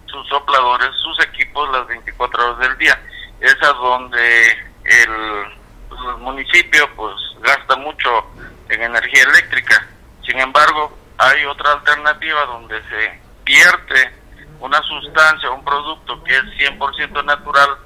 su 0.05 0.17
sus 0.17 0.29
sopladores, 0.29 0.89
sus 1.03 1.19
equipos 1.25 1.69
las 1.71 1.85
24 1.87 2.45
horas 2.45 2.59
del 2.59 2.77
día. 2.77 2.97
Es 3.41 3.55
a 3.61 3.73
donde 3.73 4.51
el, 4.85 5.57
pues, 5.87 5.99
el 6.01 6.17
municipio 6.17 6.89
pues 6.95 7.15
gasta 7.41 7.75
mucho 7.77 8.09
en 8.69 8.81
energía 8.81 9.23
eléctrica. 9.23 9.87
Sin 10.25 10.39
embargo, 10.39 10.97
hay 11.17 11.45
otra 11.45 11.73
alternativa 11.73 12.45
donde 12.45 12.81
se 12.89 13.19
vierte 13.43 14.11
una 14.59 14.81
sustancia, 14.83 15.49
un 15.51 15.63
producto 15.63 16.23
que 16.23 16.35
es 16.35 16.43
100% 16.43 17.23
natural, 17.23 17.77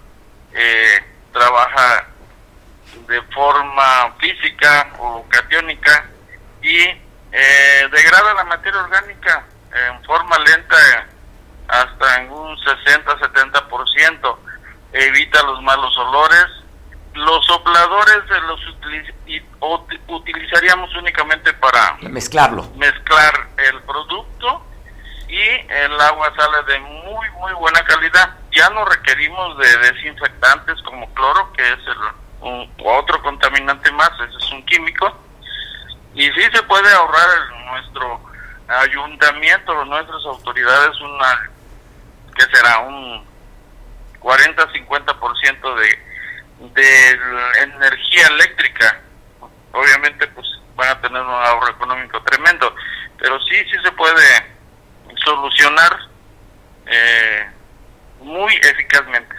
eh, 0.54 0.99
trabaja 1.32 2.08
de 3.08 3.22
forma 3.34 4.14
física 4.20 4.91
o 4.99 5.26
catiónica 5.30 6.06
y 6.62 6.78
eh, 7.32 7.89
degrada 7.91 8.34
la 8.34 8.43
materia 8.43 8.82
orgánica 8.82 9.45
en 9.74 10.04
forma 10.04 10.38
lenta 10.39 11.08
hasta 11.68 12.22
en 12.22 12.32
un 12.32 12.58
60-70%, 12.58 14.38
evita 14.91 15.43
los 15.43 15.62
malos 15.62 15.97
olores. 15.97 16.45
Los 17.14 17.45
sopladores 17.45 18.24
los 18.47 18.59
utilizaríamos 20.07 20.95
únicamente 20.95 21.53
para 21.53 21.97
mezclarlo. 22.01 22.72
Mezclar 22.76 23.49
el 23.57 23.82
producto 23.82 24.66
y 25.28 25.39
el 25.39 25.99
agua 25.99 26.34
sale 26.38 26.74
de 26.74 26.80
muy 26.80 27.30
muy 27.32 27.53
buena 27.53 27.84
calidad. 27.84 28.36
Ya 28.51 28.70
no 28.70 28.86
requerimos 28.86 29.57
de 29.57 29.78
desinfectantes 29.78 30.82
como 30.84 31.12
cloro, 31.14 31.51
que 31.53 31.68
es 31.68 31.80
el 31.88 32.70
otro 32.84 33.22
contaminante 33.22 33.91
más, 33.91 34.12
ese 34.20 34.38
es 34.38 34.51
un 34.51 34.66
químico. 34.66 35.18
Y 36.14 36.24
sí 36.32 36.41
se 36.53 36.64
puede 36.64 36.91
ahorrar 36.93 37.28
nuestro 37.72 38.22
ayuntamiento, 38.68 39.86
nuestras 39.86 40.24
autoridades, 40.26 40.99
una, 41.01 41.49
que 42.36 42.43
será 42.55 42.80
un 42.80 43.26
40-50% 44.20 45.76
de, 45.76 46.11
de 46.74 47.20
energía 47.62 48.28
eléctrica. 48.28 49.01
Obviamente, 49.72 50.28
pues 50.28 50.47
van 50.76 50.89
a 50.89 51.01
tener 51.01 51.22
un 51.22 51.30
ahorro 51.30 51.70
económico 51.72 52.22
tremendo, 52.24 52.74
pero 53.18 53.39
sí, 53.41 53.55
sí 53.72 53.78
se 53.84 53.91
puede 53.91 54.24
solucionar 55.24 55.97
eh, 56.86 57.45
muy 58.22 58.53
eficazmente. 58.55 59.36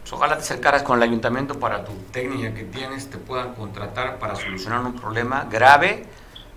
Pues 0.00 0.12
ojalá 0.12 0.36
te 0.36 0.42
acercaras 0.42 0.82
con 0.82 0.96
el 0.96 1.02
ayuntamiento 1.02 1.58
para 1.58 1.84
tu 1.84 1.92
técnica 2.10 2.54
que 2.54 2.64
tienes, 2.64 3.10
te 3.10 3.18
puedan 3.18 3.54
contratar 3.54 4.18
para 4.18 4.36
solucionar 4.36 4.80
un 4.80 4.98
problema 4.98 5.46
grave, 5.50 6.06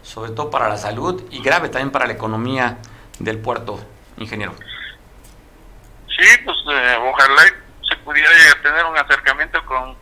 sobre 0.02 0.32
todo 0.32 0.50
para 0.50 0.70
la 0.70 0.78
salud 0.78 1.24
y 1.32 1.42
grave 1.44 1.70
también 1.70 1.92
para 1.92 2.08
la 2.08 2.14
economía 2.14 2.78
del 3.20 3.40
puerto, 3.40 3.80
ingeniero. 4.18 4.56
Sí, 6.08 6.28
pues 6.46 6.58
eh, 6.72 6.98
ojalá 7.02 7.44
se 7.92 7.98
pudiera 7.98 8.30
tener 8.64 8.86
un 8.86 8.98
acercamiento 8.98 9.64
con 9.66 9.96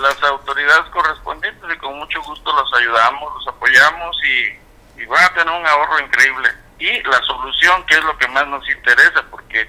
las 0.00 0.22
autoridades 0.22 0.84
correspondientes 0.90 1.64
y 1.72 1.78
con 1.78 1.98
mucho 1.98 2.22
gusto 2.22 2.52
los 2.54 2.72
ayudamos, 2.74 3.34
los 3.34 3.48
apoyamos 3.48 4.16
y, 4.24 5.00
y 5.02 5.06
van 5.06 5.24
a 5.24 5.34
tener 5.34 5.54
un 5.54 5.66
ahorro 5.66 5.98
increíble. 6.00 6.50
Y 6.78 7.02
la 7.04 7.18
solución, 7.22 7.84
que 7.86 7.94
es 7.94 8.04
lo 8.04 8.16
que 8.18 8.28
más 8.28 8.46
nos 8.48 8.68
interesa, 8.68 9.24
porque 9.30 9.68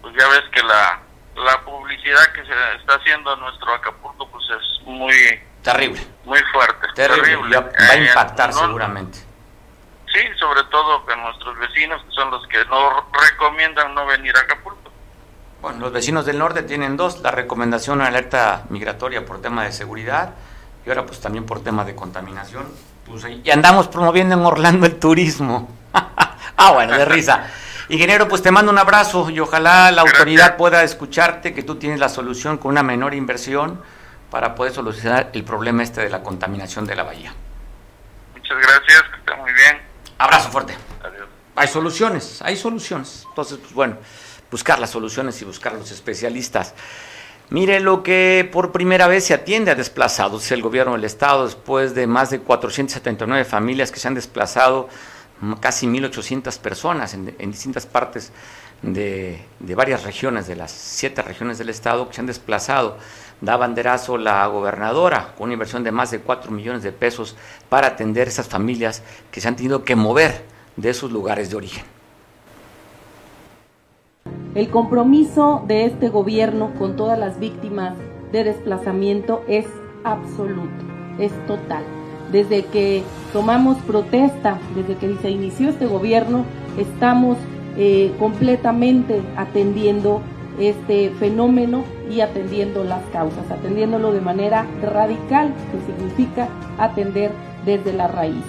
pues 0.00 0.14
ya 0.18 0.26
ves 0.28 0.44
que 0.50 0.62
la, 0.62 0.98
la 1.36 1.60
publicidad 1.60 2.32
que 2.32 2.44
se 2.44 2.74
está 2.76 2.94
haciendo 2.94 3.34
en 3.34 3.40
nuestro 3.40 3.74
Acapulco 3.74 4.28
pues 4.30 4.44
es 4.48 4.86
muy 4.86 5.14
terrible, 5.62 6.00
muy 6.24 6.40
fuerte, 6.52 6.86
terrible, 6.94 7.58
va 7.58 7.70
a 7.78 7.94
eh, 7.94 8.04
impactar 8.06 8.52
seguramente. 8.54 9.18
Sí, 10.10 10.20
sobre 10.38 10.64
todo 10.64 11.04
con 11.04 11.20
nuestros 11.22 11.58
vecinos 11.58 12.02
que 12.04 12.12
son 12.12 12.30
los 12.30 12.46
que 12.48 12.64
no 12.64 13.06
recomiendan 13.12 13.94
no 13.94 14.06
venir 14.06 14.34
a 14.34 14.40
Acapulco. 14.40 14.87
Bueno, 15.60 15.80
los 15.80 15.92
vecinos 15.92 16.24
del 16.24 16.38
norte 16.38 16.62
tienen 16.62 16.96
dos, 16.96 17.20
la 17.20 17.30
recomendación 17.30 18.00
alerta 18.00 18.64
migratoria 18.68 19.26
por 19.26 19.42
tema 19.42 19.64
de 19.64 19.72
seguridad 19.72 20.34
y 20.86 20.88
ahora 20.88 21.04
pues 21.04 21.20
también 21.20 21.44
por 21.44 21.62
tema 21.64 21.84
de 21.84 21.96
contaminación. 21.96 22.66
Pues, 23.04 23.24
y 23.44 23.50
andamos 23.50 23.88
promoviendo 23.88 24.34
en 24.34 24.42
Orlando 24.42 24.86
el 24.86 24.96
turismo. 24.98 25.68
Ah, 26.60 26.72
bueno, 26.72 26.98
de 26.98 27.04
risa. 27.04 27.46
Ingeniero, 27.88 28.26
pues 28.26 28.42
te 28.42 28.50
mando 28.50 28.72
un 28.72 28.78
abrazo 28.78 29.30
y 29.30 29.38
ojalá 29.38 29.92
la 29.92 30.02
autoridad 30.02 30.56
pueda 30.56 30.82
escucharte, 30.82 31.54
que 31.54 31.62
tú 31.62 31.76
tienes 31.76 32.00
la 32.00 32.08
solución 32.08 32.58
con 32.58 32.72
una 32.72 32.82
menor 32.82 33.14
inversión 33.14 33.80
para 34.28 34.56
poder 34.56 34.72
solucionar 34.72 35.30
el 35.34 35.44
problema 35.44 35.84
este 35.84 36.00
de 36.00 36.10
la 36.10 36.20
contaminación 36.20 36.84
de 36.84 36.96
la 36.96 37.04
bahía. 37.04 37.32
Muchas 38.34 38.58
gracias, 38.58 39.02
que 39.02 39.18
esté 39.20 39.36
muy 39.36 39.52
bien. 39.52 39.80
Abrazo 40.18 40.50
fuerte. 40.50 40.76
Adiós. 41.00 41.28
Hay 41.54 41.68
soluciones, 41.68 42.42
hay 42.42 42.56
soluciones. 42.56 43.24
Entonces, 43.28 43.58
pues 43.58 43.72
bueno, 43.72 43.96
buscar 44.50 44.78
las 44.78 44.90
soluciones 44.90 45.40
y 45.42 45.44
buscar 45.44 45.72
los 45.74 45.90
especialistas. 45.90 46.74
Mire 47.50 47.80
lo 47.80 48.02
que 48.02 48.48
por 48.52 48.72
primera 48.72 49.06
vez 49.06 49.24
se 49.24 49.34
atiende 49.34 49.70
a 49.70 49.74
desplazados, 49.74 50.50
el 50.52 50.60
gobierno 50.60 50.92
del 50.92 51.04
estado, 51.04 51.46
después 51.46 51.94
de 51.94 52.06
más 52.06 52.28
de 52.28 52.40
479 52.40 53.44
familias 53.46 53.90
que 53.90 53.98
se 53.98 54.08
han 54.08 54.14
desplazado 54.14 54.88
casi 55.60 55.86
1.800 55.86 56.58
personas 56.58 57.14
en, 57.14 57.50
distintas 57.50 57.86
partes 57.86 58.32
de, 58.82 59.40
varias 59.60 60.02
regiones, 60.02 60.46
de 60.46 60.56
las 60.56 60.70
siete 60.72 61.22
regiones 61.22 61.56
del 61.56 61.70
estado 61.70 62.08
que 62.08 62.14
se 62.14 62.20
han 62.20 62.26
desplazado. 62.26 62.98
Da 63.40 63.56
banderazo 63.56 64.18
la 64.18 64.44
gobernadora 64.48 65.32
con 65.38 65.44
una 65.44 65.52
inversión 65.54 65.84
de 65.84 65.92
más 65.92 66.10
de 66.10 66.20
4 66.20 66.50
millones 66.50 66.82
de 66.82 66.92
pesos 66.92 67.36
para 67.68 67.86
atender 67.86 68.28
esas 68.28 68.48
familias 68.48 69.02
que 69.30 69.40
se 69.40 69.48
han 69.48 69.56
tenido 69.56 69.84
que 69.84 69.94
mover 69.94 70.44
de 70.76 70.90
esos 70.90 71.12
lugares 71.12 71.48
de 71.48 71.56
origen. 71.56 71.97
El 74.58 74.70
compromiso 74.70 75.62
de 75.68 75.84
este 75.84 76.08
gobierno 76.08 76.72
con 76.78 76.96
todas 76.96 77.16
las 77.16 77.38
víctimas 77.38 77.96
de 78.32 78.42
desplazamiento 78.42 79.44
es 79.46 79.66
absoluto, 80.02 80.84
es 81.18 81.30
total 81.46 81.84
desde 82.32 82.64
que 82.64 83.02
tomamos 83.32 83.78
protesta, 83.78 84.58
desde 84.74 84.96
que 84.96 85.16
se 85.16 85.30
inició 85.30 85.70
este 85.70 85.86
gobierno, 85.86 86.44
estamos 86.76 87.38
eh, 87.76 88.12
completamente 88.18 89.20
atendiendo 89.36 90.20
este 90.58 91.10
fenómeno 91.10 91.84
y 92.10 92.20
atendiendo 92.20 92.84
las 92.84 93.02
causas, 93.12 93.50
atendiéndolo 93.50 94.12
de 94.12 94.20
manera 94.20 94.66
radical, 94.82 95.54
que 95.70 95.92
significa 95.92 96.48
atender 96.78 97.30
desde 97.64 97.92
la 97.92 98.08
raíz. 98.08 98.44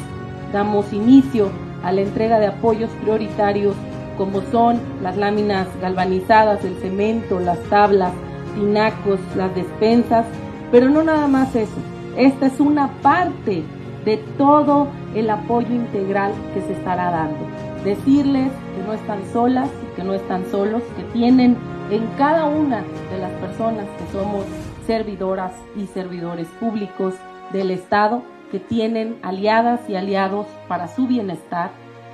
Damos 0.51 0.91
inicio 0.91 1.49
a 1.83 1.91
la 1.91 2.01
entrega 2.01 2.39
de 2.39 2.47
apoyos 2.47 2.89
prioritarios 3.01 3.75
como 4.19 4.41
son 4.51 4.81
las 5.01 5.15
láminas 5.15 5.65
galvanizadas, 5.81 6.63
el 6.65 6.75
cemento, 6.75 7.39
las 7.39 7.57
tablas, 7.69 8.11
tinacos, 8.53 9.17
las 9.37 9.55
despensas, 9.55 10.25
pero 10.71 10.89
no 10.89 11.03
nada 11.03 11.27
más 11.27 11.55
eso, 11.55 11.77
esta 12.17 12.47
es 12.47 12.59
una 12.59 12.89
parte 13.01 13.63
de 14.03 14.17
todo 14.37 14.87
el 15.15 15.29
apoyo 15.29 15.73
integral 15.73 16.33
que 16.53 16.61
se 16.61 16.73
estará 16.73 17.11
dando. 17.11 17.39
Decirles 17.85 18.51
que 18.75 18.83
no 18.85 18.91
están 18.93 19.19
solas, 19.31 19.69
que 19.95 20.03
no 20.03 20.13
están 20.13 20.45
solos, 20.51 20.83
que 20.97 21.03
tienen 21.13 21.55
en 21.89 22.05
cada 22.17 22.45
una 22.45 22.83
de 23.11 23.19
las 23.19 23.31
personas 23.39 23.85
que 23.97 24.11
somos 24.11 24.43
servidoras 24.85 25.53
y 25.77 25.85
servidores 25.87 26.47
públicos 26.59 27.13
del 27.53 27.71
Estado, 27.71 28.21
que 28.51 28.59
tienen 28.59 29.15
aliadas 29.21 29.79
y 29.89 29.95
aliados 29.95 30.45
para 30.67 30.89
su 30.89 31.07
bienestar, 31.07 31.71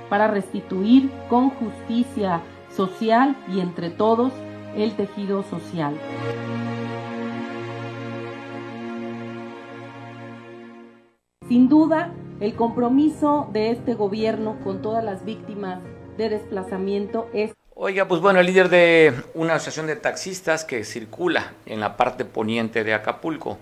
para 0.08 0.28
restituir 0.28 1.10
con 1.28 1.50
justicia 1.50 2.42
social 2.74 3.36
y 3.52 3.60
entre 3.60 3.90
todos 3.90 4.32
el 4.76 4.94
tejido 4.94 5.42
social. 5.44 5.94
Sin 11.48 11.68
duda, 11.68 12.12
el 12.40 12.54
compromiso 12.54 13.48
de 13.52 13.70
este 13.70 13.94
gobierno 13.94 14.58
con 14.62 14.82
todas 14.82 15.04
las 15.04 15.24
víctimas 15.24 15.80
de 16.18 16.28
desplazamiento 16.28 17.28
es... 17.32 17.52
Oiga, 17.74 18.08
pues 18.08 18.20
bueno, 18.20 18.40
el 18.40 18.46
líder 18.46 18.68
de 18.68 19.14
una 19.34 19.54
asociación 19.54 19.86
de 19.86 19.96
taxistas 19.96 20.64
que 20.64 20.84
circula 20.84 21.52
en 21.66 21.78
la 21.80 21.96
parte 21.96 22.24
poniente 22.24 22.84
de 22.84 22.94
Acapulco 22.94 23.58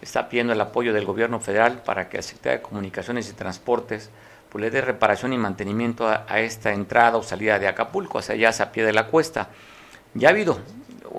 está 0.00 0.28
pidiendo 0.28 0.52
el 0.52 0.60
apoyo 0.60 0.92
del 0.92 1.04
gobierno 1.04 1.40
federal 1.40 1.82
para 1.84 2.08
que 2.08 2.18
la 2.18 2.22
Secretaría 2.22 2.58
de 2.58 2.62
Comunicaciones 2.62 3.28
y 3.28 3.32
Transportes 3.34 4.10
pues, 4.56 4.62
le 4.62 4.70
dé 4.70 4.80
reparación 4.80 5.34
y 5.34 5.38
mantenimiento 5.38 6.08
a, 6.08 6.40
esta 6.40 6.72
entrada 6.72 7.18
o 7.18 7.22
salida 7.22 7.58
de 7.58 7.68
Acapulco, 7.68 8.20
hacia 8.20 8.34
allá 8.34 8.48
hacia 8.48 8.72
pie 8.72 8.84
de 8.84 8.94
la 8.94 9.06
cuesta. 9.06 9.50
Ya 10.14 10.28
ha 10.28 10.30
habido 10.30 10.58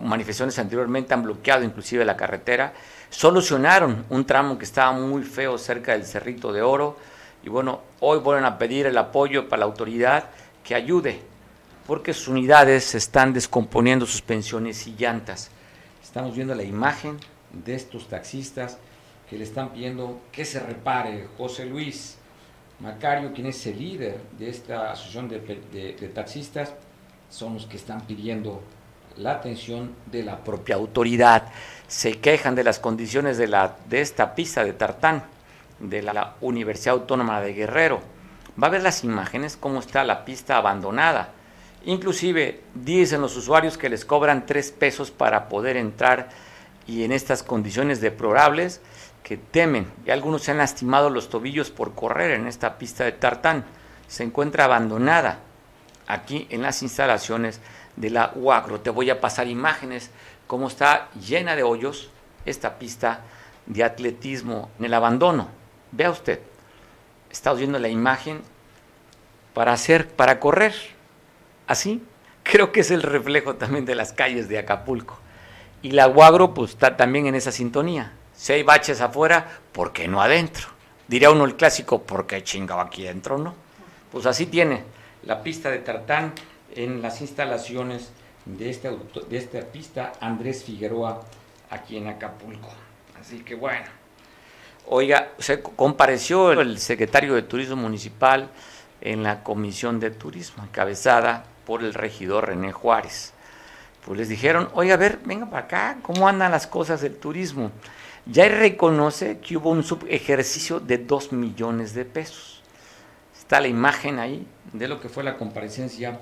manifestaciones 0.01 0.57
anteriormente, 0.57 1.13
han 1.13 1.21
bloqueado 1.21 1.63
inclusive 1.63 2.03
la 2.03 2.17
carretera 2.17 2.73
solucionaron 3.11 4.05
un 4.09 4.25
tramo 4.25 4.57
que 4.57 4.65
estaba 4.65 4.91
muy 4.91 5.21
feo 5.21 5.59
cerca 5.59 5.91
del 5.91 6.05
Cerrito 6.05 6.51
de 6.51 6.63
Oro 6.63 6.97
y 7.43 7.49
bueno, 7.49 7.81
hoy 7.99 8.17
vuelven 8.17 8.45
a 8.45 8.57
pedir 8.57 8.87
el 8.87 8.97
apoyo 8.97 9.47
para 9.47 9.59
la 9.59 9.65
autoridad 9.65 10.25
que 10.63 10.73
ayude 10.73 11.21
porque 11.85 12.15
sus 12.15 12.29
unidades 12.29 12.95
están 12.95 13.33
descomponiendo 13.33 14.07
sus 14.07 14.23
pensiones 14.23 14.87
y 14.87 14.95
llantas. 14.95 15.51
Estamos 16.03 16.35
viendo 16.35 16.55
la 16.55 16.63
imagen 16.63 17.17
de 17.51 17.75
estos 17.75 18.07
taxistas 18.07 18.79
que 19.29 19.37
le 19.37 19.43
están 19.43 19.69
pidiendo 19.69 20.19
que 20.31 20.43
se 20.43 20.59
repare. 20.59 21.27
José 21.37 21.65
Luis 21.65 22.17
Macario, 22.79 23.33
quien 23.33 23.47
es 23.47 23.65
el 23.65 23.79
líder 23.79 24.19
de 24.37 24.49
esta 24.49 24.91
asociación 24.91 25.27
de, 25.29 26.11
taxistas, 26.13 26.73
son 27.29 27.55
los 27.55 27.65
que 27.65 27.77
están 27.77 28.01
pidiendo 28.01 28.61
la 29.17 29.31
atención 29.31 29.95
de 30.05 30.23
la 30.23 30.43
propia 30.43 30.75
autoridad. 30.75 31.49
Se 31.87 32.19
quejan 32.19 32.53
de 32.53 32.63
las 32.63 32.79
condiciones 32.79 33.37
de, 33.37 33.47
la, 33.47 33.75
de 33.89 34.01
esta 34.01 34.35
pista 34.35 34.63
de 34.63 34.73
tartán 34.73 35.23
de 35.79 36.01
la, 36.03 36.35
Universidad 36.41 36.95
Autónoma 36.95 37.41
de 37.41 37.53
Guerrero. 37.53 37.99
Va 38.61 38.67
a 38.67 38.71
ver 38.71 38.83
las 38.83 39.03
imágenes, 39.03 39.57
cómo 39.57 39.79
está 39.79 40.03
la 40.03 40.23
pista 40.23 40.57
abandonada. 40.57 41.31
Inclusive 41.85 42.61
dicen 42.75 43.21
los 43.21 43.35
usuarios 43.37 43.77
que 43.77 43.89
les 43.89 44.05
cobran 44.05 44.45
tres 44.45 44.71
pesos 44.71 45.09
para 45.09 45.49
poder 45.49 45.77
entrar 45.77 46.29
y 46.85 47.03
en 47.03 47.11
estas 47.11 47.43
condiciones 47.43 48.01
deplorables 48.01 48.81
que 49.27 49.35
temen. 49.35 49.91
Y 50.05 50.11
algunos 50.11 50.43
se 50.43 50.51
han 50.51 50.57
lastimado 50.57 51.09
los 51.09 51.27
tobillos 51.27 51.69
por 51.69 51.93
correr 51.93 52.31
en 52.31 52.47
esta 52.47 52.77
pista 52.77 53.03
de 53.03 53.11
tartán. 53.11 53.65
Se 54.07 54.23
encuentra 54.23 54.63
abandonada 54.63 55.39
aquí 56.07 56.47
en 56.49 56.61
las 56.61 56.81
instalaciones 56.81 57.59
de 57.97 58.09
la 58.09 58.31
UACRO. 58.35 58.79
Te 58.79 58.89
voy 58.89 59.09
a 59.09 59.19
pasar 59.19 59.47
imágenes 59.47 60.11
cómo 60.47 60.69
está 60.69 61.09
llena 61.11 61.57
de 61.57 61.63
hoyos 61.63 62.09
esta 62.45 62.79
pista 62.79 63.19
de 63.65 63.83
atletismo 63.83 64.71
en 64.79 64.85
el 64.85 64.93
abandono. 64.93 65.49
Vea 65.91 66.09
usted, 66.09 66.39
está 67.29 67.51
viendo 67.51 67.79
la 67.79 67.89
imagen 67.89 68.41
para 69.53 69.73
hacer, 69.73 70.07
para 70.07 70.39
correr. 70.39 70.73
Así, 71.67 72.01
creo 72.43 72.71
que 72.71 72.79
es 72.79 72.91
el 72.91 73.03
reflejo 73.03 73.55
también 73.55 73.83
de 73.83 73.95
las 73.95 74.13
calles 74.13 74.47
de 74.47 74.57
Acapulco. 74.57 75.19
Y 75.81 75.91
la 75.91 76.07
UAGRO 76.07 76.53
pues 76.53 76.71
está 76.71 76.95
también 76.95 77.27
en 77.27 77.35
esa 77.35 77.51
sintonía. 77.51 78.13
Si 78.37 78.53
hay 78.53 78.61
baches 78.61 79.01
afuera, 79.01 79.47
¿por 79.71 79.91
qué 79.91 80.07
no 80.07 80.21
adentro? 80.21 80.67
Diría 81.07 81.31
uno 81.31 81.43
el 81.43 81.55
clásico, 81.55 82.03
¿por 82.03 82.27
qué 82.27 82.43
chingado 82.43 82.79
aquí 82.81 83.05
adentro 83.07 83.39
no? 83.39 83.55
Pues 84.11 84.27
así 84.27 84.45
tiene 84.45 84.83
la 85.23 85.41
pista 85.41 85.71
de 85.71 85.79
tartán 85.79 86.33
en 86.75 87.01
las 87.01 87.19
instalaciones 87.21 88.11
de, 88.45 88.69
este, 88.69 88.95
de 89.27 89.37
esta 89.37 89.59
pista 89.61 90.13
Andrés 90.21 90.63
Figueroa 90.63 91.23
aquí 91.71 91.97
en 91.97 92.09
Acapulco. 92.09 92.69
Así 93.19 93.39
que 93.39 93.55
bueno, 93.55 93.87
oiga, 94.85 95.29
se 95.39 95.59
compareció 95.61 96.51
el 96.51 96.77
secretario 96.77 97.33
de 97.33 97.41
Turismo 97.41 97.75
Municipal 97.75 98.51
en 99.01 99.23
la 99.23 99.43
Comisión 99.43 99.99
de 99.99 100.11
Turismo, 100.11 100.63
encabezada 100.63 101.43
por 101.65 101.83
el 101.83 101.95
regidor 101.95 102.49
René 102.49 102.71
Juárez. 102.71 103.33
Pues 104.05 104.19
les 104.19 104.29
dijeron, 104.29 104.69
oiga, 104.73 104.93
a 104.93 104.97
ver, 104.97 105.19
venga 105.25 105.47
para 105.47 105.65
acá, 105.65 105.97
¿cómo 106.03 106.27
andan 106.27 106.51
las 106.51 106.67
cosas 106.67 107.01
del 107.01 107.17
turismo? 107.17 107.71
Ya 108.29 108.49
reconoce 108.49 109.39
que 109.39 109.55
hubo 109.55 109.69
un 109.69 109.83
subejercicio 109.83 110.81
de 110.81 110.97
2 110.97 111.31
millones 111.31 111.93
de 111.93 112.03
pesos. 112.03 112.61
Está 113.37 113.61
la 113.61 113.69
imagen 113.69 114.19
ahí 114.19 114.45
de 114.73 114.89
lo 114.89 114.99
que 114.99 115.07
fue 115.07 115.23
la 115.23 115.37
comparecencia 115.37 116.19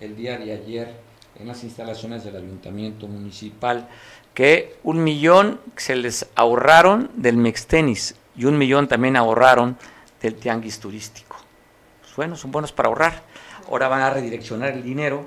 el 0.00 0.16
día 0.16 0.36
de 0.36 0.52
ayer 0.52 0.94
en 1.38 1.46
las 1.46 1.62
instalaciones 1.62 2.24
del 2.24 2.36
ayuntamiento 2.36 3.06
municipal, 3.06 3.88
que 4.34 4.76
un 4.82 5.04
millón 5.04 5.60
se 5.76 5.94
les 5.94 6.26
ahorraron 6.34 7.10
del 7.14 7.36
Mextenis 7.36 8.16
y 8.36 8.46
un 8.46 8.58
millón 8.58 8.88
también 8.88 9.16
ahorraron 9.16 9.76
del 10.20 10.34
tianguis 10.34 10.80
turístico. 10.80 11.36
Pues 12.02 12.16
bueno, 12.16 12.36
son 12.36 12.50
buenos 12.50 12.72
para 12.72 12.88
ahorrar. 12.88 13.22
Ahora 13.68 13.88
van 13.88 14.02
a 14.02 14.10
redireccionar 14.10 14.72
el 14.72 14.82
dinero, 14.82 15.26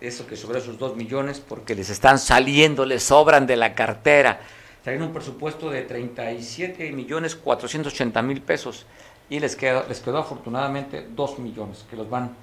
eso 0.00 0.26
que 0.26 0.36
sobre 0.36 0.58
esos 0.58 0.78
dos 0.78 0.96
millones, 0.96 1.40
porque 1.40 1.74
les 1.74 1.90
están 1.90 2.18
saliendo, 2.18 2.86
les 2.86 3.02
sobran 3.02 3.46
de 3.46 3.56
la 3.56 3.74
cartera. 3.74 4.40
Traen 4.82 5.02
un 5.02 5.12
presupuesto 5.12 5.68
de 5.68 5.82
37 5.82 6.90
millones 6.92 7.36
480 7.36 8.22
mil 8.22 8.40
pesos 8.40 8.86
y 9.28 9.38
les 9.38 9.54
quedó, 9.56 9.84
les 9.88 10.00
quedó 10.00 10.18
afortunadamente 10.18 11.06
2 11.10 11.38
millones 11.38 11.84
que 11.88 11.96
los 11.96 12.08
van 12.08 12.34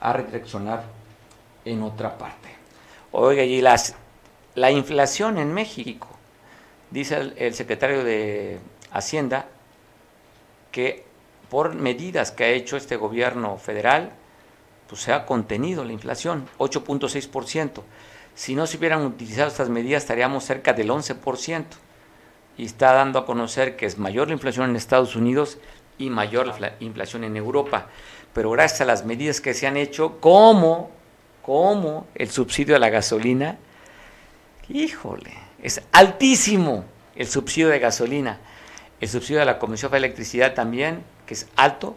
a 0.00 0.12
redireccionar 0.12 0.84
en 1.64 1.82
otra 1.82 2.18
parte. 2.18 2.48
Oiga, 3.12 3.44
y 3.44 3.60
las, 3.60 3.94
la 4.54 4.70
inflación 4.70 5.38
en 5.38 5.54
México, 5.54 6.08
dice 6.90 7.32
el, 7.36 7.54
secretario 7.54 8.04
de 8.04 8.58
Hacienda, 8.90 9.46
que 10.72 11.04
por 11.48 11.74
medidas 11.74 12.32
que 12.32 12.44
ha 12.44 12.48
hecho 12.48 12.76
este 12.76 12.96
gobierno 12.96 13.56
federal, 13.56 14.10
pues 14.88 15.02
se 15.02 15.12
ha 15.12 15.26
contenido 15.26 15.84
la 15.84 15.92
inflación, 15.92 16.48
8.6%. 16.58 17.82
Si 18.34 18.54
no 18.56 18.66
se 18.66 18.76
hubieran 18.76 19.06
utilizado 19.06 19.48
estas 19.48 19.68
medidas, 19.68 20.02
estaríamos 20.02 20.44
cerca 20.44 20.72
del 20.72 20.90
11%. 20.90 21.64
Y 22.56 22.66
está 22.66 22.92
dando 22.92 23.18
a 23.18 23.26
conocer 23.26 23.76
que 23.76 23.86
es 23.86 23.98
mayor 23.98 24.28
la 24.28 24.34
inflación 24.34 24.70
en 24.70 24.76
Estados 24.76 25.16
Unidos 25.16 25.58
y 25.98 26.10
mayor 26.10 26.60
la 26.60 26.74
inflación 26.80 27.24
en 27.24 27.36
Europa. 27.36 27.86
Pero 28.32 28.50
gracias 28.50 28.80
a 28.80 28.84
las 28.84 29.04
medidas 29.04 29.40
que 29.40 29.54
se 29.54 29.66
han 29.66 29.76
hecho, 29.76 30.20
como, 30.20 30.90
como 31.42 32.06
el 32.14 32.30
subsidio 32.30 32.76
a 32.76 32.78
la 32.78 32.90
gasolina, 32.90 33.58
híjole, 34.68 35.32
es 35.62 35.82
altísimo 35.92 36.84
el 37.16 37.26
subsidio 37.26 37.68
de 37.68 37.78
gasolina. 37.78 38.38
El 39.00 39.08
subsidio 39.08 39.40
de 39.40 39.46
la 39.46 39.58
Comisión 39.58 39.90
de 39.92 39.98
Electricidad 39.98 40.54
también, 40.54 41.02
que 41.26 41.34
es 41.34 41.48
alto, 41.56 41.96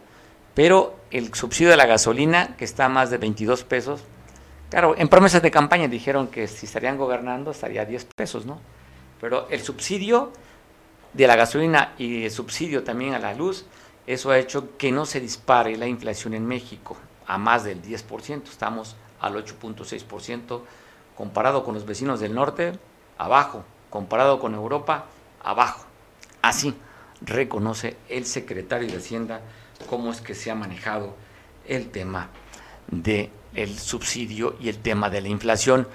pero 0.54 0.96
el 1.12 1.34
subsidio 1.34 1.70
de 1.70 1.78
la 1.78 1.86
gasolina, 1.86 2.56
que 2.58 2.66
está 2.66 2.86
a 2.86 2.90
más 2.90 3.10
de 3.10 3.18
22 3.18 3.64
pesos, 3.64 4.04
claro, 4.70 4.96
en 4.98 5.08
promesas 5.08 5.42
de 5.42 5.52
campaña 5.52 5.88
dijeron 5.88 6.28
que 6.28 6.48
si 6.48 6.66
estarían 6.66 6.98
gobernando 6.98 7.52
estaría 7.52 7.82
a 7.82 7.86
10 7.86 8.08
pesos, 8.16 8.46
¿no? 8.46 8.60
Pero 9.22 9.48
el 9.50 9.62
subsidio 9.62 10.32
de 11.14 11.28
la 11.28 11.36
gasolina 11.36 11.94
y 11.98 12.26
el 12.26 12.32
subsidio 12.32 12.84
también 12.84 13.14
a 13.14 13.20
la 13.20 13.34
luz 13.34 13.66
eso 14.08 14.32
ha 14.32 14.40
hecho 14.40 14.78
que 14.78 14.94
no 14.94 15.06
se 15.06 15.20
dispare 15.20 15.76
la 15.76 15.86
inflación 15.86 16.34
en 16.34 16.46
México 16.46 16.96
a 17.28 17.38
más 17.38 17.66
del 17.66 17.82
10%, 17.82 18.44
estamos 18.50 18.96
al 19.20 19.36
8.6%, 19.36 20.62
comparado 21.16 21.66
con 21.66 21.76
los 21.76 21.86
vecinos 21.86 22.22
del 22.22 22.34
norte, 22.34 22.72
abajo, 23.18 23.66
comparado 23.90 24.40
con 24.40 24.56
Europa, 24.56 25.06
abajo. 25.44 25.86
Así 26.42 26.74
reconoce 27.20 27.98
el 28.08 28.26
secretario 28.26 28.90
de 28.90 28.98
Hacienda 28.98 29.42
cómo 29.90 30.12
es 30.12 30.22
que 30.22 30.36
se 30.36 30.52
ha 30.52 30.56
manejado 30.56 31.14
el 31.68 31.90
tema 31.90 32.30
del 32.88 33.30
el 33.56 33.78
subsidio 33.78 34.56
y 34.62 34.70
el 34.70 34.78
tema 34.78 35.10
de 35.10 35.20
la 35.20 35.28
inflación. 35.28 35.88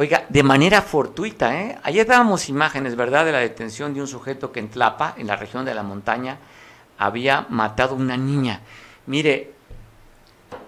Oiga, 0.00 0.26
de 0.28 0.44
manera 0.44 0.80
fortuita, 0.80 1.60
¿eh? 1.60 1.76
ayer 1.82 2.06
dábamos 2.06 2.48
imágenes, 2.48 2.94
¿verdad?, 2.94 3.24
de 3.24 3.32
la 3.32 3.40
detención 3.40 3.94
de 3.94 4.00
un 4.00 4.06
sujeto 4.06 4.52
que 4.52 4.60
en 4.60 4.68
Tlapa, 4.68 5.14
en 5.18 5.26
la 5.26 5.34
región 5.34 5.64
de 5.64 5.74
la 5.74 5.82
montaña, 5.82 6.38
había 6.98 7.46
matado 7.48 7.96
a 7.96 7.98
una 7.98 8.16
niña. 8.16 8.60
Mire, 9.06 9.54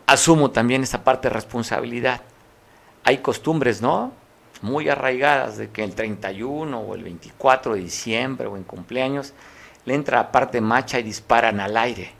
asumo 0.08 0.50
también 0.50 0.82
esa 0.82 1.04
parte 1.04 1.28
de 1.28 1.34
responsabilidad. 1.34 2.22
Hay 3.04 3.18
costumbres, 3.18 3.80
¿no? 3.80 4.12
Muy 4.62 4.88
arraigadas 4.88 5.58
de 5.58 5.70
que 5.70 5.84
el 5.84 5.94
31 5.94 6.76
o 6.76 6.94
el 6.96 7.04
24 7.04 7.74
de 7.74 7.82
diciembre 7.82 8.48
o 8.48 8.56
en 8.56 8.64
cumpleaños 8.64 9.32
le 9.84 9.94
entra 9.94 10.16
la 10.16 10.32
parte 10.32 10.60
macha 10.60 10.98
y 10.98 11.04
disparan 11.04 11.60
al 11.60 11.76
aire. 11.76 12.10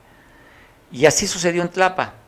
Y 0.93 1.07
así 1.07 1.27
sucedió 1.27 1.63
en 1.63 1.71
Tlapa. 1.71 2.20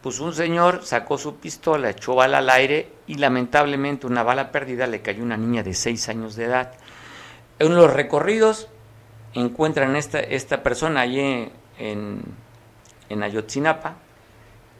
Pues 0.00 0.20
un 0.20 0.34
señor 0.34 0.84
sacó 0.84 1.18
su 1.18 1.36
pistola, 1.36 1.90
echó 1.90 2.14
bala 2.14 2.38
al 2.38 2.50
aire 2.50 2.90
y 3.06 3.14
lamentablemente 3.14 4.06
una 4.06 4.22
bala 4.22 4.52
perdida 4.52 4.86
le 4.86 5.02
cayó 5.02 5.22
a 5.22 5.26
una 5.26 5.36
niña 5.36 5.62
de 5.62 5.74
6 5.74 6.08
años 6.08 6.36
de 6.36 6.44
edad. 6.44 6.72
En 7.58 7.74
los 7.74 7.92
recorridos 7.92 8.68
encuentran 9.34 9.96
esta, 9.96 10.20
esta 10.20 10.62
persona 10.62 11.00
allí 11.00 11.50
en, 11.78 12.22
en 13.08 13.22
Ayotzinapa 13.22 13.96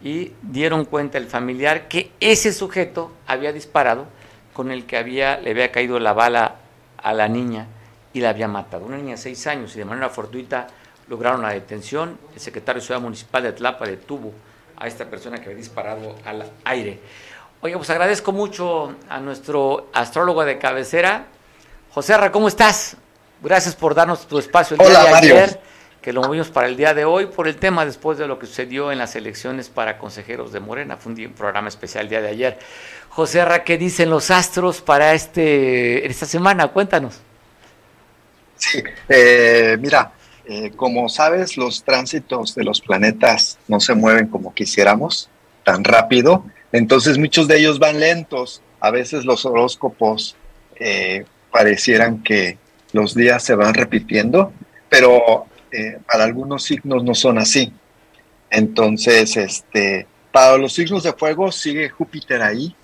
y 0.02 0.32
dieron 0.42 0.84
cuenta 0.84 1.18
el 1.18 1.26
familiar 1.26 1.88
que 1.88 2.12
ese 2.20 2.52
sujeto 2.52 3.12
había 3.26 3.52
disparado 3.52 4.06
con 4.52 4.70
el 4.70 4.86
que 4.86 4.96
había, 4.96 5.38
le 5.38 5.50
había 5.50 5.72
caído 5.72 5.98
la 5.98 6.12
bala 6.12 6.56
a 7.02 7.12
la 7.12 7.28
niña 7.28 7.66
y 8.12 8.20
la 8.20 8.30
había 8.30 8.48
matado. 8.48 8.86
Una 8.86 8.96
niña 8.96 9.12
de 9.12 9.18
seis 9.18 9.46
años 9.46 9.74
y 9.76 9.78
de 9.78 9.84
manera 9.84 10.08
fortuita 10.08 10.66
lograron 11.08 11.42
la 11.42 11.50
detención. 11.50 12.18
El 12.34 12.40
secretario 12.40 12.80
de 12.80 12.86
Ciudad 12.86 13.00
Municipal 13.00 13.42
de 13.42 13.52
Tlapa 13.52 13.86
detuvo 13.86 14.32
a 14.76 14.86
esta 14.86 15.06
persona 15.06 15.38
que 15.38 15.46
había 15.46 15.56
disparado 15.56 16.16
al 16.24 16.50
aire. 16.64 17.00
Oye, 17.60 17.76
pues 17.76 17.88
agradezco 17.90 18.32
mucho 18.32 18.94
a 19.08 19.18
nuestro 19.18 19.88
astrólogo 19.92 20.44
de 20.44 20.58
cabecera. 20.58 21.26
José 21.90 22.14
Arra, 22.14 22.30
¿cómo 22.30 22.48
estás? 22.48 22.96
Gracias 23.42 23.74
por 23.74 23.94
darnos 23.94 24.26
tu 24.26 24.38
espacio 24.38 24.76
el 24.78 24.86
día 24.86 25.02
de 25.02 25.14
ayer, 25.14 25.60
que 26.02 26.12
lo 26.12 26.22
movimos 26.22 26.48
para 26.48 26.66
el 26.66 26.76
día 26.76 26.94
de 26.94 27.04
hoy, 27.04 27.26
por 27.26 27.48
el 27.48 27.56
tema 27.56 27.84
después 27.84 28.18
de 28.18 28.26
lo 28.26 28.38
que 28.38 28.46
sucedió 28.46 28.92
en 28.92 28.98
las 28.98 29.16
elecciones 29.16 29.68
para 29.68 29.98
consejeros 29.98 30.52
de 30.52 30.60
Morena. 30.60 30.96
Fue 30.96 31.12
un, 31.12 31.32
programa 31.32 31.68
especial 31.68 32.04
el 32.04 32.10
día 32.10 32.20
de 32.20 32.28
ayer. 32.28 32.58
José 33.08 33.40
Arra, 33.40 33.64
¿qué 33.64 33.78
dicen 33.78 34.10
los 34.10 34.30
astros 34.30 34.82
para 34.82 35.14
este 35.14 36.06
esta 36.06 36.26
semana? 36.26 36.68
Cuéntanos. 36.68 37.20
Sí, 38.56 38.82
eh, 39.08 39.76
mira, 39.80 40.12
eh, 40.48 40.70
como 40.76 41.08
sabes, 41.08 41.56
los 41.56 41.82
tránsitos 41.82 42.54
de 42.54 42.62
los 42.62 42.80
planetas 42.80 43.58
no 43.66 43.80
se 43.80 43.94
mueven 43.94 44.28
como 44.28 44.54
quisiéramos, 44.54 45.28
tan 45.64 45.82
rápido, 45.82 46.44
entonces 46.70 47.18
muchos 47.18 47.48
de 47.48 47.58
ellos 47.58 47.78
van 47.78 47.98
lentos. 47.98 48.62
A 48.78 48.90
veces 48.90 49.24
los 49.24 49.44
horóscopos 49.44 50.36
eh, 50.76 51.24
parecieran 51.50 52.22
que 52.22 52.58
los 52.92 53.14
días 53.14 53.42
se 53.42 53.56
van 53.56 53.74
repitiendo, 53.74 54.52
pero 54.88 55.46
eh, 55.72 55.98
para 56.06 56.24
algunos 56.24 56.62
signos 56.62 57.02
no 57.02 57.14
son 57.14 57.38
así. 57.38 57.72
Entonces, 58.50 59.36
este, 59.36 60.06
Para 60.30 60.58
los 60.58 60.74
signos 60.74 61.02
de 61.02 61.12
fuego 61.12 61.50
sigue 61.50 61.88
Júpiter 61.88 62.42
ahí, 62.42 62.74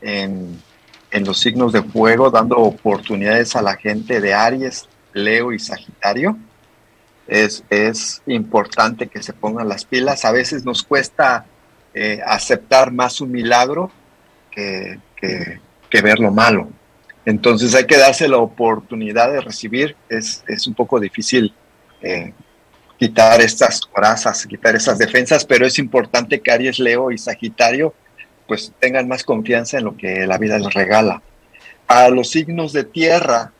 en, 0.00 0.60
en 1.10 1.24
los 1.24 1.40
signos 1.40 1.72
de 1.72 1.82
fuego, 1.82 2.30
dando 2.30 2.58
oportunidades 2.58 3.56
a 3.56 3.62
la 3.62 3.76
gente 3.76 4.20
de 4.20 4.32
Aries, 4.32 4.88
Leo 5.12 5.52
y 5.52 5.58
Sagitario. 5.58 6.38
Es, 7.30 7.62
es 7.70 8.22
importante 8.26 9.06
que 9.06 9.22
se 9.22 9.32
pongan 9.32 9.68
las 9.68 9.84
pilas. 9.84 10.24
A 10.24 10.32
veces 10.32 10.64
nos 10.64 10.82
cuesta 10.82 11.46
eh, 11.94 12.20
aceptar 12.26 12.92
más 12.92 13.20
un 13.20 13.30
milagro 13.30 13.92
que, 14.50 14.98
que, 15.16 16.02
ver 16.02 16.18
lo 16.18 16.32
malo. 16.32 16.68
Entonces 17.24 17.72
hay 17.76 17.86
que 17.86 17.96
darse 17.96 18.26
la 18.26 18.38
oportunidad 18.38 19.30
de 19.30 19.40
recibir. 19.40 19.94
Es, 20.08 20.42
es 20.48 20.66
un 20.66 20.74
poco 20.74 20.98
difícil 20.98 21.54
eh, 22.02 22.32
quitar 22.98 23.40
estas 23.40 23.80
corazas, 23.82 24.44
quitar 24.44 24.74
esas 24.74 24.98
defensas, 24.98 25.44
pero 25.44 25.64
es 25.64 25.78
importante 25.78 26.40
que 26.40 26.50
Aries, 26.50 26.80
Leo 26.80 27.12
y 27.12 27.18
Sagitario 27.18 27.94
pues 28.48 28.72
tengan 28.80 29.06
más 29.06 29.22
confianza 29.22 29.78
en 29.78 29.84
lo 29.84 29.96
que 29.96 30.26
la 30.26 30.36
vida 30.36 30.58
les 30.58 30.74
regala. 30.74 31.22
A 31.86 32.08
los 32.08 32.30
signos 32.30 32.72
de 32.72 32.82
tierra, 32.82 33.52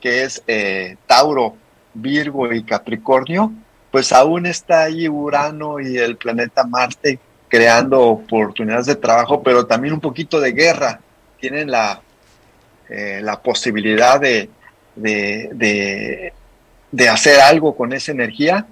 que 0.00 0.22
es 0.24 0.42
eh, 0.46 0.96
Tauro, 1.06 1.58
Virgo 1.94 2.52
y 2.52 2.62
Capricornio, 2.62 3.52
pues 3.90 4.12
aún 4.12 4.46
está 4.46 4.84
ahí 4.84 5.08
Urano 5.08 5.80
y 5.80 5.96
el 5.96 6.16
planeta 6.16 6.64
Marte 6.64 7.18
creando 7.48 8.00
oportunidades 8.02 8.86
de 8.86 8.94
trabajo, 8.94 9.42
pero 9.42 9.66
también 9.66 9.94
un 9.94 10.00
poquito 10.00 10.40
de 10.40 10.52
guerra. 10.52 11.00
Tienen 11.40 11.70
la, 11.70 12.00
eh, 12.88 13.20
la 13.22 13.42
posibilidad 13.42 14.20
de, 14.20 14.48
de, 14.94 16.32
de, 16.92 17.08
hacer 17.08 17.40
algo 17.40 17.76
con 17.76 17.92
esa 17.92 18.12
energía, 18.12 18.66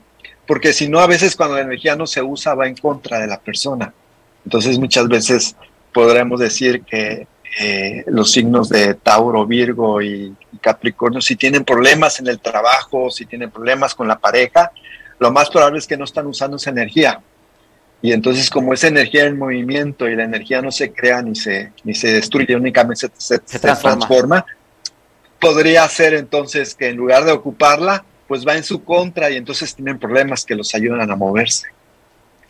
porque 0.46 0.72
si 0.72 0.88
no, 0.88 1.00
a 1.00 1.06
veces 1.06 1.34
cuando 1.34 1.56
la 1.56 1.62
energía 1.62 1.96
no 1.96 2.06
se 2.06 2.22
usa 2.22 2.54
va 2.54 2.68
en 2.68 2.76
contra 2.76 3.18
de 3.18 3.26
la 3.26 3.40
persona. 3.40 3.92
Entonces 4.44 4.78
muchas 4.78 5.08
veces 5.08 5.56
podremos 5.92 6.38
decir 6.38 6.82
que 6.82 7.26
eh, 7.60 8.04
los 8.06 8.32
signos 8.32 8.68
de 8.68 8.94
Tauro, 8.94 9.46
Virgo 9.46 10.02
y, 10.02 10.34
Capricornio, 10.60 11.20
si 11.20 11.36
tienen 11.36 11.64
problemas 11.64 12.18
en 12.18 12.26
el 12.26 12.40
trabajo, 12.40 13.10
si 13.10 13.26
tienen 13.26 13.50
problemas 13.50 13.94
con 13.94 14.08
la 14.08 14.18
pareja, 14.18 14.72
lo 15.18 15.30
más 15.30 15.50
probable 15.50 15.78
es 15.78 15.86
que 15.86 15.96
no 15.96 16.04
están 16.04 16.26
usando 16.26 16.56
esa 16.56 16.70
energía. 16.70 17.20
Y 18.00 18.12
entonces 18.12 18.48
como 18.50 18.72
esa 18.72 18.88
energía 18.88 19.24
en 19.24 19.38
movimiento 19.38 20.08
y 20.08 20.14
la 20.14 20.24
energía 20.24 20.62
no 20.62 20.70
se 20.70 20.92
crea 20.92 21.22
ni 21.22 21.34
se, 21.34 21.72
ni 21.84 21.94
se 21.94 22.12
destruye, 22.12 22.54
únicamente 22.54 23.08
se, 23.16 23.38
transforma. 23.38 24.44
podría 25.40 25.88
ser 25.88 26.14
entonces 26.14 26.74
que 26.74 26.88
en 26.88 26.96
lugar 26.96 27.24
de 27.24 27.32
ocuparla, 27.32 28.04
pues 28.28 28.46
va 28.46 28.56
en 28.56 28.62
su 28.62 28.84
contra 28.84 29.30
y 29.30 29.36
entonces 29.36 29.74
tienen 29.74 29.98
problemas 29.98 30.44
que 30.44 30.54
los 30.54 30.74
ayudan 30.74 31.10
a 31.10 31.16
moverse. 31.16 31.68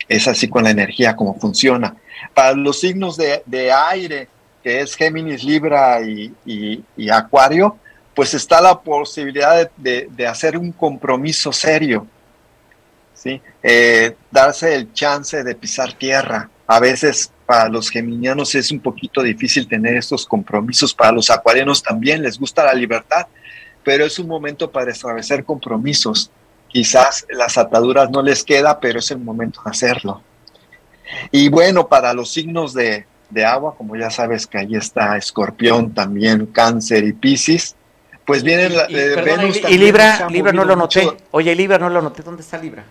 Es 0.07 0.27
así 0.27 0.47
con 0.47 0.63
la 0.63 0.71
energía, 0.71 1.15
como 1.15 1.39
funciona. 1.39 1.95
Para 2.33 2.53
los 2.53 2.79
signos 2.79 3.17
de, 3.17 3.71
aire, 3.71 4.27
que 4.63 4.81
es 4.81 4.95
Géminis, 4.95 5.43
Libra 5.43 5.99
y, 6.01 7.09
Acuario, 7.11 7.77
pues 8.13 8.33
está 8.33 8.61
la 8.61 8.79
posibilidad 8.79 9.69
de, 9.77 10.27
hacer 10.27 10.57
un 10.57 10.71
compromiso 10.71 11.51
serio, 11.51 12.05
¿sí? 13.13 13.41
Eh, 13.63 14.15
darse 14.31 14.75
el 14.75 14.93
chance 14.93 15.43
de 15.43 15.55
pisar 15.55 15.93
tierra. 15.93 16.49
A 16.67 16.79
veces 16.79 17.31
para 17.45 17.69
los 17.69 17.89
geminianos 17.89 18.53
es 18.55 18.71
un 18.71 18.79
poquito 18.79 19.23
difícil 19.23 19.67
tener 19.67 19.95
estos 19.95 20.25
compromisos, 20.25 20.93
para 20.93 21.11
los 21.11 21.29
acuarianos 21.29 21.81
también 21.81 22.21
les 22.21 22.37
gusta 22.37 22.63
la 22.63 22.73
libertad, 22.73 23.27
pero 23.83 24.05
es 24.05 24.19
un 24.19 24.27
momento 24.27 24.69
para 24.69 24.91
establecer 24.91 25.43
compromisos 25.43 26.29
quizás 26.69 27.25
las 27.29 27.57
ataduras 27.57 28.09
no 28.09 28.21
les 28.21 28.43
queda, 28.43 28.79
pero 28.79 28.99
es 28.99 29.11
el 29.11 29.19
momento 29.19 29.61
de 29.65 29.71
hacerlo. 29.71 30.21
Y 31.31 31.49
bueno, 31.49 31.87
para 31.87 32.13
los 32.13 32.31
signos 32.31 32.73
de, 32.73 33.05
agua, 33.45 33.75
como 33.75 33.95
ya 33.95 34.09
sabes 34.09 34.47
que 34.47 34.57
ahí 34.57 34.75
está 34.75 35.17
Escorpión, 35.17 35.93
también 35.93 36.47
Cáncer 36.47 37.03
y 37.03 37.13
Piscis, 37.13 37.75
pues 38.25 38.43
vienen 38.43 38.73
y, 38.89 38.93
Venus 38.93 39.59
y, 39.67 39.77
Libra, 39.77 40.27
Libra 40.29 40.51
no 40.51 40.63
lo 40.63 40.75
noté. 40.75 41.09
Oye, 41.31 41.55
Libra 41.55 41.79
no 41.79 41.89
lo 41.89 42.01
noté. 42.01 42.21
¿Dónde 42.21 42.41
está 42.41 42.57
Libra? 42.57 42.83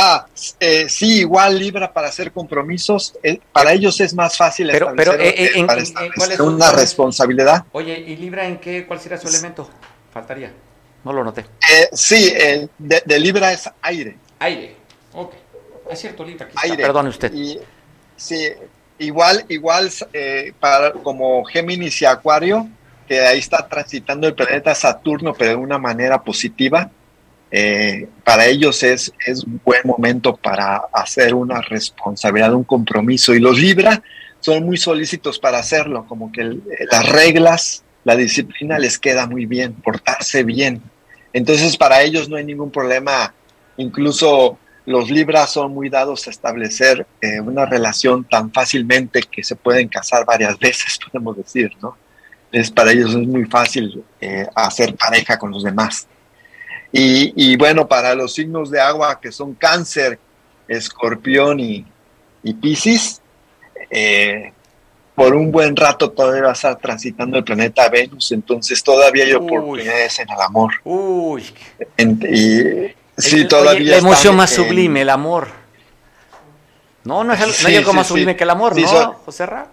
Ah, 0.00 0.26
eh, 0.60 0.88
sí, 0.88 1.18
igual 1.18 1.58
Libra 1.58 1.92
para 1.92 2.08
hacer 2.08 2.30
compromisos, 2.30 3.14
eh, 3.22 3.40
para 3.52 3.72
ellos 3.72 4.00
es 4.00 4.14
más 4.14 4.36
fácil 4.36 4.68
pero, 4.70 4.92
pero 4.94 5.14
eh, 5.14 5.50
en, 5.54 5.66
¿cuál 5.66 6.32
es 6.32 6.40
una 6.40 6.70
responsabilidad. 6.70 7.64
Oye, 7.72 7.98
¿y 7.98 8.16
Libra 8.16 8.46
en 8.46 8.58
qué? 8.58 8.86
¿Cuál 8.86 9.00
será 9.00 9.18
su 9.18 9.28
elemento? 9.28 9.68
Faltaría. 10.12 10.52
No 11.04 11.12
lo 11.12 11.24
noté. 11.24 11.40
Eh, 11.42 11.88
sí, 11.92 12.32
de, 12.78 13.18
Libra 13.18 13.52
es 13.52 13.68
aire. 13.82 14.16
Aire, 14.38 14.76
ok. 15.14 15.34
Es 15.90 15.98
cierto, 15.98 16.24
Libra. 16.24 16.48
Aquí 16.54 16.76
Perdone 16.76 17.08
usted. 17.08 17.32
Sí, 18.18 18.48
igual, 18.98 19.46
igual 19.48 19.90
eh, 20.12 20.52
para, 20.60 20.92
como 20.92 21.44
Géminis 21.44 22.02
y 22.02 22.04
Acuario, 22.04 22.68
que 23.06 23.20
ahí 23.20 23.38
está 23.38 23.66
transitando 23.66 24.26
el 24.26 24.34
planeta 24.34 24.74
Saturno, 24.74 25.32
pero 25.32 25.52
de 25.52 25.56
una 25.56 25.78
manera 25.78 26.22
positiva. 26.22 26.90
Eh, 27.50 28.06
para 28.24 28.44
ellos 28.44 28.82
es, 28.82 29.10
es 29.26 29.42
un 29.42 29.58
buen 29.64 29.80
momento 29.84 30.36
para 30.36 30.82
hacer 30.92 31.34
una 31.34 31.62
responsabilidad, 31.62 32.52
un 32.52 32.64
compromiso. 32.64 33.34
Y 33.34 33.40
los 33.40 33.58
Libra 33.58 34.02
son 34.40 34.64
muy 34.64 34.76
solícitos 34.76 35.38
para 35.38 35.58
hacerlo, 35.58 36.04
como 36.06 36.30
que 36.30 36.58
las 36.90 37.08
reglas, 37.08 37.84
la 38.04 38.16
disciplina 38.16 38.78
les 38.78 38.98
queda 38.98 39.26
muy 39.26 39.46
bien, 39.46 39.72
portarse 39.72 40.44
bien. 40.44 40.82
Entonces 41.32 41.76
para 41.76 42.02
ellos 42.02 42.28
no 42.28 42.36
hay 42.36 42.44
ningún 42.44 42.70
problema, 42.70 43.32
incluso 43.78 44.58
los 44.88 45.10
libras 45.10 45.52
son 45.52 45.74
muy 45.74 45.90
dados 45.90 46.26
a 46.26 46.30
establecer 46.30 47.06
eh, 47.20 47.40
una 47.40 47.66
relación 47.66 48.24
tan 48.24 48.50
fácilmente 48.50 49.20
que 49.20 49.44
se 49.44 49.54
pueden 49.54 49.86
casar 49.86 50.24
varias 50.24 50.58
veces, 50.66 50.98
podemos 50.98 51.36
decir, 51.36 51.70
¿no? 51.82 51.96
Es, 52.50 52.70
para 52.70 52.92
ellos 52.92 53.10
es 53.10 53.26
muy 53.26 53.44
fácil 53.44 54.02
eh, 54.18 54.46
hacer 54.54 54.96
pareja 54.96 55.38
con 55.38 55.50
los 55.50 55.62
demás. 55.62 56.06
Y, 56.90 57.54
bueno, 57.58 57.86
para 57.86 58.14
los 58.14 58.32
signos 58.32 58.70
de 58.70 58.80
agua 58.80 59.20
que 59.20 59.30
son 59.30 59.52
cáncer, 59.52 60.18
escorpión 60.66 61.60
y, 61.60 61.84
y 62.42 62.54
piscis, 62.54 63.20
eh, 63.90 64.52
por 65.14 65.34
un 65.34 65.52
buen 65.52 65.76
rato 65.76 66.10
todavía 66.10 66.44
va 66.44 66.50
a 66.50 66.52
estar 66.52 66.76
transitando 66.76 67.36
el 67.36 67.44
planeta 67.44 67.90
Venus, 67.90 68.32
entonces 68.32 68.82
todavía 68.82 69.24
hay 69.24 69.34
oportunidades 69.34 70.18
en 70.20 70.30
el 70.30 70.40
amor. 70.40 70.72
Uy. 70.84 71.44
y, 71.98 72.94
sí, 73.18 73.46
todavía. 73.46 73.92
la 73.92 73.98
emoción 73.98 74.36
más 74.36 74.50
sublime, 74.50 75.02
el 75.02 75.10
amor. 75.10 75.48
No, 77.04 77.24
no, 77.24 77.32
es, 77.32 77.64
hay 77.64 77.76
algo 77.76 77.92
más 77.92 78.06
sublime 78.06 78.36
que 78.36 78.44
el 78.44 78.50
amor, 78.50 78.76
¿no, 78.78 79.14
José 79.24 79.46
Ra? 79.46 79.68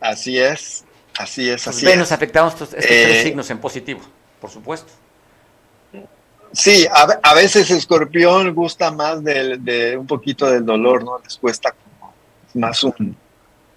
así 0.00 0.38
es, 0.38 0.84
así 1.18 1.50
es, 1.50 1.66
así 1.66 1.84
Venus 1.84 2.12
afectamos 2.12 2.52
estos, 2.52 2.68
estos 2.68 2.86
tres 2.86 3.16
eh, 3.16 3.22
signos 3.24 3.50
en 3.50 3.58
positivo, 3.58 4.00
por 4.40 4.50
supuesto. 4.50 4.92
Sí, 6.52 6.86
a, 6.90 7.34
veces 7.34 7.70
Escorpión 7.70 8.54
gusta 8.54 8.90
más 8.90 9.22
de, 9.22 9.96
un 9.98 10.06
poquito 10.06 10.50
del 10.50 10.64
dolor, 10.64 11.04
¿no? 11.04 11.18
Les 11.22 11.36
cuesta 11.36 11.72
como 11.72 12.14
más 12.54 12.82
un, 12.84 13.16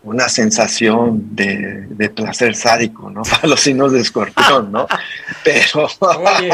una 0.03 0.29
sensación 0.29 1.35
de, 1.35 2.09
placer 2.15 2.55
sádico, 2.55 3.09
¿no? 3.09 3.21
Para 3.29 3.47
los 3.47 3.61
signos 3.61 3.91
de 3.91 4.01
escorpión, 4.01 4.71
¿no? 4.71 4.87
Pero. 5.43 5.87
Oye, 5.99 6.49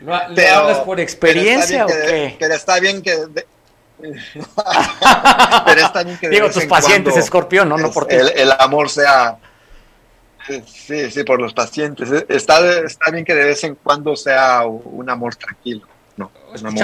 ¿lo, 0.00 0.14
hablas 0.54 0.78
por 0.78 1.00
experiencia 1.00 1.84
o 1.84 1.88
qué? 1.88 2.36
pero 2.38 2.54
está 2.54 2.80
bien 2.80 3.02
que. 3.02 3.16
pero 5.64 5.80
está 5.80 6.02
bien 6.02 6.18
que. 6.18 6.28
Digo, 6.28 6.50
tus 6.50 6.64
pacientes 6.64 7.16
escorpión, 7.16 7.68
¿no? 7.68 7.78
No 7.78 7.90
por 7.92 8.12
el, 8.12 8.28
el, 8.34 8.52
amor 8.58 8.90
sea. 8.90 9.36
Sí, 10.46 11.10
sí, 11.10 11.24
por 11.24 11.40
los 11.40 11.54
pacientes. 11.54 12.10
Está, 12.28 12.58
está 12.80 13.10
bien 13.10 13.24
que 13.24 13.34
de 13.34 13.44
vez 13.44 13.64
en 13.64 13.76
cuando 13.76 14.14
sea 14.14 14.66
un 14.66 15.08
amor 15.08 15.36
tranquilo. 15.36 15.86
No, 16.16 16.30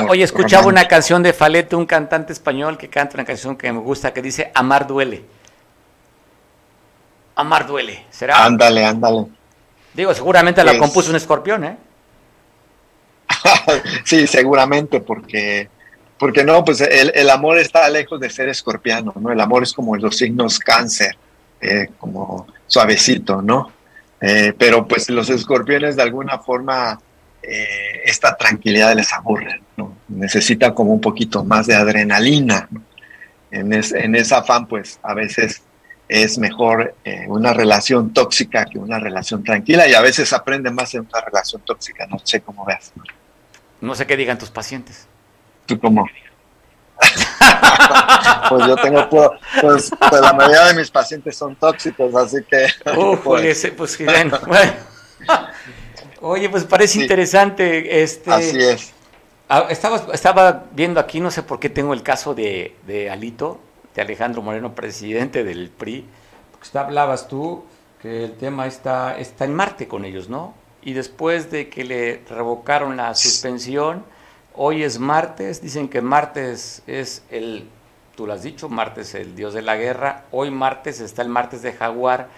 Oye, 0.09 0.25
escuchaba 0.25 0.67
una 0.67 0.89
canción 0.89 1.23
de 1.23 1.33
Falete, 1.33 1.77
un 1.77 1.87
cantante 1.87 2.33
español 2.33 2.77
que 2.77 2.89
canta 2.89 3.15
una 3.15 3.25
canción 3.25 3.57
que 3.57 3.73
me 3.73 3.79
gusta 3.79 4.13
que 4.13 4.23
dice 4.23 4.51
Amar 4.55 4.87
duele. 4.87 5.25
Amar 7.41 7.67
duele, 7.67 8.05
¿será? 8.11 8.45
Ándale, 8.45 8.85
ándale. 8.85 9.27
Digo, 9.95 10.15
seguramente 10.15 10.63
la 10.63 10.79
compuso 10.79 11.11
un 11.11 11.17
escorpión, 11.17 11.65
¿eh? 11.65 11.77
sí, 14.05 14.27
seguramente, 14.27 15.01
porque, 15.01 15.69
porque 16.19 16.45
no, 16.45 16.65
pues 16.65 16.81
el, 16.81 17.31
amor 17.31 17.59
está 17.59 17.89
lejos 17.89 18.21
de 18.21 18.31
ser 18.31 18.49
escorpiano, 18.49 19.13
¿no? 19.19 19.33
El 19.33 19.41
amor 19.41 19.63
es 19.63 19.73
como 19.73 19.97
los 19.97 20.17
signos 20.17 20.59
cáncer, 20.59 21.17
eh, 21.61 21.89
como 21.99 22.47
suavecito, 22.67 23.43
¿no? 23.43 23.73
Eh, 24.21 24.53
pero 24.57 24.87
pues 24.87 25.09
los 25.09 25.31
escorpiones 25.31 25.97
de 25.97 26.03
alguna 26.03 26.39
forma 26.39 27.01
eh, 27.43 28.03
esta 28.05 28.37
tranquilidad 28.37 28.95
les 28.95 29.13
aburre, 29.13 29.63
¿no? 29.77 29.97
Necesitan 30.09 30.75
como 30.75 30.93
un 30.93 31.01
poquito 31.01 31.45
más 31.45 31.67
de 31.67 31.75
adrenalina, 31.75 32.69
¿no? 32.71 32.83
En, 33.51 33.73
en 33.73 34.15
ese 34.15 34.35
afán, 34.35 34.67
pues 34.67 35.01
a 35.03 35.13
veces 35.13 35.63
es 36.11 36.39
mejor 36.39 36.97
eh, 37.05 37.27
una 37.29 37.53
relación 37.53 38.13
tóxica 38.13 38.65
que 38.65 38.79
una 38.79 38.99
relación 38.99 39.45
tranquila 39.45 39.87
y 39.87 39.95
a 39.95 40.01
veces 40.01 40.33
aprende 40.33 40.69
más 40.73 40.93
en 40.95 41.03
una 41.03 41.21
relación 41.21 41.63
tóxica, 41.63 42.05
no 42.07 42.19
sé 42.25 42.41
cómo 42.41 42.65
veas. 42.65 42.93
No 43.81 43.95
sé 43.95 44.09
qué 44.09 44.17
digan 44.17 44.37
tus 44.37 44.51
pacientes. 44.51 45.07
¿Tú 45.67 45.79
cómo? 45.79 46.05
pues 48.49 48.67
yo 48.67 48.75
tengo 48.77 49.09
pues, 49.09 49.91
pues, 50.01 50.21
la 50.21 50.33
mayoría 50.33 50.65
de 50.65 50.75
mis 50.75 50.91
pacientes 50.91 51.37
son 51.37 51.55
tóxicos, 51.55 52.13
así 52.17 52.39
que. 52.43 52.67
pues, 53.25 53.73
pues 53.77 53.99
bueno, 54.05 54.39
Oye, 56.23 56.51
pues 56.51 56.65
parece 56.65 57.03
interesante. 57.03 58.03
Este, 58.03 58.33
así 58.33 58.61
es. 58.61 58.93
Ah, 59.49 59.67
estaba, 59.71 60.13
estaba 60.13 60.65
viendo 60.73 60.99
aquí, 60.99 61.21
no 61.21 61.31
sé 61.31 61.45
por 61.45 61.61
qué 61.61 61.71
tengo 61.71 61.95
el 61.95 62.03
caso 62.03 62.35
de, 62.35 62.75
de 62.87 63.11
Alito, 63.11 63.61
de 63.95 64.03
Alejandro 64.03 64.43
Moreno, 64.43 64.75
presidente 64.75 65.45
del 65.45 65.71
PRI. 65.71 66.05
Porque 66.53 66.79
hablabas 66.79 67.29
tú 67.29 67.65
que 68.01 68.25
el 68.25 68.33
tema 68.33 68.67
está, 68.67 69.19
está 69.19 69.45
en 69.45 69.55
Marte 69.55 69.89
con 69.89 70.05
ellos, 70.05 70.29
¿no? 70.29 70.55
Y 70.83 70.95
después 70.95 71.51
de 71.51 71.69
que 71.69 71.85
le 71.85 72.23
revocaron 72.29 72.97
la 72.97 73.15
suspensión, 73.15 74.05
hoy 74.55 74.83
es 74.83 74.99
martes, 74.99 75.61
dicen 75.61 75.89
que 75.89 76.01
martes 76.01 76.83
es 76.87 77.23
el, 77.31 77.69
tú 78.17 78.27
lo 78.27 78.33
has 78.33 78.43
dicho, 78.43 78.69
martes 78.69 79.15
el 79.15 79.35
dios 79.35 79.53
de 79.53 79.63
la 79.63 79.77
guerra, 79.77 80.25
hoy 80.31 80.51
martes 80.51 81.01
está 81.01 81.21
el 81.23 81.29
martes 81.29 81.61
de 81.61 81.73
Jaguar 81.73 82.29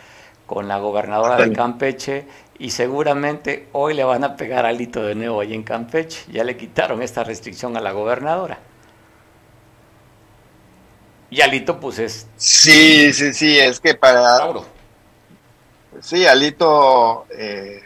con 0.47 0.67
la 0.67 0.79
gobernadora 0.79 1.37
de 1.37 1.53
Campeche 1.53 2.27
y 2.59 2.71
seguramente 2.71 3.69
hoy 3.73 3.95
le 3.95 4.03
van 4.03 4.25
a 4.25 4.37
pegar 4.37 4.67
alito 4.67 5.03
de 5.03 5.15
nuevo 5.15 5.41
ahí 5.41 5.55
en 5.55 5.63
Campeche. 5.63 6.31
Ya 6.31 6.43
le 6.45 6.57
quitaron 6.57 7.01
esta 7.01 7.23
restricción 7.25 7.77
a 7.77 7.81
la 7.81 7.93
gobernadora. 7.93 8.59
Y 11.33 11.41
Alito, 11.41 11.80
pues 11.80 11.99
es. 11.99 12.26
Sí, 12.37 13.11
sí, 13.14 13.33
sí, 13.33 13.59
es 13.59 13.80
que 13.80 13.95
para. 13.95 14.53
Sí, 16.03 16.26
Alito 16.26 17.24
eh, 17.35 17.80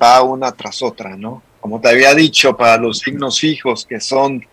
va 0.00 0.20
una 0.22 0.52
tras 0.52 0.82
otra, 0.82 1.16
¿no? 1.16 1.42
Como 1.62 1.80
te 1.80 1.88
había 1.88 2.14
dicho, 2.14 2.54
para 2.54 2.76
los 2.76 2.98
signos 2.98 3.40
fijos 3.40 3.86
que 3.86 4.00
son 4.00 4.46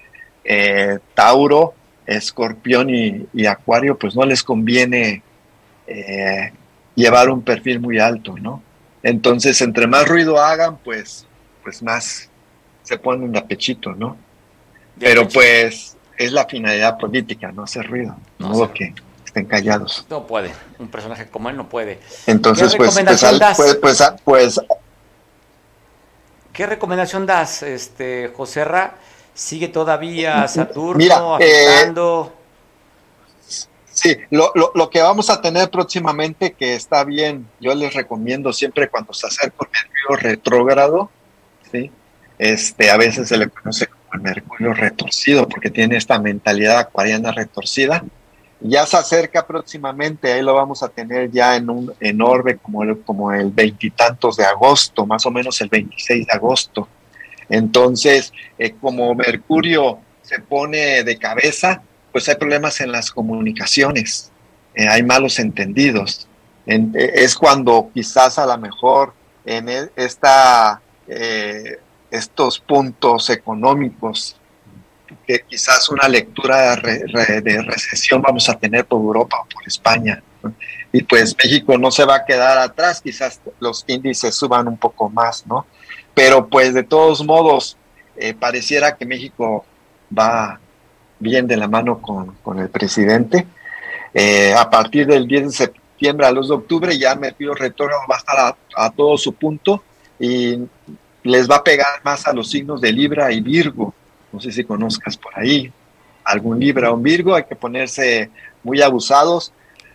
eh, 0.46 0.98
Tauro, 1.14 1.74
Escorpión 2.06 2.90
y, 2.90 3.46
Acuario, 3.46 3.98
pues 4.00 4.16
no 4.16 4.24
les 4.24 4.42
conviene 4.42 5.24
eh, 5.86 6.54
llevar 6.96 7.30
un 7.30 7.42
perfil 7.42 7.82
muy 7.82 8.00
alto, 8.00 8.38
¿no? 8.38 8.64
Entonces, 9.04 9.60
entre 9.60 9.88
más 9.88 10.08
ruido 10.08 10.42
hagan, 10.42 10.78
pues, 10.78 11.28
pues 11.64 11.84
más 11.84 12.30
se 12.84 12.98
ponen 12.98 13.34
de 13.34 13.42
pechito, 13.42 13.92
¿no? 13.92 14.16
Pero 14.98 15.28
pues 15.28 15.97
es 16.18 16.32
la 16.32 16.46
finalidad 16.46 16.98
política, 16.98 17.52
no 17.52 17.64
hacer 17.64 17.88
ruido, 17.88 18.16
no 18.40 18.74
que 18.74 18.94
estén 19.26 19.46
callados. 19.46 20.06
No 20.10 20.26
puede, 20.26 20.52
un 20.80 20.88
personaje 20.88 21.28
como 21.28 21.50
él 21.50 21.58
no 21.58 21.70
puede. 21.70 22.00
Entonces, 22.26 22.72
¿Qué 22.72 22.78
pues, 22.78 22.90
recomendación 22.90 23.32
pues, 23.32 23.40
das? 23.40 23.58
Pues, 23.58 23.76
pues, 23.76 24.14
pues, 24.24 24.62
¿Qué 26.54 26.66
recomendación 26.66 27.26
das, 27.26 27.62
este, 27.64 28.32
José 28.36 28.66
Ra? 28.66 28.96
¿Sigue 29.34 29.68
todavía 29.68 30.48
Saturno 30.48 30.98
Mira, 30.98 31.18
eh, 31.40 31.68
afectando? 31.68 32.34
sí, 33.92 34.18
lo, 34.32 34.52
lo, 34.56 34.72
lo, 34.74 34.90
que 34.90 35.00
vamos 35.02 35.30
a 35.30 35.40
tener 35.40 35.70
próximamente, 35.70 36.54
que 36.54 36.74
está 36.74 37.04
bien, 37.04 37.48
yo 37.60 37.76
les 37.76 37.94
recomiendo 37.94 38.52
siempre 38.52 38.90
cuando 38.90 39.14
se 39.14 39.28
acerca 39.28 39.58
el 39.62 39.70
Mercurio 39.72 40.30
retrógrado, 40.32 41.12
¿sí? 41.72 41.92
este, 42.40 42.90
a 42.92 42.98
veces 42.98 43.28
se 43.28 43.38
le 43.38 43.50
conoce 43.50 43.88
Mercurio 44.14 44.74
retorcido, 44.74 45.48
porque 45.48 45.70
tiene 45.70 45.98
esta 45.98 46.20
mentalidad 46.20 46.80
acuariana 46.80 47.32
retorcida. 47.32 48.04
Ya 48.60 48.86
se 48.86 48.98
acerca 48.98 49.46
próximamente, 49.46 50.34
ahí 50.34 50.42
lo 50.42 50.56
vamos 50.56 50.82
a 50.82 50.90
tener 50.90 51.30
ya 51.32 51.56
en 51.56 51.70
un 51.70 51.94
en 52.00 52.22
orbe 52.22 52.58
como 52.58 52.84
el, 52.84 53.00
como 53.02 53.32
el 53.32 53.52
veintitantos 53.52 54.38
de 54.38 54.46
agosto, 54.46 55.06
más 55.06 55.26
o 55.26 55.32
menos 55.32 55.62
el 55.62 55.70
26 55.70 56.26
de 56.26 56.34
agosto. 56.34 56.88
Entonces, 57.50 58.34
eh, 58.58 58.74
como 58.82 59.14
Mercurio 59.14 60.00
se 60.24 60.40
pone 60.40 61.04
de 61.04 61.18
cabeza, 61.18 61.82
pues 62.12 62.28
hay 62.30 62.36
problemas 62.36 62.82
en 62.82 62.92
las 62.92 63.12
comunicaciones, 63.12 64.32
eh, 64.74 64.88
hay 64.88 65.04
malos 65.04 65.38
entendidos. 65.40 66.28
Eh, 66.66 66.82
es 67.14 67.36
cuando 67.36 67.92
quizás 67.94 68.40
a 68.40 68.46
lo 68.48 68.58
mejor 68.58 69.14
en 69.46 69.70
e, 69.70 69.90
esta 69.96 70.82
estos 72.12 72.60
puntos 72.60 73.30
económicos 73.30 74.38
que 75.26 75.42
quizás 75.48 75.90
una 75.90 76.08
lectura 76.08 76.76
de, 76.76 77.62
recesión 77.62 78.22
vamos 78.22 78.48
a 78.50 78.58
tener 78.58 78.86
por 78.86 79.00
Europa 79.00 79.38
o 79.42 79.46
por 79.50 79.68
España. 79.68 80.22
Y 80.92 81.04
pues 81.04 81.36
México 81.38 81.78
no 81.78 81.92
se 81.92 82.06
va 82.06 82.16
a 82.16 82.26
quedar 82.26 82.58
atrás, 82.58 83.02
quizás 83.02 83.42
los 83.60 83.84
índices 83.88 84.34
suban 84.36 84.68
un 84.68 84.78
poco 84.78 85.10
más, 85.10 85.46
¿no? 85.46 85.66
Pero 86.14 86.48
pues 86.48 86.74
de 86.74 86.84
todos 86.84 87.24
modos, 87.26 87.78
eh, 88.16 88.34
pareciera 88.34 88.96
que 88.96 89.06
México 89.06 89.66
va 90.18 90.60
bien 91.20 91.48
de 91.48 91.58
la 91.58 91.68
mano 91.68 92.02
con, 92.02 92.60
el 92.60 92.70
presidente. 92.70 93.46
Eh, 94.14 94.54
a 94.58 94.70
partir 94.70 95.06
del 95.06 95.28
10 95.28 95.44
de 95.44 95.52
septiembre 95.52 96.26
al 96.26 96.36
2 96.36 96.48
de 96.48 96.56
octubre 96.56 96.98
ya 96.98 97.16
Mercurio 97.16 97.54
retorno 97.54 97.98
va 98.10 98.16
a 98.16 98.20
estar 98.20 98.40
a, 98.40 98.58
a 98.76 98.92
todo 98.92 99.18
su 99.18 99.34
punto 99.34 99.84
y 100.20 100.58
les 101.28 101.50
va 101.50 101.58
a 101.58 101.64
pegar 101.64 102.02
más 102.04 102.28
a 102.28 102.34
los 102.34 102.50
signos 102.50 102.82
de 102.82 102.92
Libra 102.92 103.32
y 103.32 103.42
Virgo. 103.42 103.94
No 104.32 104.40
sé 104.40 104.52
si 104.52 104.64
conozcas 104.64 105.18
por 105.18 105.38
ahí 105.38 105.72
algún 106.28 106.60
Libra 106.60 106.92
o 106.92 106.96
un 106.96 107.04
Virgo, 107.04 107.36
hay 107.36 107.46
que 107.46 107.56
ponerse 107.56 108.30
muy 108.64 108.82
abusados, 108.82 109.54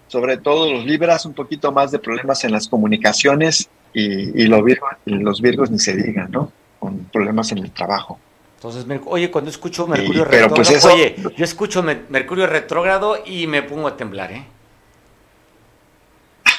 sobre 0.09 0.39
todo 0.39 0.73
los 0.73 0.85
Libras, 0.85 1.27
un 1.27 1.35
poquito 1.35 1.73
más 1.73 1.91
de 1.91 1.99
problemas 1.99 2.43
en 2.45 2.53
las 2.53 2.69
comunicaciones 2.69 3.69
y, 3.93 4.47
los, 4.47 4.65
Virgos, 4.65 4.91
los 5.05 5.41
Virgos 5.43 5.71
ni 5.71 5.79
se 5.79 5.95
digan, 5.95 6.31
¿no? 6.31 6.51
Con 6.79 7.05
problemas 7.13 7.53
en 7.53 7.59
el 7.59 7.71
trabajo. 7.71 8.19
Entonces, 8.57 8.87
oye, 9.07 9.31
cuando 9.31 9.51
escucho 9.51 9.87
Mercurio 9.87 10.25
pues, 10.25 10.69
retrógrado, 10.69 10.95
oye, 10.95 11.17
yo 11.37 11.45
escucho 11.45 11.83
Mercurio 11.83 12.47
retrógrado 12.47 13.19
y 13.27 13.47
me 13.47 13.63
pongo 13.63 13.89
a 13.89 13.97
temblar, 13.97 14.33
¿eh? 14.33 14.45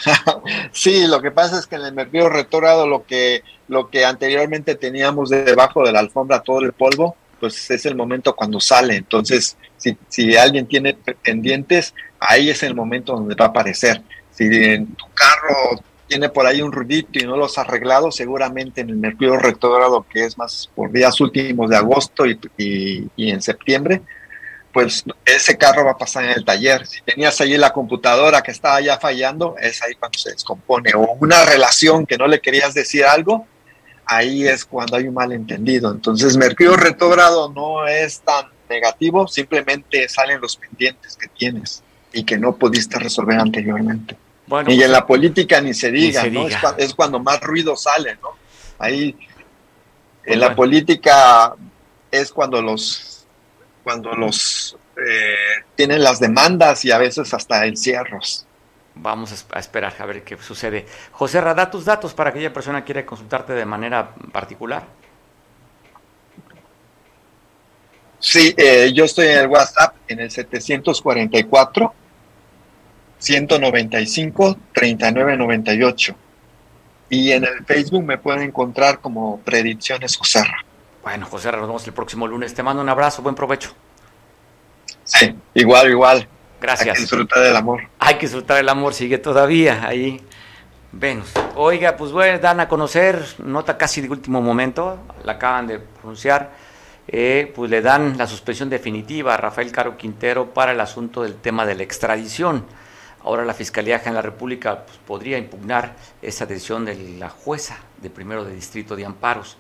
sí, 0.72 1.08
lo 1.08 1.22
que 1.22 1.32
pasa 1.32 1.60
es 1.60 1.68
que 1.68 1.76
en 1.76 1.84
el 1.84 1.94
mercurio 1.94 2.30
retrógrado 2.30 2.88
lo 2.88 3.06
que, 3.06 3.44
lo 3.68 3.90
que 3.90 4.06
anteriormente 4.06 4.76
teníamos 4.76 5.30
debajo 5.30 5.86
de 5.86 5.92
la 5.92 6.00
alfombra, 6.00 6.42
todo 6.42 6.60
el 6.60 6.74
polvo, 6.74 7.16
pues 7.40 7.70
es 7.72 7.86
el 7.86 7.96
momento 7.96 8.36
cuando 8.36 8.60
sale. 8.60 8.96
Entonces, 8.96 9.58
si, 9.78 9.98
si 10.08 10.36
alguien 10.36 10.68
tiene 10.68 10.94
pendientes, 10.94 11.94
ahí 12.20 12.50
es 12.50 12.64
el 12.64 12.76
momento 12.76 13.14
donde 13.14 13.36
va 13.36 13.46
a 13.46 13.50
aparecer. 13.50 14.02
Si 14.32 14.46
en 14.46 14.88
tu 14.96 15.06
carro 15.14 15.84
tiene 16.08 16.30
por 16.30 16.46
ahí 16.46 16.62
un 16.62 16.72
ruidito 16.72 17.20
y 17.20 17.24
no 17.24 17.38
los 17.38 17.58
has 17.58 17.68
arreglado, 17.68 18.12
seguramente 18.12 18.82
en 18.82 18.90
el 18.90 18.98
mercurio 18.98 19.38
retrógrado, 19.38 20.06
que 20.10 20.26
es 20.26 20.38
más 20.38 20.70
por 20.76 20.92
días 20.92 21.20
últimos 21.22 21.70
de 21.70 21.78
agosto 21.78 22.26
y, 22.26 22.40
y 23.16 23.30
en 23.30 23.42
septiembre, 23.42 24.02
pues 24.74 25.06
ese 25.24 25.56
carro 25.56 25.86
va 25.86 25.92
a 25.92 25.98
pasar 25.98 26.26
en 26.26 26.32
el 26.32 26.44
taller. 26.44 26.86
Si 26.88 27.00
tenías 27.04 27.40
ahí 27.40 27.56
la 27.58 27.72
computadora 27.72 28.42
que 28.42 28.52
estaba 28.52 28.82
ya 28.82 28.98
fallando, 29.00 29.56
es 29.62 29.82
ahí 29.84 29.94
cuando 29.94 30.18
se 30.18 30.32
descompone. 30.32 30.92
O 30.96 31.16
una 31.20 31.46
relación 31.46 32.08
que 32.08 32.18
no 32.18 32.28
le 32.28 32.42
querías 32.42 32.74
decir 32.74 33.06
algo, 33.06 33.46
ahí 34.04 34.48
es 34.48 34.66
cuando 34.66 34.98
hay 34.98 35.08
un 35.08 35.14
malentendido. 35.14 35.92
Entonces, 35.92 36.36
Mercurio 36.38 36.76
retrógrado 36.76 37.54
no 37.54 37.88
es 37.88 38.22
tan 38.22 38.48
negativo, 38.68 39.28
simplemente 39.28 40.10
salen 40.10 40.42
los 40.42 40.58
pendientes 40.58 41.16
que 41.18 41.28
tienes 41.28 41.84
y 42.12 42.24
que 42.24 42.40
no 42.40 42.56
pudiste 42.56 42.98
resolver 42.98 43.40
anteriormente. 43.40 44.18
y 44.48 44.54
en 44.54 44.66
pues, 44.66 44.90
la 44.90 45.06
política 45.06 45.62
ni 45.62 45.76
se 45.76 45.92
diga, 45.92 46.26
¿no? 46.26 46.48
Es, 46.78 46.96
cuando 46.96 47.20
más 47.20 47.40
ruido 47.42 47.76
sale, 47.76 48.18
¿no? 48.24 48.30
Ahí, 48.80 49.16
en 50.26 50.40
la 50.40 50.56
política 50.56 51.54
es 52.10 52.32
cuando 52.32 52.60
los 52.60 53.13
cuando 53.84 54.14
los 54.14 54.78
eh, 54.98 55.64
tienen 55.76 56.04
las 56.04 56.20
demandas 56.20 56.86
y 56.86 56.92
a 56.92 56.98
veces 56.98 57.34
hasta 57.34 57.66
encierros. 57.66 58.46
Vamos 58.96 59.46
a 59.52 59.60
esperar 59.60 59.96
a 59.98 60.06
ver 60.06 60.24
qué 60.24 60.38
sucede. 60.38 60.86
José 61.12 61.42
Rada, 61.42 61.72
tus 61.72 61.86
datos 61.86 62.14
para 62.14 62.30
aquella 62.30 62.54
persona 62.54 62.82
que 62.82 62.94
quiera 62.94 63.06
consultarte 63.06 63.54
de 63.54 63.66
manera 63.66 64.14
particular. 64.32 64.84
Sí, 68.20 68.54
eh, 68.56 68.92
yo 68.94 69.04
estoy 69.04 69.28
en 69.28 69.40
el 69.40 69.48
WhatsApp 69.48 69.96
en 70.08 70.20
el 70.22 70.32
744 70.32 71.94
195 73.18 74.58
3998 74.74 76.16
y 77.10 77.32
en 77.32 77.44
el 77.44 77.66
Facebook 77.66 78.04
me 78.04 78.18
pueden 78.18 78.44
encontrar 78.44 79.00
como 79.00 79.40
Predicciones 79.42 80.16
José 80.16 80.44
bueno, 81.04 81.26
José, 81.26 81.52
nos 81.52 81.62
vemos 81.62 81.86
el 81.86 81.94
próximo 81.94 82.28
lunes. 82.28 82.54
Te 82.54 82.64
mando 82.64 82.82
un 82.82 82.88
abrazo, 82.88 83.22
buen 83.22 83.36
provecho. 83.36 83.72
Sí, 85.04 85.36
igual, 85.54 85.90
igual. 85.90 86.28
Gracias. 86.62 86.88
Hay 86.88 86.94
que 86.94 87.02
disfrutar 87.02 87.44
del 87.44 87.56
amor. 87.58 87.82
Hay 88.00 88.16
que 88.16 88.22
disfrutar 88.22 88.58
del 88.58 88.70
amor, 88.70 88.94
sigue 88.94 89.18
todavía 89.18 89.86
ahí. 89.86 90.22
Venus. 90.94 91.34
Oiga, 91.56 91.98
pues 91.98 92.12
bueno, 92.12 92.40
dan 92.40 92.62
a 92.62 92.70
conocer, 92.70 93.22
nota 93.40 93.78
casi 93.78 94.00
de 94.00 94.10
último 94.10 94.42
momento, 94.42 95.00
la 95.24 95.34
acaban 95.34 95.68
de 95.68 95.80
pronunciar, 95.80 96.52
eh, 97.08 97.52
pues 97.54 97.70
le 97.70 97.82
dan 97.82 98.18
la 98.18 98.28
suspensión 98.28 98.70
definitiva 98.70 99.34
a 99.34 99.38
Rafael 99.38 99.72
Caro 99.72 99.98
Quintero 99.98 100.54
para 100.54 100.72
el 100.72 100.80
asunto 100.80 101.24
del 101.24 101.36
tema 101.36 101.66
de 101.66 101.76
la 101.76 101.84
extradición. 101.84 102.66
Ahora 103.24 103.44
la 103.44 103.54
Fiscalía 103.54 104.00
General 104.00 104.22
de 104.22 104.30
la 104.30 104.34
República 104.34 104.86
pues, 104.86 104.98
podría 105.00 105.38
impugnar 105.38 105.96
esa 106.22 106.46
decisión 106.46 106.86
de 106.86 106.96
la 107.18 107.30
jueza 107.30 107.80
de 108.02 108.10
primero 108.10 108.46
de 108.46 108.54
distrito 108.54 108.96
de 108.96 109.06
amparos 109.06 109.58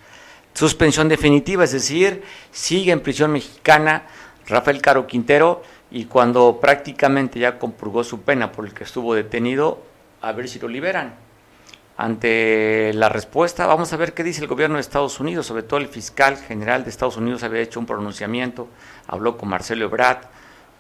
suspensión 0.54 1.10
definitiva, 1.10 1.64
es 1.64 1.72
decir, 1.72 2.24
sigue 2.52 2.92
en 2.92 3.02
prisión 3.02 3.32
mexicana 3.32 4.04
Rafael 4.48 4.82
Caro 4.82 5.08
Quintero 5.08 5.64
y 5.92 6.06
cuando 6.06 6.60
prácticamente 6.60 7.40
ya 7.40 7.60
compurgó 7.60 8.04
su 8.04 8.22
pena 8.22 8.52
por 8.52 8.66
el 8.66 8.74
que 8.74 8.84
estuvo 8.84 9.14
detenido, 9.14 9.84
a 10.22 10.32
ver 10.32 10.48
si 10.48 10.60
lo 10.60 10.68
liberan. 10.68 11.16
Ante 11.96 12.92
la 12.94 13.10
respuesta, 13.10 13.68
vamos 13.68 13.94
a 13.94 13.98
ver 13.98 14.14
qué 14.14 14.24
dice 14.24 14.42
el 14.42 14.48
gobierno 14.48 14.76
de 14.76 14.82
Estados 14.82 15.20
Unidos, 15.20 15.46
sobre 15.46 15.62
todo 15.62 15.80
el 15.80 15.88
fiscal 15.88 16.38
general 16.38 16.84
de 16.84 16.90
Estados 16.90 17.18
Unidos 17.18 17.44
había 17.44 17.62
hecho 17.62 17.80
un 17.80 17.86
pronunciamiento, 17.86 18.68
habló 19.08 19.38
con 19.38 19.50
Marcelo 19.50 19.86
Ebrard, 19.86 20.26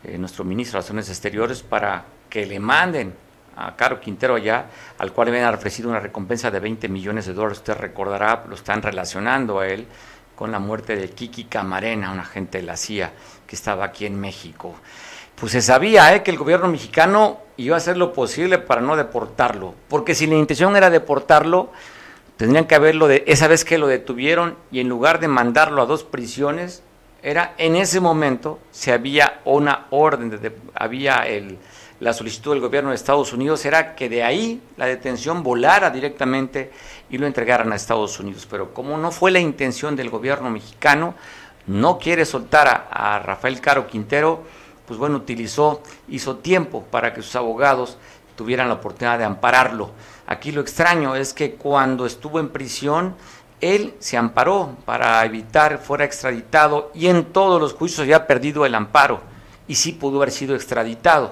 eh, 0.03 0.17
nuestro 0.17 0.43
ministro 0.43 0.77
de 0.77 0.81
Relaciones 0.81 1.09
Exteriores, 1.09 1.61
para 1.61 2.05
que 2.29 2.47
le 2.47 2.59
manden 2.59 3.13
a 3.55 3.75
Caro 3.75 3.99
Quintero 3.99 4.35
allá, 4.35 4.65
al 4.97 5.11
cual 5.11 5.29
le 5.29 5.37
habían 5.37 5.53
ofrecido 5.53 5.89
una 5.89 5.99
recompensa 5.99 6.51
de 6.51 6.59
20 6.59 6.89
millones 6.89 7.25
de 7.25 7.33
dólares. 7.33 7.59
Usted 7.59 7.75
recordará, 7.75 8.43
lo 8.47 8.55
están 8.55 8.81
relacionando 8.81 9.59
a 9.59 9.67
él 9.67 9.87
con 10.35 10.51
la 10.51 10.59
muerte 10.59 10.95
de 10.95 11.09
Kiki 11.09 11.45
Camarena, 11.45 12.11
un 12.11 12.19
agente 12.19 12.59
de 12.59 12.63
la 12.63 12.77
CIA 12.77 13.11
que 13.45 13.55
estaba 13.55 13.85
aquí 13.85 14.05
en 14.05 14.19
México. 14.19 14.75
Pues 15.35 15.51
se 15.51 15.61
sabía 15.61 16.15
¿eh? 16.15 16.23
que 16.23 16.31
el 16.31 16.37
gobierno 16.37 16.67
mexicano 16.67 17.39
iba 17.57 17.75
a 17.75 17.77
hacer 17.77 17.97
lo 17.97 18.13
posible 18.13 18.57
para 18.57 18.81
no 18.81 18.95
deportarlo, 18.95 19.75
porque 19.87 20.15
si 20.15 20.27
la 20.27 20.35
intención 20.35 20.75
era 20.75 20.89
deportarlo, 20.89 21.71
tendrían 22.37 22.65
que 22.65 22.75
haberlo 22.75 23.07
de 23.07 23.23
esa 23.27 23.47
vez 23.47 23.65
que 23.65 23.77
lo 23.77 23.87
detuvieron 23.87 24.55
y 24.71 24.79
en 24.79 24.89
lugar 24.89 25.19
de 25.19 25.27
mandarlo 25.27 25.81
a 25.81 25.85
dos 25.85 26.03
prisiones, 26.03 26.83
era 27.21 27.53
en 27.57 27.75
ese 27.75 27.99
momento 27.99 28.59
se 28.71 28.91
había 28.91 29.41
una 29.45 29.87
orden, 29.91 30.29
de, 30.29 30.51
había 30.75 31.25
el, 31.27 31.57
la 32.03 32.11
solicitud 32.11 32.51
del 32.51 32.59
gobierno 32.59 32.89
de 32.89 32.97
Estados 32.97 33.31
Unidos 33.31 33.63
era 33.63 33.95
que 33.95 34.09
de 34.09 34.23
ahí 34.23 34.61
la 34.75 34.87
detención 34.87 35.41
volara 35.41 35.89
directamente 35.89 36.69
y 37.09 37.17
lo 37.17 37.25
entregaran 37.25 37.71
a 37.71 37.77
Estados 37.77 38.19
Unidos. 38.19 38.45
Pero 38.49 38.73
como 38.73 38.97
no 38.97 39.09
fue 39.09 39.31
la 39.31 39.39
intención 39.39 39.95
del 39.95 40.09
gobierno 40.09 40.49
mexicano, 40.49 41.15
no 41.65 41.97
quiere 41.97 42.25
soltar 42.25 42.87
a, 42.91 43.19
Rafael 43.19 43.61
Caro 43.61 43.87
Quintero, 43.87 44.43
pues 44.85 44.99
bueno, 44.99 45.15
utilizó, 45.15 45.81
hizo 46.09 46.35
tiempo 46.37 46.83
para 46.91 47.13
que 47.13 47.21
sus 47.21 47.37
abogados 47.37 47.97
tuvieran 48.35 48.67
la 48.67 48.75
oportunidad 48.75 49.17
de 49.17 49.23
ampararlo. 49.23 49.91
Aquí 50.27 50.51
lo 50.51 50.59
extraño 50.59 51.15
es 51.15 51.33
que 51.33 51.53
cuando 51.53 52.05
estuvo 52.05 52.41
en 52.41 52.49
prisión, 52.49 53.15
él 53.61 53.93
se 53.99 54.17
amparó 54.17 54.75
para 54.83 55.23
evitar 55.23 55.77
fuera 55.77 56.03
extraditado 56.03 56.91
y 56.93 57.07
en 57.07 57.31
todos 57.31 57.61
los 57.61 57.71
juicios 57.71 58.01
había 58.01 58.27
perdido 58.27 58.65
el 58.65 58.75
amparo 58.75 59.21
y 59.69 59.75
sí 59.75 59.93
pudo 59.93 60.17
haber 60.17 60.31
sido 60.31 60.53
extraditado. 60.53 61.31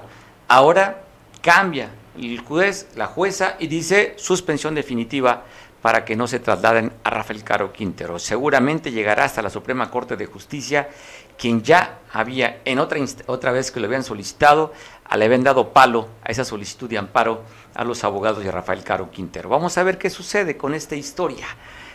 Ahora 0.52 1.04
cambia 1.40 1.88
el 2.14 2.38
juez, 2.40 2.88
la 2.94 3.06
jueza, 3.06 3.56
y 3.58 3.68
dice 3.68 4.12
suspensión 4.18 4.74
definitiva 4.74 5.44
para 5.80 6.04
que 6.04 6.14
no 6.14 6.26
se 6.26 6.40
trasladen 6.40 6.92
a 7.04 7.08
Rafael 7.08 7.42
Caro 7.42 7.72
Quintero. 7.72 8.18
Seguramente 8.18 8.92
llegará 8.92 9.24
hasta 9.24 9.40
la 9.40 9.48
Suprema 9.48 9.90
Corte 9.90 10.14
de 10.14 10.26
Justicia, 10.26 10.90
quien 11.38 11.62
ya 11.62 12.00
había, 12.12 12.60
en 12.66 12.80
otra, 12.80 13.00
otra 13.28 13.50
vez 13.50 13.70
que 13.70 13.80
lo 13.80 13.86
habían 13.86 14.04
solicitado, 14.04 14.74
le 15.16 15.24
habían 15.24 15.42
dado 15.42 15.72
palo 15.72 16.08
a 16.22 16.30
esa 16.30 16.44
solicitud 16.44 16.90
de 16.90 16.98
amparo 16.98 17.44
a 17.74 17.82
los 17.82 18.04
abogados 18.04 18.44
de 18.44 18.52
Rafael 18.52 18.84
Caro 18.84 19.10
Quintero. 19.10 19.48
Vamos 19.48 19.78
a 19.78 19.82
ver 19.84 19.96
qué 19.96 20.10
sucede 20.10 20.58
con 20.58 20.74
esta 20.74 20.96
historia. 20.96 21.46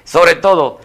Sobre 0.04 0.34
todo, 0.34 0.80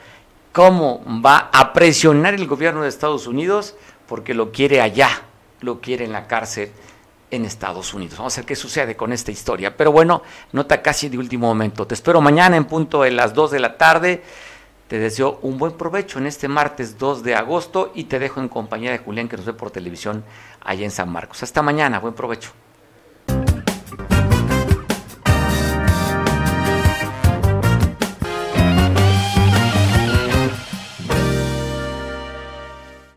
cómo 0.53 1.03
va 1.25 1.49
a 1.51 1.73
presionar 1.73 2.35
el 2.35 2.47
gobierno 2.47 2.83
de 2.83 2.91
Estados 2.91 3.27
Unidos, 3.27 3.77
porque 4.07 4.35
lo 4.35 4.53
quiere 4.53 4.83
allá, 4.83 5.23
lo 5.63 5.81
quiere 5.81 6.05
en 6.05 6.13
la 6.13 6.27
cárcel 6.27 6.71
en 7.33 7.47
Estados 7.47 7.95
Unidos. 7.95 8.19
Vamos 8.19 8.37
a 8.37 8.43
ver 8.43 8.47
qué 8.47 8.55
sucede 8.55 8.95
con 8.95 9.13
esta 9.13 9.33
historia. 9.33 9.77
Pero 9.77 9.91
bueno, 9.91 10.23
nota 10.53 10.81
casi 10.83 11.09
de 11.09 11.19
último 11.19 11.49
momento. 11.49 11.87
Te 11.87 11.95
espero 11.95 12.21
mañana 12.21 12.57
en 12.57 12.67
punto 12.67 13.03
de 13.03 13.11
las 13.11 13.35
2 13.35 13.51
de 13.51 13.59
la 13.59 13.77
tarde. 13.77 14.23
Te 14.87 14.99
deseo 14.99 15.39
un 15.41 15.57
buen 15.57 15.73
provecho 15.73 16.19
en 16.19 16.27
este 16.27 16.47
martes 16.47 16.99
2 16.99 17.23
de 17.23 17.35
agosto 17.35 17.91
y 17.95 18.05
te 18.05 18.19
dejo 18.19 18.41
en 18.41 18.49
compañía 18.49 18.93
de 18.93 18.99
Julián 18.99 19.29
que 19.29 19.39
nos 19.39 19.47
ve 19.47 19.55
por 19.55 19.71
televisión 19.71 20.23
allá 20.61 20.85
en 20.85 20.91
San 20.91 21.11
Marcos. 21.11 21.43
Hasta 21.43 21.63
mañana, 21.63 21.99
buen 21.99 22.13
provecho. 22.13 22.53